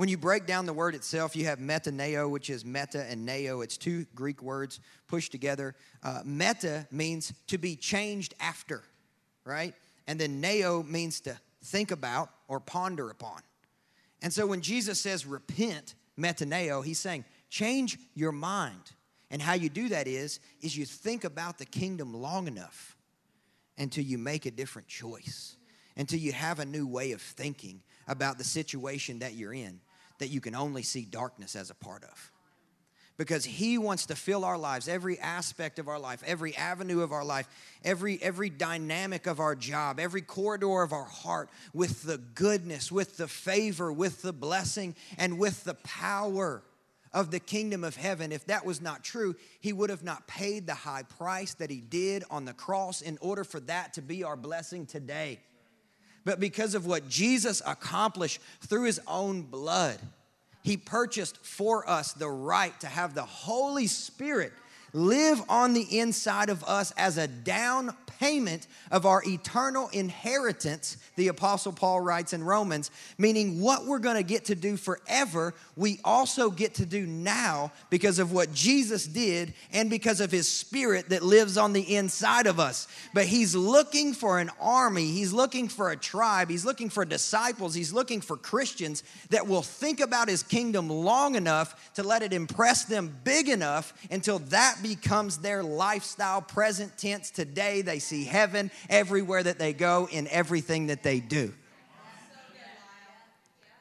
When 0.00 0.08
you 0.08 0.16
break 0.16 0.46
down 0.46 0.64
the 0.64 0.72
word 0.72 0.94
itself, 0.94 1.36
you 1.36 1.44
have 1.44 1.58
metaneo, 1.58 2.30
which 2.30 2.48
is 2.48 2.64
meta 2.64 3.04
and 3.10 3.26
neo. 3.26 3.60
It's 3.60 3.76
two 3.76 4.06
Greek 4.14 4.40
words 4.40 4.80
pushed 5.08 5.30
together. 5.30 5.74
Uh, 6.02 6.22
meta 6.24 6.86
means 6.90 7.34
to 7.48 7.58
be 7.58 7.76
changed 7.76 8.32
after, 8.40 8.82
right? 9.44 9.74
And 10.06 10.18
then 10.18 10.40
neo 10.40 10.82
means 10.82 11.20
to 11.20 11.38
think 11.62 11.90
about 11.90 12.30
or 12.48 12.60
ponder 12.60 13.10
upon. 13.10 13.42
And 14.22 14.32
so 14.32 14.46
when 14.46 14.62
Jesus 14.62 14.98
says 14.98 15.26
repent, 15.26 15.94
metaneo, 16.18 16.82
he's 16.82 16.98
saying 16.98 17.26
change 17.50 17.98
your 18.14 18.32
mind. 18.32 18.92
And 19.30 19.42
how 19.42 19.52
you 19.52 19.68
do 19.68 19.90
that 19.90 20.08
is, 20.08 20.40
is 20.62 20.78
you 20.78 20.86
think 20.86 21.24
about 21.24 21.58
the 21.58 21.66
kingdom 21.66 22.14
long 22.14 22.46
enough 22.46 22.96
until 23.76 24.04
you 24.04 24.16
make 24.16 24.46
a 24.46 24.50
different 24.50 24.88
choice, 24.88 25.56
until 25.94 26.20
you 26.20 26.32
have 26.32 26.58
a 26.58 26.64
new 26.64 26.86
way 26.86 27.12
of 27.12 27.20
thinking 27.20 27.82
about 28.08 28.38
the 28.38 28.44
situation 28.44 29.18
that 29.18 29.34
you're 29.34 29.52
in 29.52 29.78
that 30.20 30.28
you 30.28 30.40
can 30.40 30.54
only 30.54 30.82
see 30.82 31.02
darkness 31.04 31.56
as 31.56 31.70
a 31.70 31.74
part 31.74 32.04
of. 32.04 32.30
Because 33.16 33.44
he 33.44 33.76
wants 33.76 34.06
to 34.06 34.16
fill 34.16 34.46
our 34.46 34.56
lives, 34.56 34.88
every 34.88 35.18
aspect 35.18 35.78
of 35.78 35.88
our 35.88 35.98
life, 35.98 36.22
every 36.26 36.56
avenue 36.56 37.02
of 37.02 37.12
our 37.12 37.24
life, 37.24 37.46
every, 37.84 38.22
every 38.22 38.48
dynamic 38.48 39.26
of 39.26 39.40
our 39.40 39.54
job, 39.54 40.00
every 40.00 40.22
corridor 40.22 40.82
of 40.82 40.94
our 40.94 41.04
heart 41.04 41.50
with 41.74 42.02
the 42.04 42.16
goodness, 42.16 42.90
with 42.90 43.18
the 43.18 43.28
favor, 43.28 43.92
with 43.92 44.22
the 44.22 44.32
blessing, 44.32 44.94
and 45.18 45.38
with 45.38 45.64
the 45.64 45.74
power 45.74 46.62
of 47.12 47.30
the 47.30 47.40
kingdom 47.40 47.84
of 47.84 47.96
heaven. 47.96 48.32
If 48.32 48.46
that 48.46 48.64
was 48.64 48.80
not 48.80 49.04
true, 49.04 49.34
he 49.60 49.72
would 49.72 49.90
have 49.90 50.04
not 50.04 50.26
paid 50.26 50.66
the 50.66 50.74
high 50.74 51.02
price 51.02 51.54
that 51.54 51.70
he 51.70 51.80
did 51.80 52.24
on 52.30 52.44
the 52.44 52.52
cross 52.54 53.02
in 53.02 53.18
order 53.20 53.44
for 53.44 53.60
that 53.60 53.94
to 53.94 54.02
be 54.02 54.24
our 54.24 54.36
blessing 54.36 54.86
today. 54.86 55.40
But 56.24 56.40
because 56.40 56.74
of 56.74 56.86
what 56.86 57.08
Jesus 57.08 57.62
accomplished 57.66 58.40
through 58.60 58.84
his 58.84 59.00
own 59.06 59.42
blood, 59.42 59.98
he 60.62 60.76
purchased 60.76 61.38
for 61.44 61.88
us 61.88 62.12
the 62.12 62.28
right 62.28 62.78
to 62.80 62.86
have 62.86 63.14
the 63.14 63.24
Holy 63.24 63.86
Spirit 63.86 64.52
live 64.92 65.42
on 65.48 65.72
the 65.72 65.98
inside 65.98 66.48
of 66.48 66.64
us 66.64 66.92
as 66.92 67.18
a 67.18 67.28
down 67.28 67.94
payment 68.20 68.66
of 68.90 69.06
our 69.06 69.22
eternal 69.26 69.88
inheritance, 69.94 70.98
the 71.16 71.28
Apostle 71.28 71.72
Paul 71.72 72.02
writes 72.02 72.34
in 72.34 72.44
Romans, 72.44 72.90
meaning 73.16 73.60
what 73.60 73.86
we're 73.86 73.98
gonna 73.98 74.22
get 74.22 74.44
to 74.46 74.54
do 74.54 74.76
forever, 74.76 75.54
we 75.74 75.98
also 76.04 76.50
get 76.50 76.74
to 76.74 76.86
do 76.86 77.06
now 77.06 77.72
because 77.88 78.18
of 78.18 78.30
what 78.30 78.52
Jesus 78.52 79.06
did 79.06 79.54
and 79.72 79.88
because 79.88 80.20
of 80.20 80.30
his 80.30 80.48
spirit 80.48 81.08
that 81.08 81.22
lives 81.22 81.56
on 81.56 81.72
the 81.72 81.96
inside 81.96 82.46
of 82.46 82.60
us. 82.60 82.86
But 83.14 83.24
he's 83.24 83.56
looking 83.56 84.12
for 84.12 84.38
an 84.38 84.50
army, 84.60 85.06
he's 85.12 85.32
looking 85.32 85.68
for 85.68 85.90
a 85.90 85.96
tribe, 85.96 86.50
he's 86.50 86.66
looking 86.66 86.90
for 86.90 87.06
disciples, 87.06 87.74
he's 87.74 87.92
looking 87.92 88.20
for 88.20 88.36
Christians 88.36 89.02
that 89.30 89.46
will 89.46 89.62
think 89.62 89.98
about 89.98 90.28
his 90.28 90.42
kingdom 90.42 90.90
long 90.90 91.36
enough 91.36 91.94
to 91.94 92.02
let 92.02 92.22
it 92.22 92.34
impress 92.34 92.84
them 92.84 93.16
big 93.24 93.48
enough 93.48 93.94
until 94.10 94.40
that 94.40 94.79
becomes 94.82 95.38
their 95.38 95.62
lifestyle, 95.62 96.42
present 96.42 96.96
tense 96.98 97.30
today. 97.30 97.82
They 97.82 97.98
see 97.98 98.24
heaven 98.24 98.70
everywhere 98.88 99.42
that 99.42 99.58
they 99.58 99.72
go 99.72 100.08
in 100.10 100.28
everything 100.28 100.88
that 100.88 101.02
they 101.02 101.20
do. 101.20 101.52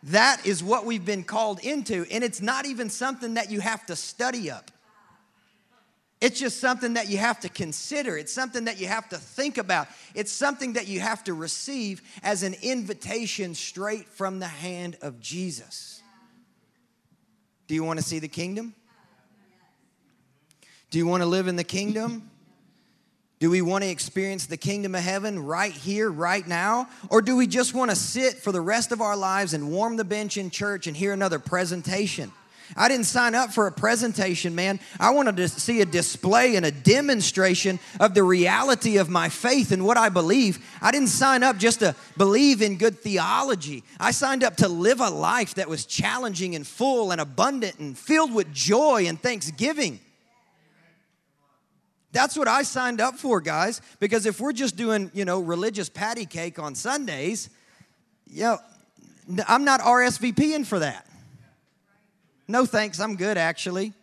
That 0.03 0.45
is 0.45 0.63
what 0.63 0.85
we've 0.85 1.03
been 1.03 1.23
called 1.23 1.59
into, 1.59 2.05
and 2.09 2.23
it's 2.23 2.41
not 2.41 2.65
even 2.65 2.89
something 2.89 3.33
that 3.33 3.51
you 3.51 3.59
have 3.59 3.85
to 3.87 3.95
study 3.95 4.49
up. 4.49 4.71
It's 6.21 6.39
just 6.39 6.59
something 6.59 6.93
that 6.93 7.09
you 7.09 7.17
have 7.17 7.39
to 7.41 7.49
consider. 7.49 8.17
It's 8.17 8.33
something 8.33 8.65
that 8.65 8.79
you 8.79 8.87
have 8.87 9.07
to 9.09 9.17
think 9.17 9.57
about. 9.57 9.87
It's 10.15 10.31
something 10.31 10.73
that 10.73 10.87
you 10.87 10.99
have 10.99 11.23
to 11.25 11.33
receive 11.33 12.01
as 12.23 12.43
an 12.43 12.55
invitation 12.61 13.55
straight 13.55 14.07
from 14.07 14.39
the 14.39 14.47
hand 14.47 14.97
of 15.01 15.21
Jesus. 15.21 16.01
Do 17.67 17.75
you 17.75 17.83
want 17.83 17.99
to 17.99 18.05
see 18.05 18.19
the 18.19 18.27
kingdom? 18.27 18.73
Do 20.89 20.97
you 20.97 21.05
want 21.05 21.21
to 21.21 21.27
live 21.27 21.47
in 21.47 21.55
the 21.55 21.63
kingdom? 21.63 22.29
Do 23.39 23.49
we 23.49 23.61
want 23.61 23.83
to 23.83 23.89
experience 23.89 24.47
the 24.47 24.57
kingdom 24.57 24.95
of 24.95 25.01
heaven 25.01 25.39
right 25.39 25.71
here, 25.71 26.11
right 26.11 26.45
now? 26.45 26.89
Or 27.09 27.21
do 27.21 27.37
we 27.37 27.47
just 27.47 27.73
want 27.73 27.89
to 27.89 27.95
sit 27.95 28.35
for 28.35 28.51
the 28.51 28.59
rest 28.59 28.91
of 28.91 28.99
our 28.99 29.15
lives 29.15 29.53
and 29.53 29.71
warm 29.71 29.95
the 29.95 30.03
bench 30.03 30.35
in 30.35 30.49
church 30.49 30.87
and 30.87 30.97
hear 30.97 31.13
another 31.13 31.39
presentation? 31.39 32.33
I 32.75 32.87
didn't 32.87 33.05
sign 33.05 33.35
up 33.35 33.51
for 33.51 33.65
a 33.65 33.71
presentation, 33.71 34.53
man. 34.55 34.79
I 34.99 35.11
wanted 35.11 35.37
to 35.37 35.47
see 35.47 35.81
a 35.81 35.85
display 35.85 36.55
and 36.55 36.65
a 36.65 36.71
demonstration 36.71 37.79
of 37.99 38.13
the 38.13 38.23
reality 38.23 38.97
of 38.97 39.09
my 39.09 39.29
faith 39.29 39.71
and 39.71 39.85
what 39.85 39.97
I 39.97 40.09
believe. 40.09 40.59
I 40.81 40.91
didn't 40.91 41.07
sign 41.07 41.41
up 41.41 41.57
just 41.57 41.79
to 41.79 41.95
believe 42.17 42.61
in 42.61 42.77
good 42.77 42.99
theology. 42.99 43.83
I 43.99 44.11
signed 44.11 44.43
up 44.43 44.57
to 44.57 44.67
live 44.67 44.99
a 44.99 45.09
life 45.09 45.55
that 45.55 45.69
was 45.69 45.85
challenging 45.85 46.55
and 46.55 46.67
full 46.67 47.11
and 47.11 47.21
abundant 47.21 47.79
and 47.79 47.97
filled 47.97 48.33
with 48.33 48.53
joy 48.53 49.05
and 49.07 49.19
thanksgiving. 49.19 49.99
That's 52.11 52.35
what 52.35 52.47
I 52.47 52.63
signed 52.63 53.01
up 53.01 53.15
for, 53.15 53.39
guys, 53.39 53.81
because 53.99 54.25
if 54.25 54.41
we're 54.41 54.53
just 54.53 54.75
doing, 54.75 55.11
you 55.13 55.25
know, 55.25 55.39
religious 55.39 55.89
patty 55.89 56.25
cake 56.25 56.57
on 56.57 56.73
Sundays, 56.73 57.49
you 58.25 58.43
know, 58.43 58.57
I'm 59.47 59.63
not 59.63 59.81
RSVPing 59.81 60.65
for 60.65 60.79
that. 60.79 61.05
No 62.47 62.65
thanks, 62.65 62.99
I'm 62.99 63.15
good 63.15 63.37
actually. 63.37 63.93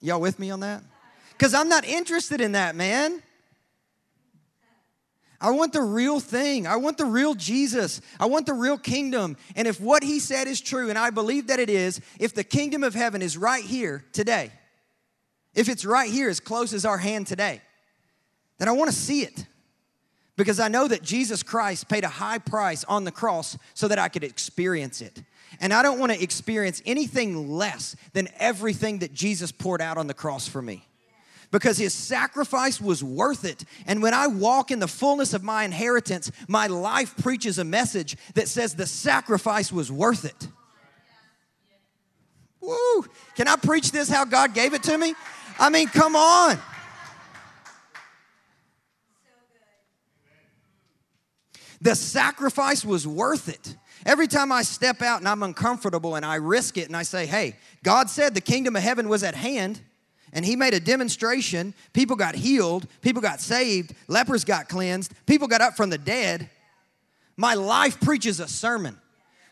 Y'all 0.00 0.20
with 0.20 0.40
me 0.40 0.50
on 0.50 0.60
that? 0.60 0.82
Because 1.30 1.54
I'm 1.54 1.68
not 1.68 1.84
interested 1.84 2.40
in 2.40 2.52
that, 2.52 2.74
man. 2.74 3.22
I 5.40 5.50
want 5.50 5.72
the 5.72 5.82
real 5.82 6.18
thing. 6.18 6.66
I 6.66 6.76
want 6.76 6.98
the 6.98 7.04
real 7.04 7.34
Jesus. 7.34 8.00
I 8.18 8.26
want 8.26 8.46
the 8.46 8.54
real 8.54 8.78
kingdom. 8.78 9.36
And 9.56 9.66
if 9.66 9.80
what 9.80 10.02
he 10.02 10.18
said 10.18 10.46
is 10.46 10.60
true, 10.60 10.88
and 10.88 10.98
I 10.98 11.10
believe 11.10 11.48
that 11.48 11.58
it 11.60 11.70
is, 11.70 12.00
if 12.18 12.34
the 12.34 12.44
kingdom 12.44 12.82
of 12.84 12.94
heaven 12.94 13.22
is 13.22 13.36
right 13.36 13.64
here 13.64 14.04
today, 14.12 14.52
if 15.54 15.68
it's 15.68 15.84
right 15.84 16.10
here 16.10 16.28
as 16.28 16.40
close 16.40 16.72
as 16.72 16.84
our 16.84 16.98
hand 16.98 17.26
today, 17.26 17.60
then 18.58 18.68
I 18.68 18.72
want 18.72 18.90
to 18.90 18.96
see 18.96 19.22
it. 19.22 19.46
Because 20.36 20.58
I 20.60 20.68
know 20.68 20.88
that 20.88 21.02
Jesus 21.02 21.42
Christ 21.42 21.88
paid 21.88 22.04
a 22.04 22.08
high 22.08 22.38
price 22.38 22.84
on 22.84 23.04
the 23.04 23.10
cross 23.10 23.58
so 23.74 23.86
that 23.88 23.98
I 23.98 24.08
could 24.08 24.24
experience 24.24 25.02
it. 25.02 25.22
And 25.60 25.72
I 25.72 25.82
don't 25.82 25.98
want 25.98 26.12
to 26.12 26.22
experience 26.22 26.80
anything 26.86 27.50
less 27.50 27.94
than 28.14 28.28
everything 28.38 29.00
that 29.00 29.12
Jesus 29.12 29.52
poured 29.52 29.82
out 29.82 29.98
on 29.98 30.06
the 30.06 30.14
cross 30.14 30.48
for 30.48 30.62
me. 30.62 30.86
Because 31.50 31.76
his 31.76 31.92
sacrifice 31.92 32.80
was 32.80 33.04
worth 33.04 33.44
it. 33.44 33.64
And 33.86 34.02
when 34.02 34.14
I 34.14 34.26
walk 34.26 34.70
in 34.70 34.78
the 34.78 34.88
fullness 34.88 35.34
of 35.34 35.42
my 35.42 35.64
inheritance, 35.64 36.32
my 36.48 36.66
life 36.66 37.14
preaches 37.18 37.58
a 37.58 37.64
message 37.64 38.16
that 38.34 38.48
says 38.48 38.74
the 38.74 38.86
sacrifice 38.86 39.70
was 39.70 39.92
worth 39.92 40.24
it. 40.24 40.48
Woo! 42.62 43.04
Can 43.34 43.48
I 43.48 43.56
preach 43.56 43.92
this 43.92 44.08
how 44.08 44.24
God 44.24 44.54
gave 44.54 44.72
it 44.72 44.82
to 44.84 44.96
me? 44.96 45.14
I 45.62 45.70
mean, 45.70 45.86
come 45.86 46.16
on. 46.16 46.58
The 51.80 51.94
sacrifice 51.94 52.84
was 52.84 53.06
worth 53.06 53.48
it. 53.48 53.76
Every 54.04 54.26
time 54.26 54.50
I 54.50 54.62
step 54.62 55.02
out 55.02 55.20
and 55.20 55.28
I'm 55.28 55.44
uncomfortable 55.44 56.16
and 56.16 56.26
I 56.26 56.34
risk 56.34 56.78
it 56.78 56.88
and 56.88 56.96
I 56.96 57.04
say, 57.04 57.26
hey, 57.26 57.56
God 57.84 58.10
said 58.10 58.34
the 58.34 58.40
kingdom 58.40 58.74
of 58.74 58.82
heaven 58.82 59.08
was 59.08 59.22
at 59.22 59.36
hand 59.36 59.80
and 60.32 60.44
He 60.44 60.56
made 60.56 60.74
a 60.74 60.80
demonstration. 60.80 61.74
People 61.92 62.16
got 62.16 62.34
healed, 62.34 62.88
people 63.00 63.22
got 63.22 63.40
saved, 63.40 63.94
lepers 64.08 64.44
got 64.44 64.68
cleansed, 64.68 65.12
people 65.26 65.46
got 65.46 65.60
up 65.60 65.76
from 65.76 65.90
the 65.90 65.98
dead. 65.98 66.50
My 67.36 67.54
life 67.54 68.00
preaches 68.00 68.40
a 68.40 68.48
sermon 68.48 68.98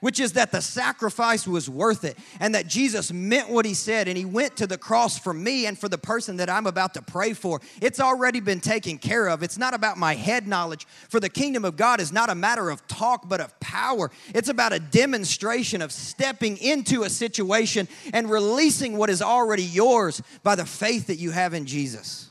which 0.01 0.19
is 0.19 0.33
that 0.33 0.51
the 0.51 0.61
sacrifice 0.61 1.47
was 1.47 1.69
worth 1.69 2.05
it 2.05 2.19
and 2.41 2.55
that 2.55 2.67
Jesus 2.67 3.13
meant 3.13 3.51
what 3.51 3.65
he 3.65 3.75
said 3.75 4.09
and 4.09 4.17
he 4.17 4.25
went 4.25 4.57
to 4.57 4.67
the 4.67 4.79
cross 4.79 5.19
for 5.19 5.33
me 5.33 5.67
and 5.67 5.79
for 5.79 5.89
the 5.89 5.99
person 5.99 6.39
that 6.39 6.51
I'm 6.51 6.67
about 6.67 6.95
to 6.95 7.03
pray 7.03 7.33
for. 7.33 7.61
It's 7.81 8.01
already 8.01 8.41
been 8.41 8.61
taken 8.61 8.99
care 8.99 9.29
of. 9.29 9.43
It's 9.43 9.59
not 9.59 9.75
about 9.75 9.99
my 9.99 10.15
head 10.15 10.47
knowledge, 10.47 10.87
for 11.09 11.21
the 11.21 11.29
kingdom 11.29 11.65
of 11.65 11.77
God 11.77 12.01
is 12.01 12.13
not 12.13 12.31
a 12.31 12.35
matter 12.35 12.71
of 12.71 12.87
talk 12.89 13.29
but 13.29 13.41
of 13.41 13.59
power. 13.61 14.11
It's 14.35 14.49
about 14.49 14.73
a 14.73 14.81
demonstration 14.81 15.83
of 15.83 15.93
stepping 15.93 16.57
into 16.59 17.03
a 17.03 17.11
situation 17.11 17.89
and 18.13 18.31
releasing 18.31 18.97
what 18.97 19.11
is 19.11 19.23
already 19.23 19.65
yours 19.65 20.23
by 20.43 20.55
the 20.55 20.67
faith 20.67 21.07
that 21.09 21.17
you 21.17 21.31
have 21.31 21.55
in 21.55 21.67
Jesus. 21.67 22.31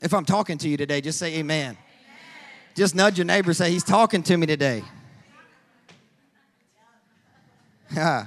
If 0.00 0.12
I'm 0.12 0.26
talking 0.26 0.58
to 0.58 0.68
you 0.68 0.76
today, 0.76 1.00
just 1.00 1.18
say 1.18 1.38
amen. 1.38 1.78
Just 2.74 2.94
nudge 2.94 3.18
your 3.18 3.24
neighbor 3.24 3.54
say, 3.54 3.70
He's 3.70 3.84
talking 3.84 4.22
to 4.24 4.36
me 4.36 4.46
today. 4.46 4.82
I 7.96 8.26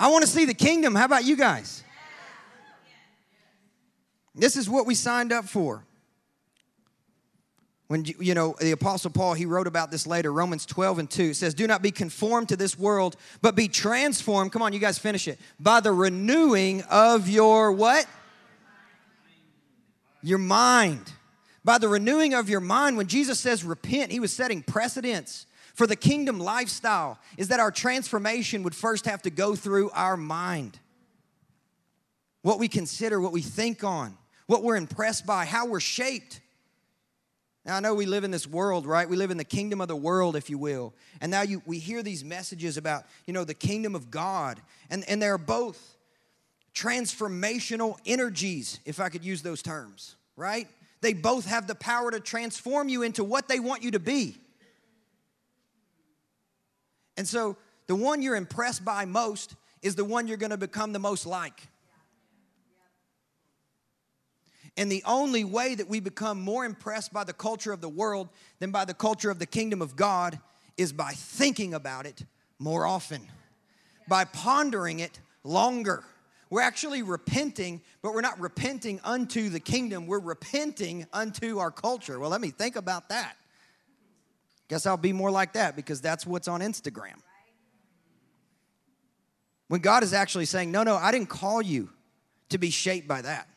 want 0.00 0.24
to 0.24 0.30
see 0.30 0.46
the 0.46 0.54
kingdom. 0.54 0.94
How 0.94 1.04
about 1.04 1.24
you 1.24 1.36
guys? 1.36 1.84
This 4.34 4.56
is 4.56 4.68
what 4.68 4.86
we 4.86 4.94
signed 4.94 5.32
up 5.32 5.44
for. 5.44 5.84
When 7.88 8.06
you 8.06 8.32
know 8.32 8.56
the 8.58 8.70
apostle 8.70 9.10
Paul 9.10 9.34
he 9.34 9.44
wrote 9.44 9.66
about 9.66 9.90
this 9.90 10.06
later 10.06 10.32
Romans 10.32 10.64
12 10.64 10.98
and 11.00 11.10
2 11.10 11.22
it 11.24 11.36
says 11.36 11.52
do 11.52 11.66
not 11.66 11.82
be 11.82 11.90
conformed 11.90 12.48
to 12.48 12.56
this 12.56 12.78
world 12.78 13.16
but 13.42 13.54
be 13.54 13.68
transformed 13.68 14.50
come 14.50 14.62
on 14.62 14.72
you 14.72 14.78
guys 14.78 14.96
finish 14.96 15.28
it 15.28 15.38
by 15.60 15.78
the 15.80 15.92
renewing 15.92 16.82
of 16.84 17.28
your 17.28 17.70
what 17.70 18.06
your 20.22 20.38
mind 20.38 21.12
by 21.64 21.78
the 21.78 21.88
renewing 21.88 22.34
of 22.34 22.48
your 22.48 22.60
mind. 22.60 22.96
When 22.96 23.06
Jesus 23.06 23.40
says 23.40 23.64
repent, 23.64 24.12
he 24.12 24.20
was 24.20 24.32
setting 24.32 24.62
precedents 24.62 25.46
for 25.74 25.86
the 25.86 25.96
kingdom 25.96 26.38
lifestyle, 26.38 27.18
is 27.38 27.48
that 27.48 27.60
our 27.60 27.70
transformation 27.70 28.62
would 28.62 28.74
first 28.74 29.06
have 29.06 29.22
to 29.22 29.30
go 29.30 29.54
through 29.54 29.90
our 29.94 30.16
mind. 30.16 30.78
What 32.42 32.58
we 32.58 32.68
consider, 32.68 33.20
what 33.20 33.32
we 33.32 33.40
think 33.40 33.82
on, 33.82 34.18
what 34.46 34.62
we're 34.62 34.76
impressed 34.76 35.24
by, 35.24 35.46
how 35.46 35.66
we're 35.66 35.80
shaped. 35.80 36.40
Now, 37.64 37.76
I 37.76 37.80
know 37.80 37.94
we 37.94 38.06
live 38.06 38.24
in 38.24 38.32
this 38.32 38.46
world, 38.46 38.84
right? 38.84 39.08
We 39.08 39.16
live 39.16 39.30
in 39.30 39.36
the 39.36 39.44
kingdom 39.44 39.80
of 39.80 39.88
the 39.88 39.96
world, 39.96 40.36
if 40.36 40.50
you 40.50 40.58
will. 40.58 40.92
And 41.20 41.30
now 41.30 41.42
you, 41.42 41.62
we 41.64 41.78
hear 41.78 42.02
these 42.02 42.24
messages 42.24 42.76
about, 42.76 43.04
you 43.24 43.32
know, 43.32 43.44
the 43.44 43.54
kingdom 43.54 43.94
of 43.94 44.10
God. 44.10 44.60
And, 44.90 45.08
and 45.08 45.22
they're 45.22 45.38
both 45.38 45.96
transformational 46.74 47.98
energies, 48.04 48.80
if 48.84 48.98
I 49.00 49.08
could 49.08 49.24
use 49.24 49.42
those 49.42 49.62
terms, 49.62 50.16
right? 50.36 50.66
They 51.02 51.12
both 51.12 51.46
have 51.46 51.66
the 51.66 51.74
power 51.74 52.10
to 52.10 52.20
transform 52.20 52.88
you 52.88 53.02
into 53.02 53.24
what 53.24 53.48
they 53.48 53.60
want 53.60 53.82
you 53.82 53.90
to 53.90 53.98
be. 53.98 54.36
And 57.16 57.28
so, 57.28 57.56
the 57.88 57.96
one 57.96 58.22
you're 58.22 58.36
impressed 58.36 58.84
by 58.84 59.04
most 59.04 59.54
is 59.82 59.96
the 59.96 60.04
one 60.04 60.28
you're 60.28 60.38
going 60.38 60.50
to 60.50 60.56
become 60.56 60.92
the 60.92 60.98
most 60.98 61.26
like. 61.26 61.68
And 64.76 64.90
the 64.90 65.02
only 65.04 65.44
way 65.44 65.74
that 65.74 65.88
we 65.88 66.00
become 66.00 66.40
more 66.40 66.64
impressed 66.64 67.12
by 67.12 67.24
the 67.24 67.34
culture 67.34 67.72
of 67.72 67.80
the 67.82 67.88
world 67.88 68.30
than 68.60 68.70
by 68.70 68.86
the 68.86 68.94
culture 68.94 69.30
of 69.30 69.38
the 69.38 69.44
kingdom 69.44 69.82
of 69.82 69.96
God 69.96 70.38
is 70.78 70.92
by 70.92 71.12
thinking 71.12 71.74
about 71.74 72.06
it 72.06 72.24
more 72.58 72.86
often, 72.86 73.28
by 74.08 74.24
pondering 74.24 75.00
it 75.00 75.20
longer. 75.44 76.04
We're 76.52 76.60
actually 76.60 77.00
repenting, 77.00 77.80
but 78.02 78.12
we're 78.12 78.20
not 78.20 78.38
repenting 78.38 79.00
unto 79.04 79.48
the 79.48 79.58
kingdom. 79.58 80.06
We're 80.06 80.20
repenting 80.20 81.06
unto 81.10 81.60
our 81.60 81.70
culture. 81.70 82.20
Well, 82.20 82.28
let 82.28 82.42
me 82.42 82.50
think 82.50 82.76
about 82.76 83.08
that. 83.08 83.38
Guess 84.68 84.84
I'll 84.84 84.98
be 84.98 85.14
more 85.14 85.30
like 85.30 85.54
that 85.54 85.76
because 85.76 86.02
that's 86.02 86.26
what's 86.26 86.48
on 86.48 86.60
Instagram. 86.60 87.14
When 89.68 89.80
God 89.80 90.02
is 90.02 90.12
actually 90.12 90.44
saying, 90.44 90.70
No, 90.70 90.82
no, 90.82 90.96
I 90.96 91.10
didn't 91.10 91.30
call 91.30 91.62
you 91.62 91.88
to 92.50 92.58
be 92.58 92.68
shaped 92.68 93.08
by 93.08 93.22
that. 93.22 93.48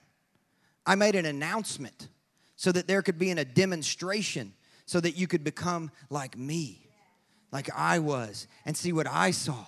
I 0.86 0.96
made 0.96 1.16
an 1.16 1.26
announcement 1.26 2.08
so 2.56 2.72
that 2.72 2.88
there 2.88 3.02
could 3.02 3.20
be 3.20 3.30
in 3.30 3.38
a 3.38 3.44
demonstration 3.44 4.54
so 4.86 5.02
that 5.02 5.18
you 5.18 5.28
could 5.28 5.44
become 5.44 5.92
like 6.10 6.38
me, 6.38 6.88
like 7.52 7.70
I 7.76 8.00
was, 8.00 8.48
and 8.66 8.78
see 8.78 8.94
what 8.94 9.06
I 9.06 9.32
saw. 9.32 9.66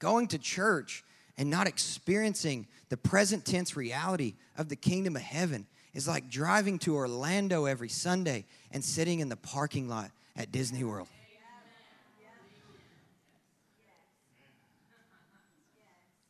Going 0.00 0.26
to 0.28 0.38
church 0.38 1.04
and 1.38 1.48
not 1.48 1.68
experiencing 1.68 2.66
the 2.88 2.96
present 2.96 3.44
tense 3.44 3.76
reality 3.76 4.34
of 4.58 4.68
the 4.68 4.76
kingdom 4.76 5.14
of 5.14 5.22
heaven 5.22 5.66
is 5.94 6.08
like 6.08 6.28
driving 6.28 6.78
to 6.80 6.96
Orlando 6.96 7.66
every 7.66 7.88
Sunday 7.88 8.46
and 8.72 8.84
sitting 8.84 9.20
in 9.20 9.28
the 9.28 9.36
parking 9.36 9.88
lot 9.88 10.10
at 10.36 10.50
Disney 10.50 10.82
World. 10.82 11.08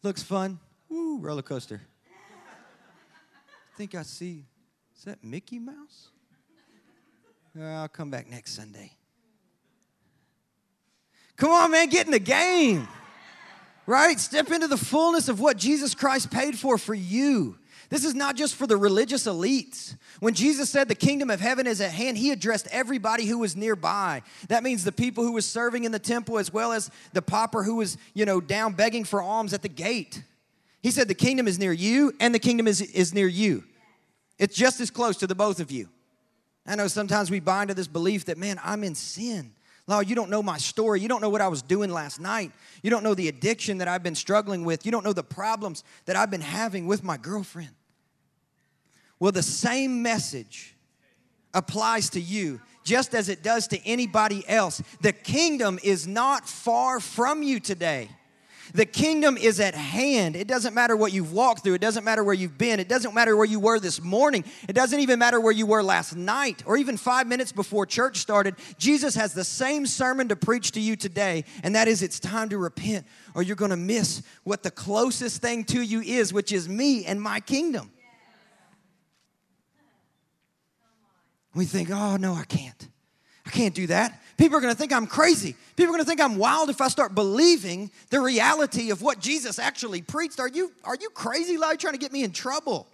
Looks 0.02 0.22
fun. 0.22 0.58
Woo, 0.88 1.18
roller 1.18 1.42
coaster. 1.42 1.80
I 3.72 3.76
think 3.76 3.94
I 3.94 4.02
see, 4.02 4.44
is 4.96 5.04
that 5.04 5.22
Mickey 5.22 5.58
Mouse? 5.58 6.08
I'll 7.58 7.88
come 7.88 8.10
back 8.10 8.28
next 8.28 8.52
Sunday. 8.52 8.92
Come 11.36 11.50
on, 11.50 11.70
man, 11.70 11.88
get 11.88 12.06
in 12.06 12.12
the 12.12 12.18
game. 12.18 12.86
Right? 13.91 14.20
Step 14.20 14.53
into 14.53 14.68
the 14.68 14.76
fullness 14.76 15.28
of 15.28 15.41
what 15.41 15.57
Jesus 15.57 15.97
Christ 15.97 16.30
paid 16.30 16.57
for 16.57 16.78
for 16.78 16.95
you. 16.95 17.59
This 17.88 18.05
is 18.05 18.14
not 18.14 18.36
just 18.36 18.55
for 18.55 18.68
the 18.68 18.76
religious 18.76 19.26
elites. 19.26 19.97
When 20.20 20.32
Jesus 20.32 20.70
said 20.70 20.86
the 20.86 20.95
kingdom 20.95 21.28
of 21.28 21.41
heaven 21.41 21.66
is 21.66 21.80
at 21.80 21.91
hand, 21.91 22.16
he 22.16 22.30
addressed 22.30 22.68
everybody 22.70 23.26
who 23.26 23.38
was 23.41 23.57
nearby. 23.57 24.22
That 24.47 24.62
means 24.62 24.84
the 24.84 24.93
people 24.93 25.24
who 25.24 25.32
was 25.32 25.45
serving 25.45 25.82
in 25.82 25.91
the 25.91 25.99
temple 25.99 26.38
as 26.38 26.53
well 26.53 26.70
as 26.70 26.88
the 27.14 27.20
pauper 27.20 27.64
who 27.64 27.74
was, 27.74 27.99
you 28.14 28.24
know, 28.24 28.41
down 28.41 28.74
begging 28.74 29.03
for 29.03 29.20
alms 29.20 29.53
at 29.53 29.62
the 29.62 29.68
gate. 29.68 30.22
He 30.84 30.93
said 30.93 31.09
the 31.09 31.14
kingdom 31.14 31.49
is 31.49 31.59
near 31.59 31.72
you 31.72 32.14
and 32.20 32.32
the 32.32 32.38
kingdom 32.38 32.68
is, 32.68 32.80
is 32.80 33.12
near 33.12 33.26
you. 33.26 33.64
It's 34.38 34.55
just 34.55 34.80
as 34.80 34.93
close 34.93 35.16
to 35.16 35.26
the 35.26 35.34
both 35.34 35.59
of 35.59 35.72
you. 35.72 35.88
I 36.64 36.76
know 36.76 36.86
sometimes 36.86 37.28
we 37.28 37.41
bind 37.41 37.70
to 37.70 37.74
this 37.74 37.88
belief 37.88 38.26
that, 38.26 38.38
man, 38.38 38.61
I'm 38.62 38.84
in 38.84 38.95
sin. 38.95 39.51
Lord, 39.91 40.09
you 40.09 40.14
don't 40.14 40.30
know 40.30 40.43
my 40.43 40.57
story. 40.57 41.01
You 41.01 41.09
don't 41.09 41.20
know 41.20 41.30
what 41.30 41.41
I 41.41 41.49
was 41.49 41.62
doing 41.62 41.91
last 41.91 42.20
night. 42.20 42.53
You 42.82 42.91
don't 42.91 43.03
know 43.03 43.14
the 43.14 43.26
addiction 43.26 43.78
that 43.78 43.88
I've 43.88 44.05
been 44.05 44.14
struggling 44.14 44.64
with. 44.64 44.86
You 44.86 44.93
don't 44.93 45.05
know 45.05 45.12
the 45.12 45.24
problems 45.24 45.82
that 46.05 46.14
I've 46.14 46.30
been 46.30 46.41
having 46.41 46.86
with 46.86 47.03
my 47.03 47.16
girlfriend. 47.16 47.70
Well, 49.18 49.32
the 49.32 49.43
same 49.43 50.01
message 50.01 50.76
applies 51.53 52.09
to 52.11 52.20
you 52.20 52.61
just 52.84 53.14
as 53.14 53.28
it 53.28 53.43
does 53.43 53.66
to 53.68 53.84
anybody 53.84 54.49
else. 54.49 54.80
The 55.01 55.12
kingdom 55.12 55.80
is 55.82 56.07
not 56.07 56.49
far 56.49 57.01
from 57.01 57.43
you 57.43 57.59
today. 57.59 58.11
The 58.72 58.86
kingdom 58.86 59.36
is 59.36 59.60
at 59.60 59.74
hand. 59.74 60.36
It 60.36 60.46
doesn't 60.46 60.74
matter 60.74 60.96
what 60.96 61.12
you've 61.12 61.32
walked 61.32 61.64
through. 61.64 61.74
It 61.74 61.80
doesn't 61.80 62.04
matter 62.04 62.22
where 62.22 62.34
you've 62.34 62.58
been. 62.58 62.80
It 62.80 62.88
doesn't 62.88 63.14
matter 63.14 63.36
where 63.36 63.46
you 63.46 63.60
were 63.60 63.80
this 63.80 64.02
morning. 64.02 64.44
It 64.68 64.74
doesn't 64.74 65.00
even 65.00 65.18
matter 65.18 65.40
where 65.40 65.52
you 65.52 65.66
were 65.66 65.82
last 65.82 66.16
night 66.16 66.62
or 66.66 66.76
even 66.76 66.96
five 66.96 67.26
minutes 67.26 67.52
before 67.52 67.86
church 67.86 68.18
started. 68.18 68.54
Jesus 68.78 69.14
has 69.14 69.34
the 69.34 69.44
same 69.44 69.86
sermon 69.86 70.28
to 70.28 70.36
preach 70.36 70.72
to 70.72 70.80
you 70.80 70.96
today, 70.96 71.44
and 71.62 71.74
that 71.74 71.88
is 71.88 72.02
it's 72.02 72.20
time 72.20 72.48
to 72.50 72.58
repent 72.58 73.06
or 73.34 73.42
you're 73.42 73.56
going 73.56 73.70
to 73.70 73.76
miss 73.76 74.22
what 74.44 74.62
the 74.62 74.70
closest 74.70 75.40
thing 75.40 75.64
to 75.64 75.80
you 75.80 76.00
is, 76.00 76.32
which 76.32 76.52
is 76.52 76.68
me 76.68 77.04
and 77.04 77.20
my 77.20 77.40
kingdom. 77.40 77.90
We 81.54 81.64
think, 81.64 81.90
oh, 81.90 82.16
no, 82.16 82.34
I 82.34 82.44
can't. 82.44 82.88
I 83.44 83.50
can't 83.50 83.74
do 83.74 83.88
that. 83.88 84.20
People 84.41 84.57
are 84.57 84.62
going 84.62 84.72
to 84.72 84.78
think 84.78 84.91
I'm 84.91 85.07
crazy. 85.07 85.55
People 85.76 85.93
are 85.93 85.99
going 85.99 86.05
to 86.05 86.09
think 86.09 86.18
I'm 86.18 86.36
wild 86.38 86.70
if 86.70 86.80
I 86.80 86.88
start 86.88 87.14
believing 87.14 87.91
the 88.09 88.20
reality 88.20 88.91
of 88.91 89.03
what 89.03 89.20
Jesus 89.20 89.59
actually 89.59 90.01
preached. 90.01 90.41
Are 90.41 90.49
you, 90.49 90.72
are 90.82 90.97
you 90.99 91.11
crazy, 91.11 91.59
Larry, 91.59 91.76
trying 91.76 91.93
to 91.93 91.99
get 91.99 92.11
me 92.11 92.24
in 92.24 92.32
trouble? 92.32 92.86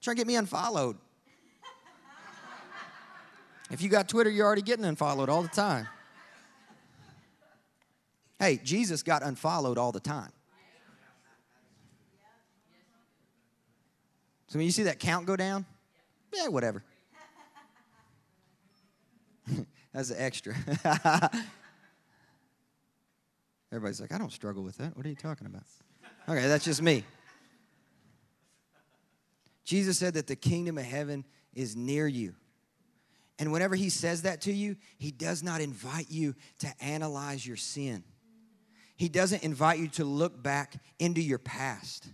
Trying 0.00 0.16
to 0.16 0.20
get 0.20 0.26
me 0.26 0.34
unfollowed. 0.34 0.96
if 3.70 3.80
you 3.80 3.88
got 3.88 4.08
Twitter, 4.08 4.28
you're 4.28 4.44
already 4.44 4.60
getting 4.60 4.84
unfollowed 4.84 5.28
all 5.28 5.42
the 5.42 5.48
time. 5.48 5.86
Hey, 8.40 8.58
Jesus 8.64 9.04
got 9.04 9.22
unfollowed 9.22 9.78
all 9.78 9.92
the 9.92 10.00
time. 10.00 10.32
So 14.48 14.58
when 14.58 14.66
you 14.66 14.72
see 14.72 14.82
that 14.82 14.98
count 14.98 15.26
go 15.26 15.36
down, 15.36 15.64
yeah, 16.34 16.48
whatever. 16.48 16.82
That's 19.96 20.10
an 20.10 20.18
extra. 20.18 20.54
Everybody's 23.72 23.98
like, 23.98 24.12
I 24.12 24.18
don't 24.18 24.30
struggle 24.30 24.62
with 24.62 24.76
that. 24.76 24.94
What 24.94 25.06
are 25.06 25.08
you 25.08 25.14
talking 25.14 25.46
about? 25.46 25.62
Okay, 26.28 26.46
that's 26.46 26.66
just 26.66 26.82
me. 26.82 27.02
Jesus 29.64 29.98
said 29.98 30.12
that 30.14 30.26
the 30.26 30.36
kingdom 30.36 30.76
of 30.76 30.84
heaven 30.84 31.24
is 31.54 31.74
near 31.74 32.06
you. 32.06 32.34
And 33.38 33.52
whenever 33.52 33.74
he 33.74 33.88
says 33.88 34.20
that 34.22 34.42
to 34.42 34.52
you, 34.52 34.76
he 34.98 35.10
does 35.10 35.42
not 35.42 35.62
invite 35.62 36.10
you 36.10 36.34
to 36.58 36.68
analyze 36.78 37.46
your 37.46 37.56
sin. 37.56 38.04
He 38.96 39.08
doesn't 39.08 39.44
invite 39.44 39.78
you 39.78 39.88
to 39.88 40.04
look 40.04 40.42
back 40.42 40.74
into 40.98 41.22
your 41.22 41.38
past 41.38 42.06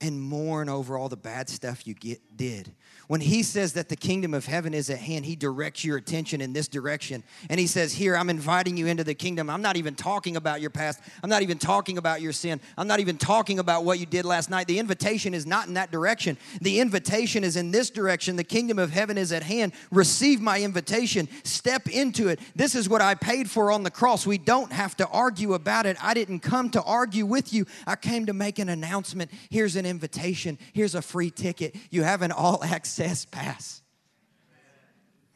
and 0.00 0.20
mourn 0.20 0.68
over 0.68 0.96
all 0.96 1.08
the 1.08 1.16
bad 1.16 1.48
stuff 1.48 1.86
you 1.86 1.94
get, 1.94 2.20
did. 2.36 2.72
When 3.08 3.20
he 3.20 3.42
says 3.42 3.72
that 3.72 3.88
the 3.88 3.96
kingdom 3.96 4.32
of 4.34 4.44
heaven 4.46 4.74
is 4.74 4.90
at 4.90 4.98
hand, 4.98 5.24
he 5.24 5.34
directs 5.34 5.82
your 5.82 5.96
attention 5.96 6.40
in 6.40 6.52
this 6.52 6.68
direction. 6.68 7.24
And 7.48 7.58
he 7.58 7.66
says, 7.66 7.94
Here, 7.94 8.14
I'm 8.14 8.30
inviting 8.30 8.76
you 8.76 8.86
into 8.86 9.02
the 9.02 9.14
kingdom. 9.14 9.48
I'm 9.48 9.62
not 9.62 9.76
even 9.76 9.94
talking 9.94 10.36
about 10.36 10.60
your 10.60 10.70
past. 10.70 11.00
I'm 11.22 11.30
not 11.30 11.42
even 11.42 11.58
talking 11.58 11.98
about 11.98 12.20
your 12.20 12.32
sin. 12.32 12.60
I'm 12.76 12.86
not 12.86 13.00
even 13.00 13.16
talking 13.16 13.58
about 13.58 13.84
what 13.84 13.98
you 13.98 14.06
did 14.06 14.24
last 14.24 14.50
night. 14.50 14.66
The 14.66 14.78
invitation 14.78 15.34
is 15.34 15.46
not 15.46 15.68
in 15.68 15.74
that 15.74 15.90
direction. 15.90 16.36
The 16.60 16.80
invitation 16.80 17.42
is 17.42 17.56
in 17.56 17.70
this 17.70 17.90
direction. 17.90 18.36
The 18.36 18.44
kingdom 18.44 18.78
of 18.78 18.90
heaven 18.90 19.18
is 19.18 19.32
at 19.32 19.42
hand. 19.42 19.72
Receive 19.90 20.40
my 20.40 20.60
invitation. 20.60 21.28
Step 21.44 21.88
into 21.88 22.28
it. 22.28 22.40
This 22.54 22.74
is 22.74 22.88
what 22.88 23.00
I 23.00 23.14
paid 23.14 23.50
for 23.50 23.72
on 23.72 23.82
the 23.82 23.90
cross. 23.90 24.26
We 24.26 24.38
don't 24.38 24.72
have 24.72 24.96
to 24.98 25.08
argue 25.08 25.54
about 25.54 25.86
it. 25.86 25.96
I 26.02 26.14
didn't 26.14 26.40
come 26.40 26.70
to 26.70 26.82
argue 26.82 27.26
with 27.26 27.52
you, 27.52 27.66
I 27.86 27.96
came 27.96 28.26
to 28.26 28.32
make 28.32 28.58
an 28.58 28.68
announcement. 28.68 29.30
Here's 29.50 29.76
an 29.76 29.87
invitation. 29.88 30.58
Here's 30.72 30.94
a 30.94 31.02
free 31.02 31.30
ticket. 31.30 31.74
You 31.90 32.02
have 32.02 32.22
an 32.22 32.32
all 32.32 32.62
access 32.62 33.24
pass. 33.24 33.82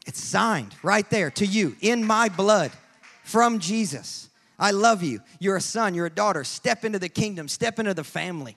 It's 0.05 0.21
signed 0.21 0.75
right 0.83 1.09
there 1.09 1.31
to 1.31 1.45
you 1.45 1.75
in 1.81 2.05
my 2.05 2.29
blood 2.29 2.71
from 3.23 3.59
Jesus. 3.59 4.29
I 4.59 4.71
love 4.71 5.03
you. 5.03 5.21
You're 5.39 5.57
a 5.57 5.61
son, 5.61 5.95
you're 5.95 6.05
a 6.05 6.09
daughter. 6.09 6.43
Step 6.43 6.85
into 6.85 6.99
the 6.99 7.09
kingdom, 7.09 7.47
step 7.47 7.79
into 7.79 7.93
the 7.93 8.03
family. 8.03 8.55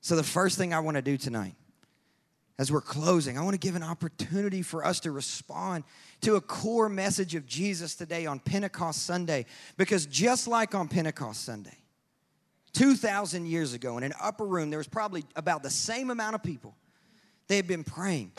So, 0.00 0.16
the 0.16 0.22
first 0.22 0.56
thing 0.56 0.72
I 0.72 0.80
want 0.80 0.94
to 0.96 1.02
do 1.02 1.18
tonight, 1.18 1.54
as 2.58 2.72
we're 2.72 2.80
closing, 2.80 3.36
I 3.36 3.42
want 3.42 3.54
to 3.54 3.58
give 3.58 3.76
an 3.76 3.82
opportunity 3.82 4.62
for 4.62 4.84
us 4.84 5.00
to 5.00 5.10
respond 5.10 5.84
to 6.22 6.36
a 6.36 6.40
core 6.40 6.88
message 6.88 7.34
of 7.34 7.46
Jesus 7.46 7.94
today 7.94 8.26
on 8.26 8.40
Pentecost 8.40 9.04
Sunday. 9.04 9.46
Because 9.76 10.06
just 10.06 10.48
like 10.48 10.74
on 10.74 10.88
Pentecost 10.88 11.44
Sunday, 11.44 11.78
2,000 12.72 13.46
years 13.46 13.72
ago, 13.72 13.96
in 13.98 14.04
an 14.04 14.12
upper 14.20 14.46
room, 14.46 14.70
there 14.70 14.78
was 14.78 14.88
probably 14.88 15.24
about 15.36 15.62
the 15.62 15.70
same 15.70 16.10
amount 16.10 16.34
of 16.34 16.42
people. 16.42 16.74
They 17.46 17.56
had 17.56 17.66
been 17.66 17.84
praying, 17.84 18.32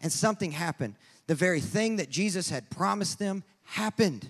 and 0.00 0.12
something 0.12 0.50
happened. 0.50 0.94
The 1.26 1.34
very 1.34 1.60
thing 1.60 1.96
that 1.96 2.10
Jesus 2.10 2.50
had 2.50 2.68
promised 2.70 3.18
them 3.18 3.44
happened. 3.64 4.28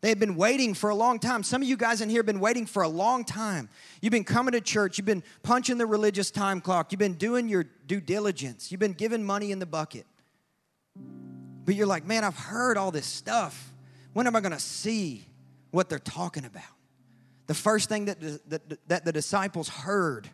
They 0.00 0.10
had 0.10 0.20
been 0.20 0.36
waiting 0.36 0.74
for 0.74 0.90
a 0.90 0.94
long 0.94 1.18
time. 1.18 1.42
Some 1.42 1.62
of 1.62 1.68
you 1.68 1.78
guys 1.78 2.02
in 2.02 2.10
here 2.10 2.18
have 2.18 2.26
been 2.26 2.38
waiting 2.38 2.66
for 2.66 2.82
a 2.82 2.88
long 2.88 3.24
time. 3.24 3.70
You've 4.02 4.12
been 4.12 4.22
coming 4.22 4.52
to 4.52 4.60
church, 4.60 4.98
you've 4.98 5.06
been 5.06 5.22
punching 5.42 5.78
the 5.78 5.86
religious 5.86 6.30
time 6.30 6.60
clock, 6.60 6.92
you've 6.92 6.98
been 6.98 7.14
doing 7.14 7.48
your 7.48 7.64
due 7.64 8.02
diligence, 8.02 8.70
you've 8.70 8.80
been 8.80 8.92
giving 8.92 9.24
money 9.24 9.50
in 9.50 9.60
the 9.60 9.66
bucket. 9.66 10.06
But 11.64 11.74
you're 11.74 11.86
like, 11.86 12.06
man, 12.06 12.24
I've 12.24 12.36
heard 12.36 12.76
all 12.76 12.90
this 12.90 13.06
stuff. 13.06 13.72
When 14.12 14.26
am 14.26 14.36
I 14.36 14.40
going 14.40 14.52
to 14.52 14.60
see 14.60 15.24
what 15.70 15.88
they're 15.88 15.98
talking 15.98 16.44
about? 16.44 16.62
The 17.46 17.54
first 17.54 17.88
thing 17.88 18.06
that 18.06 18.20
the, 18.20 18.40
that, 18.48 18.88
that 18.88 19.04
the 19.04 19.12
disciples 19.12 19.68
heard 19.68 20.28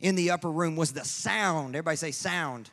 in 0.00 0.14
the 0.14 0.30
upper 0.30 0.50
room 0.50 0.76
was 0.76 0.92
the 0.92 1.04
sound. 1.04 1.74
Everybody 1.74 1.96
say 1.96 2.10
sound 2.10 2.70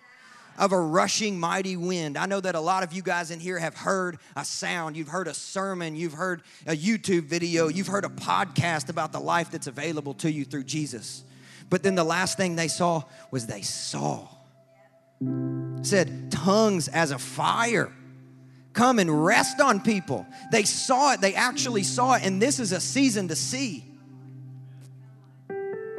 of 0.58 0.72
a 0.72 0.80
rushing 0.80 1.40
mighty 1.40 1.76
wind. 1.76 2.18
I 2.18 2.26
know 2.26 2.40
that 2.40 2.56
a 2.56 2.60
lot 2.60 2.84
of 2.84 2.94
you 2.94 3.02
guys 3.02 3.32
in 3.32 3.40
here 3.40 3.58
have 3.58 3.76
heard 3.76 4.18
a 4.36 4.46
sound. 4.46 4.96
You've 4.96 5.08
heard 5.08 5.28
a 5.28 5.34
sermon, 5.34 5.96
you've 5.96 6.14
heard 6.14 6.44
a 6.68 6.76
YouTube 6.76 7.24
video, 7.24 7.68
you've 7.68 7.88
heard 7.88 8.06
a 8.06 8.10
podcast 8.10 8.90
about 8.90 9.12
the 9.12 9.20
life 9.20 9.52
that's 9.52 9.68
available 9.68 10.14
to 10.16 10.32
you 10.32 10.46
through 10.46 10.66
Jesus. 10.66 11.24
But 11.70 11.82
then 11.84 11.96
the 11.96 12.04
last 12.04 12.38
thing 12.38 12.56
they 12.56 12.68
saw 12.68 13.04
was 13.32 13.48
they 13.48 13.62
saw. 13.62 14.28
Said 15.84 16.32
tongues 16.32 16.88
as 16.88 17.12
a 17.12 17.20
fire 17.20 17.92
come 18.74 19.00
and 19.00 19.24
rest 19.24 19.62
on 19.62 19.80
people. 19.80 20.26
They 20.52 20.64
saw 20.64 21.14
it, 21.14 21.22
they 21.22 21.36
actually 21.36 21.84
saw 21.84 22.16
it, 22.16 22.26
and 22.26 22.42
this 22.42 22.60
is 22.60 22.72
a 22.72 22.80
season 22.80 23.28
to 23.28 23.36
see. 23.36 23.86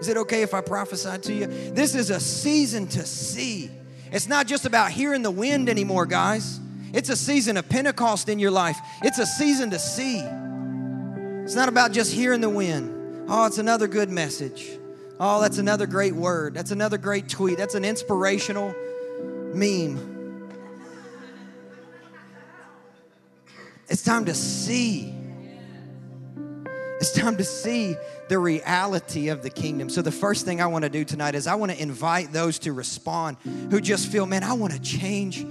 Is 0.01 0.09
it 0.09 0.17
okay 0.19 0.43
if 0.43 0.53
I 0.53 0.61
prophesy 0.61 1.19
to 1.19 1.33
you? 1.33 1.47
This 1.47 1.95
is 1.95 2.11
a 2.11 2.21
season 2.21 2.89
to 2.89 3.07
see. 3.07 3.71
It's 4.13 4.29
not 4.29 4.47
just 4.47 4.67
about 4.67 4.91
hearing 4.91 5.23
the 5.23 5.31
wind 5.31 5.69
anymore, 5.69 6.05
guys. 6.05 6.61
It's 6.93 7.09
a 7.09 7.17
season 7.17 7.57
of 7.57 7.69
Pentecost 7.69 8.29
in 8.29 8.39
your 8.39 8.51
life. 8.51 8.77
It's 9.03 9.19
a 9.19 9.27
season 9.27 9.71
to 9.71 9.79
see. 9.79 10.19
It's 11.45 11.55
not 11.55 11.69
about 11.69 11.93
just 11.93 12.13
hearing 12.13 12.41
the 12.41 12.51
wind. 12.51 13.27
Oh, 13.29 13.47
it's 13.47 13.59
another 13.59 13.87
good 13.87 14.11
message. 14.11 14.79
Oh, 15.19 15.41
that's 15.41 15.59
another 15.59 15.87
great 15.87 16.15
word. 16.15 16.55
That's 16.55 16.71
another 16.71 16.99
great 16.99 17.29
tweet. 17.29 17.57
That's 17.57 17.75
an 17.75 17.85
inspirational 17.85 18.75
meme. 19.55 20.15
It's 23.89 24.03
time 24.03 24.25
to 24.25 24.35
see. 24.35 25.15
It's 27.01 27.13
time 27.13 27.37
to 27.37 27.45
see 27.45 27.97
the 28.29 28.39
reality 28.39 29.29
of 29.29 29.43
the 29.43 29.51
kingdom. 29.51 29.91
So, 29.91 30.01
the 30.01 30.13
first 30.13 30.45
thing 30.47 30.61
I 30.61 30.67
want 30.67 30.85
to 30.85 30.89
do 30.89 31.05
tonight 31.05 31.35
is 31.35 31.47
I 31.47 31.55
want 31.55 31.73
to 31.73 31.81
invite 31.81 32.33
those 32.33 32.59
to 32.61 32.73
respond 32.73 33.37
who 33.71 33.81
just 33.81 34.11
feel, 34.11 34.27
man, 34.27 34.43
I 34.43 34.55
want 34.55 34.73
to 34.73 34.81
change 34.81 35.45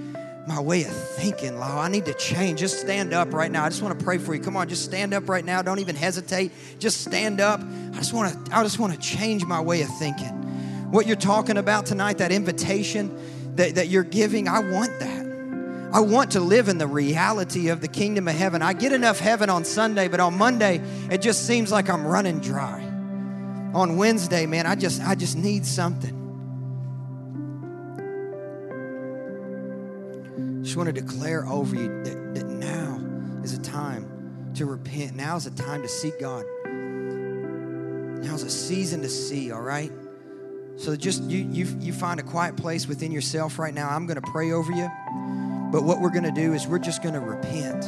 my 0.48 0.60
way 0.60 0.84
of 0.84 0.92
thinking, 0.92 1.58
Law. 1.58 1.80
I 1.80 1.88
need 1.90 2.06
to 2.06 2.14
change. 2.14 2.60
Just 2.60 2.82
stand 2.82 3.14
up 3.14 3.34
right 3.34 3.52
now. 3.52 3.64
I 3.64 3.70
just 3.70 3.82
want 3.82 3.98
to 3.98 4.04
pray 4.04 4.18
for 4.18 4.34
you. 4.34 4.42
Come 4.42 4.58
on, 4.58 4.68
just 4.68 4.84
stand 4.84 5.14
up 5.14 5.30
right 5.30 5.46
now. 5.46 5.62
Don't 5.62 5.80
even 5.80 5.96
hesitate. 5.96 6.52
Just 6.80 7.02
stand 7.02 7.40
up. 7.40 7.62
I 7.62 7.98
just 7.98 8.14
want 8.14 8.46
to 8.46 8.58
I 8.58 8.64
just 8.64 8.80
want 8.80 8.94
to 8.94 9.00
change 9.00 9.46
my 9.46 9.62
way 9.62 9.82
of 9.84 9.90
thinking. 10.00 10.42
What 10.92 11.08
you're 11.08 11.16
talking 11.16 11.58
about 11.58 11.86
tonight, 11.86 12.18
that 12.18 12.32
invitation 12.32 13.18
that, 13.56 13.76
that 13.76 13.88
you're 13.88 14.04
giving, 14.04 14.48
I 14.48 14.60
want 14.60 15.00
that. 15.00 15.24
I 15.94 16.00
want 16.00 16.32
to 16.32 16.40
live 16.40 16.70
in 16.70 16.80
the 16.80 16.88
reality 16.88 17.70
of 17.70 17.80
the 17.80 17.88
kingdom 17.88 18.28
of 18.28 18.36
heaven. 18.36 18.64
I 18.64 18.74
get 18.74 18.94
enough 18.94 19.20
heaven 19.20 19.50
on 19.50 19.64
Sunday, 19.64 20.08
but 20.08 20.20
on 20.20 20.38
Monday, 20.38 20.82
it 21.12 21.22
just 21.22 21.46
seems 21.46 21.72
like 21.72 21.90
I'm 21.90 22.06
running 22.06 22.40
dry. 22.40 22.82
On 23.76 23.98
Wednesday, 23.98 24.46
man, 24.48 24.66
I 24.66 24.76
just 24.76 25.02
I 25.02 25.16
just 25.16 25.38
need 25.38 25.66
something. 25.66 26.24
just 30.74 30.78
want 30.84 30.88
to 30.88 31.02
declare 31.02 31.46
over 31.46 31.76
you 31.76 32.04
that, 32.04 32.34
that 32.34 32.48
now 32.48 33.00
is 33.44 33.54
a 33.54 33.62
time 33.62 34.52
to 34.56 34.66
repent. 34.66 35.16
Now 35.16 35.36
is 35.36 35.46
a 35.46 35.52
time 35.52 35.84
to 35.84 35.88
seek 35.88 36.20
God. 36.20 36.46
Now 36.66 38.34
is 38.34 38.42
a 38.42 38.50
season 38.50 39.04
to 39.04 39.10
see, 39.10 39.52
all 39.52 39.62
right? 39.62 39.92
So 40.76 40.96
just 40.96 41.24
you, 41.24 41.40
you, 41.52 41.66
you 41.80 41.94
find 41.94 42.20
a 42.20 42.24
quiet 42.24 42.58
place 42.58 42.88
within 42.88 43.12
yourself 43.12 43.60
right 43.60 43.74
now. 43.74 43.90
I'm 43.90 44.06
going 44.08 44.20
to 44.20 44.32
pray 44.32 44.52
over 44.52 44.72
you. 44.72 44.90
But 45.72 45.84
what 45.84 46.02
we're 46.02 46.10
going 46.10 46.24
to 46.24 46.32
do 46.32 46.54
is 46.54 46.68
we're 46.68 46.80
just 46.80 47.04
going 47.04 47.14
to 47.14 47.20
repent. 47.20 47.84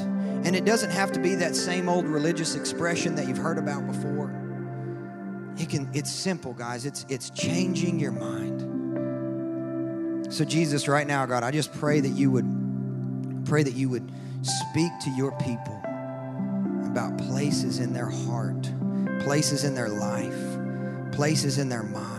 And 0.46 0.56
it 0.56 0.66
doesn't 0.66 0.92
have 0.92 1.12
to 1.14 1.20
be 1.20 1.36
that 1.36 1.56
same 1.56 1.90
old 1.90 2.06
religious 2.06 2.56
expression 2.56 3.16
that 3.16 3.28
you've 3.28 3.38
heard 3.38 3.58
about 3.58 3.86
before. 3.88 4.34
It 5.58 5.70
can 5.70 5.90
it's 5.94 6.12
simple, 6.12 6.54
guys. 6.54 6.86
It's 6.86 7.06
it's 7.10 7.30
changing 7.30 8.00
your 8.00 8.12
mind. 8.12 8.74
So 10.34 10.44
Jesus, 10.44 10.88
right 10.88 11.08
now, 11.08 11.26
God, 11.26 11.44
I 11.44 11.52
just 11.52 11.72
pray 11.74 12.02
that 12.02 12.10
you 12.10 12.30
would 12.32 13.46
pray 13.46 13.64
that 13.64 13.74
you 13.74 13.90
would 13.90 14.12
speak 14.42 14.92
to 15.04 15.10
your 15.12 15.32
people 15.40 15.82
about 16.86 17.18
places 17.18 17.80
in 17.80 17.94
their 17.94 18.10
heart, 18.10 18.70
places 19.24 19.64
in 19.64 19.76
their 19.76 19.90
life, 19.90 20.58
places 21.14 21.58
in 21.58 21.70
their 21.70 21.84
mind 21.84 22.15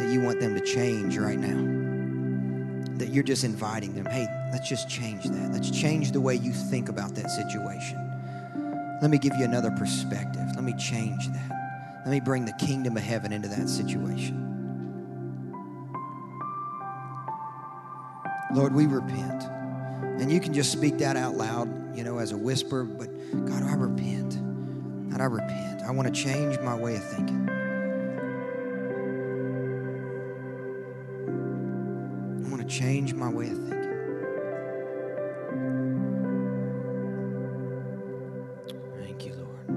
that 0.00 0.10
you 0.10 0.20
want 0.20 0.40
them 0.40 0.54
to 0.54 0.60
change 0.64 1.18
right 1.18 1.38
now. 1.38 2.96
That 2.96 3.10
you're 3.10 3.22
just 3.22 3.44
inviting 3.44 3.94
them, 3.94 4.06
hey, 4.06 4.26
let's 4.50 4.66
just 4.66 4.88
change 4.88 5.24
that. 5.24 5.52
Let's 5.52 5.70
change 5.70 6.12
the 6.12 6.20
way 6.20 6.34
you 6.34 6.52
think 6.52 6.88
about 6.88 7.14
that 7.16 7.30
situation. 7.30 7.98
Let 9.02 9.10
me 9.10 9.18
give 9.18 9.34
you 9.36 9.44
another 9.44 9.70
perspective. 9.70 10.42
Let 10.54 10.64
me 10.64 10.74
change 10.78 11.28
that. 11.28 12.00
Let 12.06 12.10
me 12.10 12.20
bring 12.20 12.46
the 12.46 12.54
kingdom 12.54 12.96
of 12.96 13.02
heaven 13.02 13.30
into 13.30 13.48
that 13.48 13.68
situation. 13.68 14.46
Lord, 18.54 18.74
we 18.74 18.86
repent. 18.86 19.44
And 20.18 20.32
you 20.32 20.40
can 20.40 20.54
just 20.54 20.72
speak 20.72 20.96
that 20.98 21.16
out 21.16 21.36
loud, 21.36 21.96
you 21.96 22.04
know, 22.04 22.18
as 22.18 22.32
a 22.32 22.38
whisper, 22.38 22.84
but 22.84 23.08
God, 23.46 23.62
I 23.62 23.74
repent. 23.74 24.40
God, 25.10 25.20
I 25.20 25.24
repent. 25.24 25.82
I 25.82 25.90
want 25.90 26.14
to 26.14 26.22
change 26.22 26.58
my 26.60 26.74
way 26.74 26.96
of 26.96 27.04
thinking. 27.04 27.59
Change 32.70 33.14
my 33.14 33.28
way 33.28 33.50
of 33.50 33.58
thinking. 33.58 33.80
Thank 38.96 39.26
you, 39.26 39.34
Lord. 39.34 39.68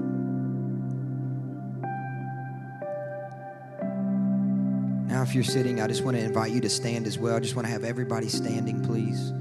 Now, 5.08 5.22
if 5.22 5.34
you're 5.34 5.42
sitting, 5.42 5.80
I 5.80 5.88
just 5.88 6.04
want 6.04 6.16
to 6.16 6.22
invite 6.22 6.52
you 6.52 6.60
to 6.60 6.70
stand 6.70 7.08
as 7.08 7.18
well. 7.18 7.34
I 7.34 7.40
just 7.40 7.56
want 7.56 7.66
to 7.66 7.72
have 7.72 7.82
everybody 7.82 8.28
standing, 8.28 8.80
please. 8.84 9.32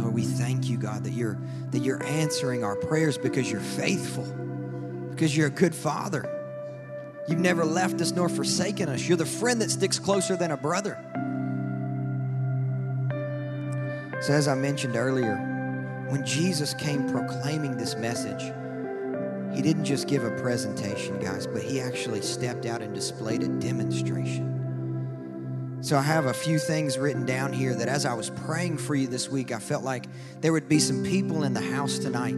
Lord, 0.00 0.14
we 0.14 0.22
thank 0.22 0.70
you, 0.70 0.78
God, 0.78 1.04
that 1.04 1.12
you're 1.12 1.38
that 1.70 1.80
you're 1.80 2.02
answering 2.04 2.64
our 2.64 2.76
prayers 2.76 3.18
because 3.18 3.50
you're 3.50 3.60
faithful, 3.60 4.24
because 5.10 5.36
you're 5.36 5.48
a 5.48 5.50
good 5.50 5.74
father. 5.74 6.41
You've 7.28 7.38
never 7.38 7.64
left 7.64 8.00
us 8.00 8.12
nor 8.12 8.28
forsaken 8.28 8.88
us. 8.88 9.06
You're 9.06 9.16
the 9.16 9.26
friend 9.26 9.60
that 9.62 9.70
sticks 9.70 9.98
closer 9.98 10.36
than 10.36 10.50
a 10.50 10.56
brother. 10.56 10.98
So, 14.20 14.32
as 14.32 14.48
I 14.48 14.54
mentioned 14.54 14.96
earlier, 14.96 15.36
when 16.08 16.24
Jesus 16.24 16.74
came 16.74 17.08
proclaiming 17.10 17.76
this 17.76 17.96
message, 17.96 18.52
he 19.54 19.62
didn't 19.62 19.84
just 19.84 20.08
give 20.08 20.24
a 20.24 20.30
presentation, 20.40 21.18
guys, 21.18 21.46
but 21.46 21.62
he 21.62 21.80
actually 21.80 22.22
stepped 22.22 22.66
out 22.66 22.82
and 22.82 22.94
displayed 22.94 23.42
a 23.42 23.48
demonstration. 23.48 24.52
So 25.82 25.98
I 25.98 26.02
have 26.02 26.26
a 26.26 26.32
few 26.32 26.60
things 26.60 26.96
written 26.96 27.26
down 27.26 27.52
here 27.52 27.74
that 27.74 27.88
as 27.88 28.06
I 28.06 28.14
was 28.14 28.30
praying 28.30 28.78
for 28.78 28.94
you 28.94 29.08
this 29.08 29.28
week, 29.28 29.50
I 29.50 29.58
felt 29.58 29.82
like 29.82 30.06
there 30.40 30.52
would 30.52 30.68
be 30.68 30.78
some 30.78 31.02
people 31.02 31.42
in 31.42 31.54
the 31.54 31.60
house 31.60 31.98
tonight 31.98 32.36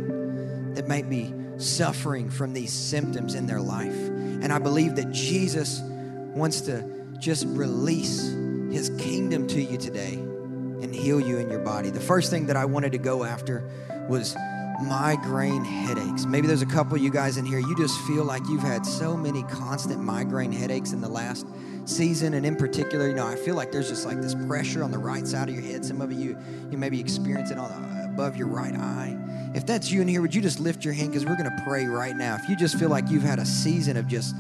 that 0.74 0.88
might 0.88 1.10
be 1.10 1.34
suffering 1.58 2.30
from 2.30 2.54
these 2.54 2.72
symptoms 2.72 3.34
in 3.34 3.46
their 3.46 3.60
life. 3.60 4.03
And 4.44 4.52
I 4.52 4.58
believe 4.58 4.96
that 4.96 5.10
Jesus 5.10 5.80
wants 5.80 6.60
to 6.62 6.84
just 7.18 7.46
release 7.46 8.28
his 8.70 8.90
kingdom 8.98 9.46
to 9.48 9.62
you 9.62 9.78
today 9.78 10.12
and 10.14 10.94
heal 10.94 11.18
you 11.18 11.38
in 11.38 11.48
your 11.48 11.60
body. 11.60 11.88
The 11.88 11.98
first 11.98 12.30
thing 12.30 12.44
that 12.48 12.56
I 12.56 12.66
wanted 12.66 12.92
to 12.92 12.98
go 12.98 13.24
after 13.24 13.66
was 14.06 14.36
migraine 14.82 15.64
headaches. 15.64 16.26
Maybe 16.26 16.46
there's 16.46 16.60
a 16.60 16.66
couple 16.66 16.94
of 16.94 17.02
you 17.02 17.10
guys 17.10 17.38
in 17.38 17.46
here, 17.46 17.58
you 17.58 17.74
just 17.74 17.98
feel 18.02 18.24
like 18.24 18.46
you've 18.46 18.60
had 18.60 18.84
so 18.84 19.16
many 19.16 19.44
constant 19.44 20.02
migraine 20.02 20.52
headaches 20.52 20.92
in 20.92 21.00
the 21.00 21.08
last 21.08 21.46
season 21.86 22.34
and 22.34 22.46
in 22.46 22.56
particular 22.56 23.08
you 23.08 23.14
know 23.14 23.26
i 23.26 23.36
feel 23.36 23.54
like 23.54 23.70
there's 23.70 23.90
just 23.90 24.06
like 24.06 24.18
this 24.22 24.34
pressure 24.46 24.82
on 24.82 24.90
the 24.90 24.96
right 24.96 25.26
side 25.26 25.50
of 25.50 25.54
your 25.54 25.62
head 25.62 25.84
some 25.84 26.00
of 26.00 26.10
you 26.10 26.34
you 26.70 26.78
maybe 26.78 26.98
experience 26.98 27.50
it 27.50 27.58
on 27.58 27.70
the, 27.70 28.03
above 28.14 28.36
your 28.36 28.46
right 28.46 28.74
eye. 28.76 29.18
If 29.56 29.66
that's 29.66 29.90
you 29.90 30.00
in 30.00 30.06
here 30.06 30.22
would 30.22 30.34
you 30.34 30.40
just 30.40 30.60
lift 30.60 30.84
your 30.84 30.94
hand? 30.94 31.10
Because 31.10 31.26
we're 31.26 31.36
going 31.36 31.50
to 31.50 31.62
pray 31.64 31.86
right 31.86 32.14
now. 32.14 32.36
If 32.36 32.48
you 32.48 32.54
just 32.54 32.78
feel 32.78 32.88
like 32.88 33.10
you've 33.10 33.24
had 33.24 33.40
a 33.40 33.44
season 33.44 33.96
of 33.96 34.06
just 34.06 34.36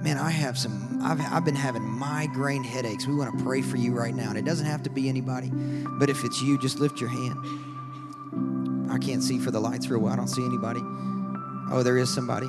man 0.00 0.16
i 0.16 0.30
have 0.30 0.56
some 0.56 1.00
I've, 1.02 1.20
I've 1.20 1.44
been 1.44 1.56
having 1.56 1.82
migraine 1.82 2.64
headaches. 2.64 3.06
We 3.06 3.14
want 3.14 3.36
to 3.36 3.44
pray 3.44 3.60
for 3.62 3.76
you 3.76 3.92
right 3.92 4.14
now. 4.14 4.30
And 4.30 4.38
it 4.38 4.46
doesn't 4.46 4.64
have 4.64 4.82
to 4.84 4.90
be 4.90 5.08
anybody 5.08 5.50
but 5.52 6.08
if 6.08 6.24
it's 6.24 6.40
you 6.40 6.58
just 6.58 6.80
lift 6.80 7.00
your 7.00 7.10
hand. 7.10 8.90
I 8.90 8.96
can't 8.96 9.22
see 9.22 9.38
for 9.38 9.50
the 9.50 9.60
lights 9.60 9.88
real 9.88 10.00
well. 10.00 10.12
I 10.12 10.16
don't 10.16 10.28
see 10.28 10.44
anybody. 10.44 10.80
Oh 11.70 11.82
there 11.84 11.98
is 11.98 12.12
somebody. 12.12 12.48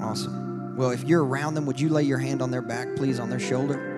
Awesome. 0.00 0.76
Well, 0.76 0.90
if 0.90 1.02
you're 1.02 1.24
around 1.24 1.54
them, 1.54 1.66
would 1.66 1.80
you 1.80 1.88
lay 1.88 2.04
your 2.04 2.18
hand 2.18 2.40
on 2.40 2.50
their 2.50 2.62
back, 2.62 2.94
please, 2.96 3.18
on 3.18 3.28
their 3.28 3.40
shoulder? 3.40 3.90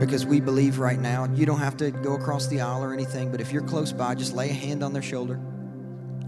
Because 0.00 0.24
we 0.24 0.40
believe 0.40 0.78
right 0.78 0.98
now, 0.98 1.26
you 1.26 1.44
don't 1.44 1.58
have 1.60 1.76
to 1.76 1.90
go 1.90 2.14
across 2.14 2.46
the 2.46 2.62
aisle 2.62 2.82
or 2.82 2.94
anything, 2.94 3.30
but 3.30 3.40
if 3.40 3.52
you're 3.52 3.62
close 3.62 3.92
by, 3.92 4.14
just 4.14 4.34
lay 4.34 4.48
a 4.48 4.54
hand 4.54 4.82
on 4.82 4.94
their 4.94 5.02
shoulder. 5.02 5.38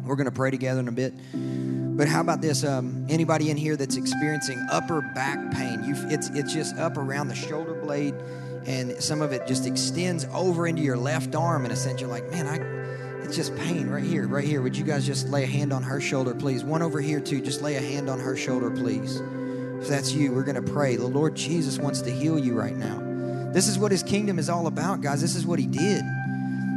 We're 0.04 0.16
going 0.16 0.26
to 0.26 0.30
pray 0.30 0.50
together 0.50 0.80
in 0.80 0.88
a 0.88 0.92
bit. 0.92 1.14
But 1.96 2.06
how 2.06 2.20
about 2.20 2.42
this? 2.42 2.64
Um, 2.64 3.06
anybody 3.08 3.50
in 3.50 3.56
here 3.56 3.76
that's 3.76 3.96
experiencing 3.96 4.64
upper 4.70 5.00
back 5.14 5.52
pain? 5.52 5.84
you 5.84 5.94
it's 6.08 6.28
it's 6.30 6.52
just 6.52 6.76
up 6.76 6.96
around 6.96 7.28
the 7.28 7.34
shoulder 7.34 7.74
blade, 7.74 8.14
and 8.66 8.92
some 9.02 9.22
of 9.22 9.32
it 9.32 9.46
just 9.46 9.66
extends 9.66 10.26
over 10.32 10.66
into 10.66 10.82
your 10.82 10.96
left 10.96 11.34
arm. 11.34 11.64
In 11.64 11.70
a 11.70 11.76
sense, 11.76 12.00
you're 12.00 12.10
like, 12.10 12.30
man, 12.30 12.46
I 12.46 12.56
it's 13.24 13.36
just 13.36 13.54
pain 13.56 13.88
right 13.88 14.04
here, 14.04 14.26
right 14.26 14.44
here. 14.44 14.60
Would 14.62 14.76
you 14.76 14.84
guys 14.84 15.06
just 15.06 15.28
lay 15.28 15.44
a 15.44 15.46
hand 15.46 15.72
on 15.72 15.82
her 15.82 16.00
shoulder, 16.00 16.34
please? 16.34 16.64
One 16.64 16.82
over 16.82 17.00
here 17.00 17.20
too. 17.20 17.40
Just 17.40 17.62
lay 17.62 17.76
a 17.76 17.80
hand 17.80 18.10
on 18.10 18.18
her 18.20 18.36
shoulder, 18.36 18.70
please. 18.70 19.20
If 19.80 19.88
that's 19.88 20.12
you, 20.12 20.32
we're 20.32 20.44
going 20.44 20.62
to 20.62 20.72
pray. 20.72 20.96
The 20.96 21.06
Lord 21.06 21.34
Jesus 21.34 21.78
wants 21.78 22.02
to 22.02 22.10
heal 22.10 22.38
you 22.38 22.54
right 22.54 22.76
now. 22.76 23.11
This 23.52 23.68
is 23.68 23.78
what 23.78 23.92
his 23.92 24.02
kingdom 24.02 24.38
is 24.38 24.48
all 24.48 24.66
about, 24.66 25.02
guys. 25.02 25.20
This 25.20 25.36
is 25.36 25.46
what 25.46 25.58
he 25.58 25.66
did. 25.66 26.02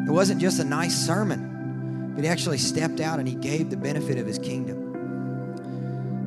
It 0.08 0.12
wasn't 0.12 0.42
just 0.42 0.60
a 0.60 0.64
nice 0.64 0.96
sermon, 0.96 2.14
but 2.16 2.24
he 2.24 2.30
actually 2.30 2.58
stepped 2.58 3.00
out 3.00 3.20
and 3.20 3.28
he 3.28 3.36
gave 3.36 3.70
the 3.70 3.78
benefit 3.78 4.18
of 4.18 4.28
his 4.28 4.38
kingdom. 4.38 4.86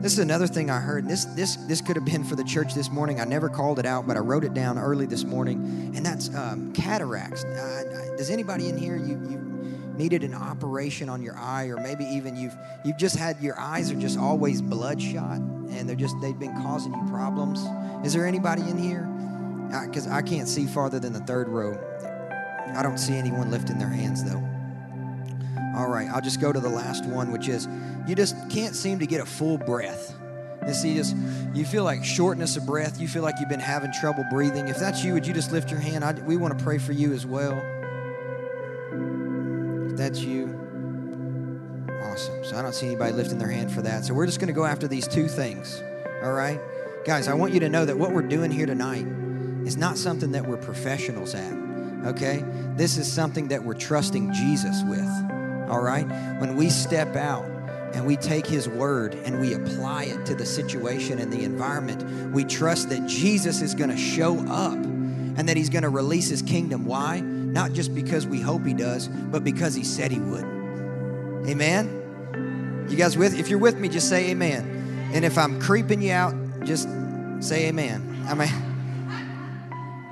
This 0.01 0.13
is 0.13 0.21
another 0.21 0.47
thing 0.47 0.71
I 0.71 0.79
heard. 0.79 1.09
This 1.09 1.25
this 1.25 1.57
this 1.67 1.81
could 1.81 1.97
have 1.97 2.05
been 2.05 2.23
for 2.23 2.37
the 2.37 2.45
church 2.45 2.73
this 2.73 2.89
morning. 2.89 3.21
I 3.21 3.25
never 3.25 3.49
called 3.49 3.81
it 3.81 3.87
out, 3.87 4.07
but 4.07 4.17
I 4.17 4.21
wrote 4.21 4.45
it 4.45 4.55
down 4.55 4.79
early 4.79 5.07
this 5.07 5.25
morning, 5.25 5.93
and 5.97 6.07
that's 6.07 6.33
um, 6.35 6.73
cataracts. 6.73 7.45
Uh, 7.45 8.15
does 8.17 8.31
anybody 8.31 8.69
in 8.69 8.79
here 8.79 8.97
you 8.97 9.21
you 9.29 9.39
needed 9.97 10.23
an 10.23 10.35
operation 10.35 11.09
on 11.09 11.21
your 11.21 11.37
eye, 11.37 11.67
or 11.67 11.79
maybe 11.79 12.05
even 12.05 12.37
you've 12.37 12.57
you've 12.85 12.97
just 12.97 13.17
had 13.17 13.41
your 13.43 13.59
eyes 13.59 13.91
are 13.91 13.97
just 13.97 14.17
always 14.17 14.63
bloodshot, 14.63 15.39
and 15.39 15.89
they're 15.89 15.97
just 15.97 16.15
they've 16.21 16.39
been 16.39 16.55
causing 16.63 16.95
you 16.95 17.11
problems. 17.11 17.67
Is 18.07 18.13
there 18.13 18.25
anybody 18.25 18.63
in 18.63 18.79
here? 18.79 19.09
Because 19.71 20.07
I, 20.07 20.19
I 20.19 20.23
can't 20.23 20.49
see 20.49 20.67
farther 20.67 20.99
than 20.99 21.13
the 21.13 21.21
third 21.21 21.49
row. 21.49 21.79
I 22.75 22.83
don't 22.83 22.99
see 22.99 23.15
anyone 23.15 23.51
lifting 23.51 23.79
their 23.79 23.89
hands 23.89 24.25
though. 24.25 24.45
All 25.77 25.89
right, 25.89 26.09
I'll 26.09 26.21
just 26.21 26.41
go 26.41 26.53
to 26.53 26.61
the 26.61 26.69
last 26.69 27.05
one, 27.05 27.31
which 27.31 27.49
is 27.49 27.69
you 28.07 28.15
just 28.15 28.35
can't 28.51 28.75
seem 28.75 28.99
to 28.99 29.07
get 29.07 29.21
a 29.21 29.27
full 29.27 29.59
breath. 29.59 30.15
You 30.67 30.75
see, 30.75 30.95
just 30.95 31.17
you 31.55 31.65
feel 31.65 31.85
like 31.85 32.05
shortness 32.05 32.57
of 32.57 32.67
breath. 32.67 33.01
You 33.01 33.09
feel 33.09 33.23
like 33.23 33.37
you've 33.39 33.49
been 33.49 33.61
having 33.61 33.93
trouble 33.93 34.25
breathing. 34.31 34.69
If 34.69 34.79
that's 34.79 35.05
you, 35.05 35.15
would 35.15 35.27
you 35.27 35.33
just 35.33 35.53
lift 35.53 35.71
your 35.71 35.81
hand? 35.81 36.05
I, 36.05 36.13
we 36.13 36.37
want 36.37 36.59
to 36.59 36.65
pray 36.65 36.79
for 36.79 36.93
you 36.93 37.13
as 37.13 37.25
well. 37.25 37.53
If 39.91 39.97
that's 39.97 40.21
you, 40.21 40.47
awesome. 42.03 42.45
So 42.45 42.57
I 42.57 42.63
don't 42.63 42.75
see 42.75 42.87
anybody 42.87 43.13
lifting 43.13 43.39
their 43.39 43.51
hand 43.51 43.73
for 43.73 43.83
that. 43.83 44.05
So 44.05 44.15
we're 44.15 44.27
just 44.27 44.41
going 44.41 44.49
to 44.49 44.55
go 44.55 44.65
after 44.65 44.89
these 44.89 45.07
two 45.07 45.29
things. 45.29 45.83
All 46.23 46.33
right, 46.33 46.61
guys. 47.05 47.29
I 47.29 47.35
want 47.35 47.55
you 47.55 47.61
to 47.61 47.69
know 47.69 47.85
that 47.85 47.97
what 47.97 48.13
we're 48.13 48.23
doing 48.23 48.51
here 48.51 48.67
tonight 48.67 49.07
is 49.69 49.77
not 49.77 49.99
something 49.99 50.33
that 50.33 50.47
we're 50.47 50.57
professionals 50.57 51.35
at. 51.35 51.53
Okay, 52.07 52.43
this 52.77 52.97
is 52.97 53.11
something 53.11 53.49
that 53.49 53.63
we're 53.63 53.75
trusting 53.75 54.33
Jesus 54.33 54.83
with. 54.89 55.07
All 55.69 55.83
right, 55.83 56.07
when 56.41 56.57
we 56.57 56.71
step 56.71 57.17
out 57.17 57.45
and 57.93 58.07
we 58.07 58.17
take 58.17 58.47
His 58.47 58.67
word 58.67 59.15
and 59.15 59.41
we 59.41 59.53
apply 59.53 60.05
it 60.05 60.25
to 60.25 60.35
the 60.35 60.47
situation 60.47 61.19
and 61.19 61.31
the 61.31 61.45
environment, 61.45 62.33
we 62.33 62.45
trust 62.45 62.89
that 62.89 63.07
Jesus 63.07 63.61
is 63.61 63.75
going 63.75 63.91
to 63.91 63.97
show 63.97 64.39
up 64.49 64.73
and 64.73 65.47
that 65.47 65.59
He's 65.59 65.69
going 65.69 65.83
to 65.83 65.91
release 65.91 66.31
His 66.31 66.41
kingdom. 66.41 66.87
Why? 66.87 67.21
Not 67.21 67.75
just 67.75 67.95
because 67.95 68.27
we 68.27 68.41
hope 68.41 68.65
He 68.65 68.73
does, 68.73 69.09
but 69.09 69.45
because 69.45 69.75
He 69.75 69.85
said 69.85 70.11
He 70.11 70.19
would. 70.19 70.45
Amen? 71.47 72.87
You 72.89 72.97
guys 72.97 73.19
with? 73.19 73.39
If 73.39 73.51
you're 73.51 73.59
with 73.59 73.79
me, 73.79 73.91
just 73.91 74.09
say 74.09 74.31
amen. 74.31 75.11
And 75.13 75.27
if 75.27 75.37
I'm 75.37 75.61
creeping 75.61 76.01
you 76.01 76.13
out, 76.13 76.35
just 76.65 76.89
say 77.41 77.69
amen. 77.69 78.25
I 78.27 78.35
mean, 78.35 78.49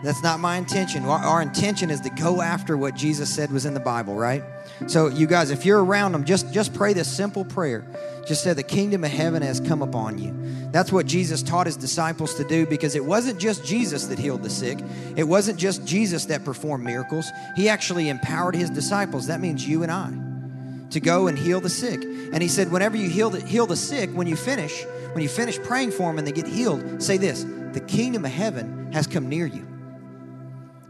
that's 0.06 0.22
not 0.22 0.40
my 0.40 0.56
intention. 0.56 1.04
Our 1.04 1.42
intention 1.42 1.90
is 1.90 2.00
to 2.02 2.10
go 2.10 2.40
after 2.40 2.76
what 2.76 2.94
Jesus 2.94 3.34
said 3.34 3.50
was 3.50 3.66
in 3.66 3.74
the 3.74 3.80
Bible, 3.80 4.14
right? 4.14 4.44
So, 4.86 5.08
you 5.08 5.26
guys, 5.26 5.50
if 5.50 5.64
you're 5.64 5.82
around 5.82 6.12
them, 6.12 6.24
just, 6.24 6.52
just 6.52 6.74
pray 6.74 6.92
this 6.92 7.08
simple 7.08 7.44
prayer. 7.44 7.84
Just 8.26 8.42
say, 8.44 8.52
The 8.52 8.62
kingdom 8.62 9.04
of 9.04 9.10
heaven 9.10 9.42
has 9.42 9.58
come 9.58 9.82
upon 9.82 10.18
you. 10.18 10.34
That's 10.70 10.92
what 10.92 11.06
Jesus 11.06 11.42
taught 11.42 11.66
his 11.66 11.76
disciples 11.76 12.34
to 12.34 12.44
do 12.44 12.66
because 12.66 12.94
it 12.94 13.04
wasn't 13.04 13.40
just 13.40 13.64
Jesus 13.64 14.06
that 14.06 14.18
healed 14.18 14.42
the 14.42 14.50
sick, 14.50 14.78
it 15.16 15.24
wasn't 15.24 15.58
just 15.58 15.86
Jesus 15.86 16.26
that 16.26 16.44
performed 16.44 16.84
miracles. 16.84 17.30
He 17.56 17.68
actually 17.68 18.08
empowered 18.08 18.54
his 18.54 18.70
disciples. 18.70 19.26
That 19.28 19.40
means 19.40 19.66
you 19.66 19.82
and 19.82 19.90
I 19.90 20.90
to 20.90 21.00
go 21.00 21.26
and 21.26 21.38
heal 21.38 21.60
the 21.60 21.68
sick. 21.68 22.04
And 22.04 22.42
he 22.42 22.48
said, 22.48 22.70
Whenever 22.70 22.96
you 22.96 23.08
heal 23.08 23.30
the, 23.30 23.40
heal 23.40 23.66
the 23.66 23.76
sick, 23.76 24.10
when 24.10 24.26
you 24.26 24.36
finish, 24.36 24.84
when 25.12 25.22
you 25.22 25.28
finish 25.28 25.58
praying 25.58 25.92
for 25.92 26.08
them 26.08 26.18
and 26.18 26.26
they 26.26 26.32
get 26.32 26.46
healed, 26.46 27.02
say 27.02 27.16
this 27.16 27.44
The 27.72 27.80
kingdom 27.80 28.24
of 28.24 28.30
heaven 28.30 28.92
has 28.92 29.06
come 29.06 29.28
near 29.28 29.46
you. 29.46 29.75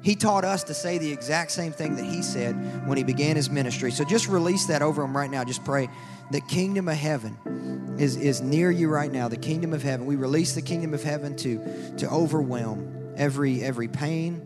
He 0.07 0.15
taught 0.15 0.45
us 0.45 0.63
to 0.63 0.73
say 0.73 0.99
the 0.99 1.11
exact 1.11 1.51
same 1.51 1.73
thing 1.73 1.97
that 1.97 2.05
he 2.05 2.23
said 2.23 2.55
when 2.87 2.97
he 2.97 3.03
began 3.03 3.35
his 3.35 3.51
ministry. 3.51 3.91
So 3.91 4.05
just 4.05 4.29
release 4.29 4.67
that 4.67 4.81
over 4.81 5.03
him 5.03 5.17
right 5.17 5.29
now. 5.29 5.43
Just 5.43 5.65
pray. 5.65 5.89
The 6.31 6.41
kingdom 6.43 6.87
of 6.87 6.97
heaven 6.97 7.97
is, 7.99 8.17
is 8.17 8.41
near 8.41 8.71
you 8.71 8.89
right 8.89 9.11
now. 9.11 9.27
The 9.27 9.37
kingdom 9.37 9.73
of 9.73 9.83
heaven. 9.83 10.07
We 10.07 10.15
release 10.15 10.55
the 10.55 10.63
kingdom 10.63 10.95
of 10.95 11.03
heaven 11.03 11.35
to, 11.39 11.97
to 11.97 12.09
overwhelm 12.09 13.15
every, 13.17 13.65
every 13.65 13.89
pain, 13.89 14.41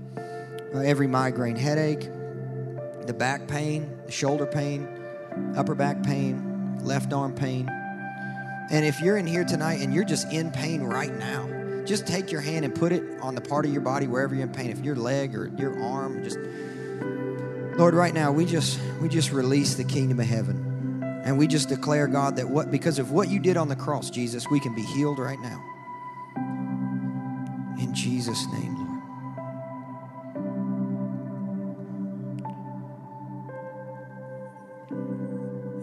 every 0.74 1.06
migraine 1.06 1.56
headache, 1.56 2.08
the 3.06 3.14
back 3.14 3.46
pain, 3.46 3.98
the 4.06 4.12
shoulder 4.12 4.46
pain, 4.46 4.88
upper 5.58 5.74
back 5.74 6.02
pain, 6.02 6.78
left 6.80 7.12
arm 7.12 7.34
pain. 7.34 7.68
And 8.70 8.86
if 8.86 8.98
you're 9.02 9.18
in 9.18 9.26
here 9.26 9.44
tonight 9.44 9.82
and 9.82 9.92
you're 9.92 10.04
just 10.04 10.32
in 10.32 10.52
pain 10.52 10.82
right 10.82 11.14
now, 11.14 11.59
just 11.86 12.06
take 12.06 12.30
your 12.32 12.40
hand 12.40 12.64
and 12.64 12.74
put 12.74 12.92
it 12.92 13.02
on 13.20 13.34
the 13.34 13.40
part 13.40 13.64
of 13.66 13.72
your 13.72 13.80
body 13.80 14.06
wherever 14.06 14.34
you're 14.34 14.44
in 14.44 14.52
pain. 14.52 14.70
If 14.70 14.80
your 14.80 14.96
leg 14.96 15.34
or 15.34 15.50
your 15.58 15.80
arm, 15.82 16.22
just 16.24 16.38
Lord, 17.78 17.94
right 17.94 18.12
now 18.12 18.32
we 18.32 18.44
just 18.44 18.78
we 19.00 19.08
just 19.08 19.32
release 19.32 19.74
the 19.74 19.84
kingdom 19.84 20.20
of 20.20 20.26
heaven. 20.26 20.66
And 21.24 21.38
we 21.38 21.46
just 21.46 21.68
declare, 21.68 22.06
God, 22.06 22.36
that 22.36 22.48
what 22.48 22.70
because 22.70 22.98
of 22.98 23.12
what 23.12 23.28
you 23.28 23.38
did 23.40 23.56
on 23.56 23.68
the 23.68 23.76
cross, 23.76 24.10
Jesus, 24.10 24.48
we 24.50 24.58
can 24.58 24.74
be 24.74 24.82
healed 24.82 25.18
right 25.18 25.38
now. 25.40 25.62
In 27.78 27.94
Jesus' 27.94 28.46
name, 28.52 28.74
Lord. 28.76 28.88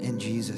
In 0.01 0.19
Jesus'. 0.19 0.56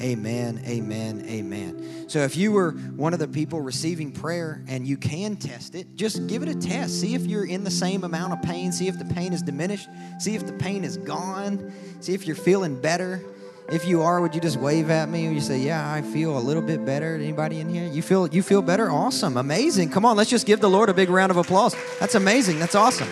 Amen, 0.00 0.62
amen, 0.66 1.26
amen. 1.28 2.06
So 2.08 2.20
if 2.20 2.34
you 2.34 2.52
were 2.52 2.70
one 2.70 3.12
of 3.12 3.18
the 3.18 3.28
people 3.28 3.60
receiving 3.60 4.12
prayer 4.12 4.64
and 4.66 4.86
you 4.86 4.96
can 4.96 5.36
test 5.36 5.74
it, 5.74 5.94
just 5.94 6.26
give 6.26 6.42
it 6.42 6.48
a 6.48 6.54
test. 6.54 7.00
See 7.00 7.14
if 7.14 7.26
you're 7.26 7.44
in 7.44 7.64
the 7.64 7.70
same 7.70 8.02
amount 8.02 8.32
of 8.32 8.42
pain. 8.42 8.72
See 8.72 8.88
if 8.88 8.98
the 8.98 9.04
pain 9.04 9.32
is 9.32 9.42
diminished. 9.42 9.88
See 10.18 10.34
if 10.34 10.46
the 10.46 10.54
pain 10.54 10.84
is 10.84 10.96
gone. 10.96 11.72
See 12.00 12.14
if 12.14 12.26
you're 12.26 12.36
feeling 12.36 12.80
better. 12.80 13.22
If 13.70 13.86
you 13.86 14.02
are, 14.02 14.20
would 14.20 14.34
you 14.34 14.40
just 14.40 14.56
wave 14.56 14.90
at 14.90 15.08
me 15.08 15.26
and 15.26 15.34
you 15.34 15.40
say, 15.40 15.58
"Yeah, 15.58 15.92
I 15.92 16.02
feel 16.02 16.36
a 16.36 16.40
little 16.40 16.62
bit 16.62 16.84
better." 16.84 17.14
Anybody 17.14 17.60
in 17.60 17.68
here? 17.68 17.86
You 17.86 18.02
feel 18.02 18.26
you 18.26 18.42
feel 18.42 18.62
better? 18.62 18.90
Awesome. 18.90 19.36
Amazing. 19.36 19.90
Come 19.90 20.04
on, 20.04 20.16
let's 20.16 20.30
just 20.30 20.46
give 20.46 20.60
the 20.60 20.70
Lord 20.70 20.88
a 20.88 20.94
big 20.94 21.10
round 21.10 21.30
of 21.30 21.36
applause. 21.36 21.76
That's 22.00 22.16
amazing. 22.16 22.58
That's 22.58 22.74
awesome. 22.74 23.08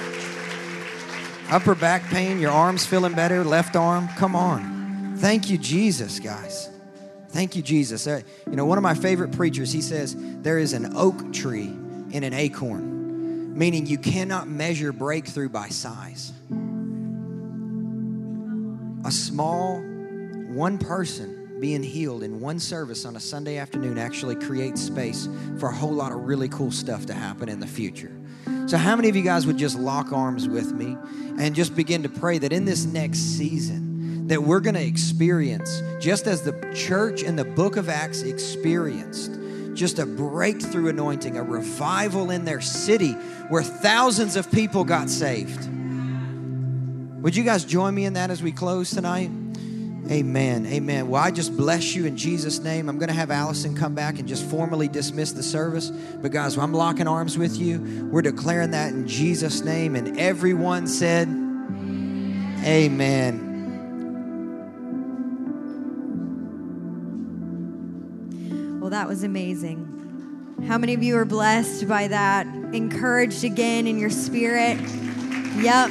Upper 1.50 1.74
back 1.74 2.02
pain, 2.04 2.40
your 2.40 2.50
arms 2.50 2.84
feeling 2.84 3.14
better, 3.14 3.44
left 3.44 3.76
arm. 3.76 4.08
Come 4.16 4.34
on. 4.34 5.16
Thank 5.18 5.48
you, 5.48 5.58
Jesus, 5.58 6.18
guys. 6.18 6.70
Thank 7.30 7.56
you, 7.56 7.62
Jesus. 7.62 8.06
Uh, 8.06 8.22
you 8.46 8.56
know, 8.56 8.64
one 8.64 8.78
of 8.78 8.82
my 8.82 8.94
favorite 8.94 9.32
preachers, 9.32 9.72
he 9.72 9.82
says, 9.82 10.16
there 10.18 10.58
is 10.58 10.72
an 10.72 10.96
oak 10.96 11.32
tree 11.32 11.74
in 12.10 12.24
an 12.24 12.32
acorn, 12.32 13.56
meaning 13.56 13.86
you 13.86 13.98
cannot 13.98 14.48
measure 14.48 14.92
breakthrough 14.92 15.48
by 15.48 15.68
size. 15.68 16.32
A 19.04 19.10
small 19.10 19.80
one 20.48 20.78
person 20.78 21.60
being 21.60 21.82
healed 21.82 22.22
in 22.22 22.40
one 22.40 22.58
service 22.58 23.04
on 23.04 23.16
a 23.16 23.20
Sunday 23.20 23.58
afternoon 23.58 23.98
actually 23.98 24.36
creates 24.36 24.80
space 24.80 25.28
for 25.58 25.68
a 25.68 25.74
whole 25.74 25.92
lot 25.92 26.12
of 26.12 26.20
really 26.20 26.48
cool 26.48 26.70
stuff 26.70 27.06
to 27.06 27.14
happen 27.14 27.48
in 27.48 27.60
the 27.60 27.66
future. 27.66 28.12
So, 28.66 28.76
how 28.76 28.96
many 28.96 29.08
of 29.08 29.16
you 29.16 29.22
guys 29.22 29.46
would 29.46 29.56
just 29.56 29.78
lock 29.78 30.12
arms 30.12 30.48
with 30.48 30.72
me 30.72 30.96
and 31.38 31.54
just 31.54 31.74
begin 31.74 32.02
to 32.02 32.08
pray 32.08 32.38
that 32.38 32.52
in 32.52 32.64
this 32.64 32.84
next 32.84 33.18
season, 33.18 33.87
that 34.28 34.42
we're 34.42 34.60
going 34.60 34.74
to 34.74 34.84
experience, 34.84 35.82
just 35.98 36.26
as 36.26 36.42
the 36.42 36.52
church 36.74 37.22
in 37.22 37.36
the 37.36 37.44
book 37.44 37.76
of 37.76 37.88
Acts 37.88 38.22
experienced, 38.22 39.38
just 39.74 39.98
a 39.98 40.06
breakthrough 40.06 40.88
anointing, 40.88 41.36
a 41.36 41.42
revival 41.42 42.30
in 42.30 42.44
their 42.44 42.60
city 42.60 43.12
where 43.48 43.62
thousands 43.62 44.36
of 44.36 44.50
people 44.52 44.84
got 44.84 45.08
saved. 45.08 45.68
Would 47.22 47.34
you 47.34 47.42
guys 47.42 47.64
join 47.64 47.94
me 47.94 48.04
in 48.04 48.12
that 48.12 48.30
as 48.30 48.42
we 48.42 48.52
close 48.52 48.90
tonight? 48.90 49.30
Amen. 50.10 50.66
Amen. 50.66 51.08
Well, 51.08 51.22
I 51.22 51.30
just 51.30 51.56
bless 51.56 51.94
you 51.94 52.06
in 52.06 52.16
Jesus' 52.16 52.60
name. 52.60 52.88
I'm 52.88 52.98
going 52.98 53.08
to 53.08 53.14
have 53.14 53.30
Allison 53.30 53.74
come 53.74 53.94
back 53.94 54.18
and 54.18 54.28
just 54.28 54.44
formally 54.44 54.88
dismiss 54.88 55.32
the 55.32 55.42
service. 55.42 55.90
But, 55.90 56.32
guys, 56.32 56.56
I'm 56.56 56.72
locking 56.72 57.06
arms 57.06 57.36
with 57.36 57.58
you. 57.58 58.08
We're 58.10 58.22
declaring 58.22 58.70
that 58.70 58.92
in 58.92 59.06
Jesus' 59.06 59.62
name. 59.62 59.96
And 59.96 60.18
everyone 60.18 60.86
said, 60.86 61.28
Amen. 62.64 63.47
Well, 68.88 68.98
that 68.98 69.06
was 69.06 69.22
amazing. 69.22 70.64
How 70.66 70.78
many 70.78 70.94
of 70.94 71.02
you 71.02 71.18
are 71.18 71.26
blessed 71.26 71.86
by 71.86 72.08
that? 72.08 72.46
Encouraged 72.46 73.44
again 73.44 73.86
in 73.86 73.98
your 73.98 74.08
spirit? 74.08 74.80
Yep. 75.56 75.90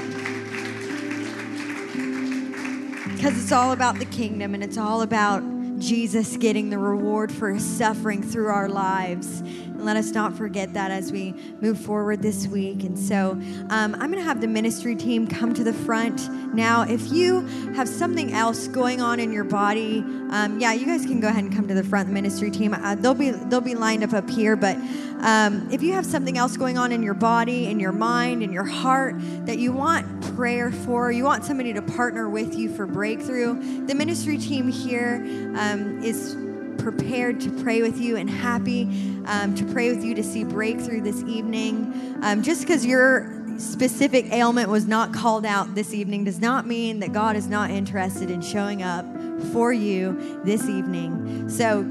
Because 3.13 3.39
it's 3.39 3.51
all 3.51 3.71
about 3.71 3.99
the 3.99 4.07
kingdom 4.09 4.55
and 4.55 4.63
it's 4.63 4.79
all 4.79 5.03
about 5.03 5.43
Jesus 5.79 6.37
getting 6.37 6.69
the 6.69 6.77
reward 6.77 7.31
for 7.31 7.51
his 7.51 7.65
suffering 7.65 8.23
through 8.23 8.47
our 8.47 8.67
lives. 8.69 9.41
And 9.41 9.85
let 9.85 9.95
us 9.95 10.11
not 10.11 10.35
forget 10.35 10.73
that 10.73 10.89
as 10.91 11.11
we 11.11 11.33
move 11.61 11.79
forward 11.79 12.21
this 12.21 12.47
week. 12.47 12.83
And 12.83 12.97
so 12.97 13.31
um, 13.69 13.93
I'm 13.95 14.11
going 14.11 14.15
to 14.15 14.23
have 14.23 14.41
the 14.41 14.47
ministry 14.47 14.95
team 14.95 15.27
come 15.27 15.53
to 15.53 15.63
the 15.63 15.73
front 15.73 16.29
now. 16.53 16.81
If 16.81 17.11
you 17.11 17.45
have 17.75 17.87
something 17.87 18.33
else 18.33 18.67
going 18.67 19.01
on 19.01 19.19
in 19.19 19.31
your 19.31 19.43
body, 19.43 19.99
um, 20.31 20.59
yeah, 20.59 20.73
you 20.73 20.85
guys 20.85 21.05
can 21.05 21.19
go 21.19 21.27
ahead 21.27 21.43
and 21.43 21.55
come 21.55 21.67
to 21.67 21.73
the 21.73 21.83
front. 21.83 22.07
The 22.07 22.13
ministry 22.13 22.49
team, 22.49 22.73
uh, 22.73 22.95
they'll 22.95 23.13
be 23.13 23.31
they'll 23.31 23.61
be 23.61 23.75
lined 23.75 24.03
up 24.03 24.13
up 24.13 24.29
here. 24.29 24.55
But 24.55 24.77
um, 25.19 25.67
if 25.71 25.81
you 25.81 25.93
have 25.93 26.05
something 26.05 26.37
else 26.37 26.57
going 26.57 26.77
on 26.77 26.91
in 26.91 27.01
your 27.01 27.13
body, 27.13 27.67
in 27.67 27.79
your 27.79 27.91
mind, 27.91 28.43
in 28.43 28.51
your 28.51 28.65
heart 28.65 29.15
that 29.45 29.57
you 29.57 29.71
want 29.71 30.35
prayer 30.35 30.71
for, 30.71 31.11
you 31.11 31.23
want 31.23 31.43
somebody 31.43 31.73
to 31.73 31.81
partner 31.81 32.29
with 32.29 32.55
you 32.55 32.73
for 32.73 32.85
breakthrough, 32.85 33.85
the 33.85 33.95
ministry 33.95 34.37
team 34.37 34.67
here 34.67 35.25
um, 35.67 36.03
is 36.03 36.35
prepared 36.77 37.39
to 37.41 37.51
pray 37.63 37.81
with 37.81 37.99
you 37.99 38.15
and 38.15 38.29
happy 38.29 38.83
um, 39.25 39.53
to 39.55 39.65
pray 39.65 39.93
with 39.93 40.03
you 40.03 40.15
to 40.15 40.23
see 40.23 40.43
breakthrough 40.43 41.01
this 41.01 41.21
evening. 41.23 42.17
Um, 42.21 42.41
just 42.41 42.61
because 42.61 42.85
your 42.85 43.33
specific 43.57 44.31
ailment 44.31 44.69
was 44.69 44.87
not 44.87 45.13
called 45.13 45.45
out 45.45 45.73
this 45.75 45.93
evening 45.93 46.23
does 46.23 46.39
not 46.39 46.67
mean 46.67 46.99
that 46.99 47.11
God 47.11 47.35
is 47.35 47.47
not 47.47 47.71
interested 47.71 48.29
in 48.29 48.41
showing 48.41 48.83
up 48.83 49.05
for 49.51 49.73
you 49.73 50.41
this 50.43 50.69
evening. 50.69 51.49
So 51.49 51.85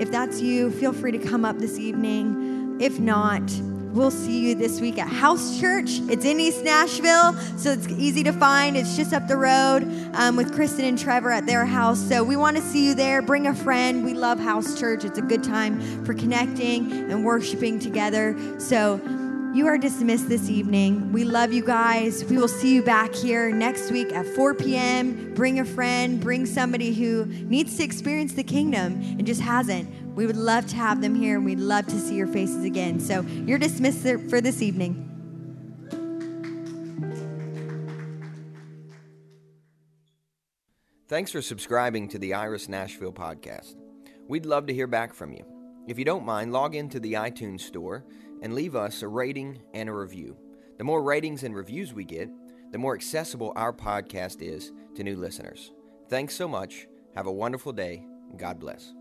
if 0.00 0.10
that's 0.10 0.40
you, 0.40 0.70
feel 0.70 0.92
free 0.92 1.12
to 1.12 1.18
come 1.18 1.44
up 1.44 1.58
this 1.58 1.78
evening. 1.78 2.78
If 2.80 2.98
not, 2.98 3.42
we'll 3.92 4.10
see 4.10 4.40
you 4.40 4.54
this 4.54 4.80
week 4.80 4.98
at 4.98 5.08
House 5.08 5.60
Church. 5.60 6.00
It's 6.08 6.24
in 6.24 6.40
East 6.40 6.64
Nashville, 6.64 7.34
so 7.58 7.72
it's 7.72 7.86
easy 7.88 8.22
to 8.24 8.32
find. 8.32 8.76
It's 8.76 8.96
just 8.96 9.12
up 9.12 9.28
the 9.28 9.36
road 9.36 9.86
um, 10.14 10.36
with 10.36 10.54
Kristen 10.54 10.84
and 10.84 10.98
Trevor 10.98 11.30
at 11.30 11.46
their 11.46 11.66
house. 11.66 12.00
So 12.00 12.24
we 12.24 12.36
want 12.36 12.56
to 12.56 12.62
see 12.62 12.86
you 12.86 12.94
there. 12.94 13.20
Bring 13.20 13.46
a 13.46 13.54
friend. 13.54 14.04
We 14.04 14.14
love 14.14 14.40
House 14.40 14.78
Church. 14.78 15.04
It's 15.04 15.18
a 15.18 15.22
good 15.22 15.44
time 15.44 16.04
for 16.04 16.14
connecting 16.14 16.90
and 16.92 17.24
worshiping 17.24 17.78
together. 17.78 18.36
So 18.58 19.00
you 19.54 19.66
are 19.66 19.76
dismissed 19.76 20.30
this 20.30 20.48
evening. 20.48 21.12
We 21.12 21.24
love 21.24 21.52
you 21.52 21.62
guys. 21.62 22.24
We 22.24 22.38
will 22.38 22.48
see 22.48 22.74
you 22.74 22.82
back 22.82 23.14
here 23.14 23.52
next 23.52 23.90
week 23.90 24.10
at 24.14 24.24
4 24.24 24.54
p.m. 24.54 25.34
Bring 25.34 25.60
a 25.60 25.64
friend, 25.66 26.18
bring 26.18 26.46
somebody 26.46 26.94
who 26.94 27.26
needs 27.26 27.76
to 27.76 27.84
experience 27.84 28.32
the 28.32 28.44
kingdom 28.44 28.94
and 29.18 29.26
just 29.26 29.42
hasn't. 29.42 29.86
We 30.14 30.26
would 30.26 30.36
love 30.36 30.66
to 30.68 30.76
have 30.76 31.00
them 31.00 31.14
here 31.14 31.36
and 31.36 31.44
we'd 31.44 31.60
love 31.60 31.86
to 31.86 31.98
see 31.98 32.14
your 32.14 32.26
faces 32.26 32.64
again. 32.64 33.00
So 33.00 33.22
you're 33.22 33.58
dismissed 33.58 34.02
for 34.28 34.40
this 34.40 34.62
evening. 34.62 35.08
Thanks 41.08 41.30
for 41.30 41.42
subscribing 41.42 42.08
to 42.08 42.18
the 42.18 42.32
Iris 42.32 42.68
Nashville 42.68 43.12
podcast. 43.12 43.76
We'd 44.28 44.46
love 44.46 44.66
to 44.66 44.74
hear 44.74 44.86
back 44.86 45.12
from 45.12 45.32
you. 45.32 45.44
If 45.86 45.98
you 45.98 46.06
don't 46.06 46.24
mind, 46.24 46.52
log 46.52 46.74
into 46.74 47.00
the 47.00 47.14
iTunes 47.14 47.60
store 47.60 48.06
and 48.40 48.54
leave 48.54 48.74
us 48.74 49.02
a 49.02 49.08
rating 49.08 49.60
and 49.74 49.88
a 49.88 49.92
review. 49.92 50.38
The 50.78 50.84
more 50.84 51.02
ratings 51.02 51.42
and 51.42 51.54
reviews 51.54 51.92
we 51.92 52.04
get, 52.04 52.30
the 52.70 52.78
more 52.78 52.94
accessible 52.94 53.52
our 53.56 53.74
podcast 53.74 54.40
is 54.40 54.72
to 54.94 55.04
new 55.04 55.16
listeners. 55.16 55.72
Thanks 56.08 56.34
so 56.34 56.48
much. 56.48 56.86
Have 57.14 57.26
a 57.26 57.32
wonderful 57.32 57.72
day. 57.72 58.06
God 58.38 58.58
bless. 58.58 58.94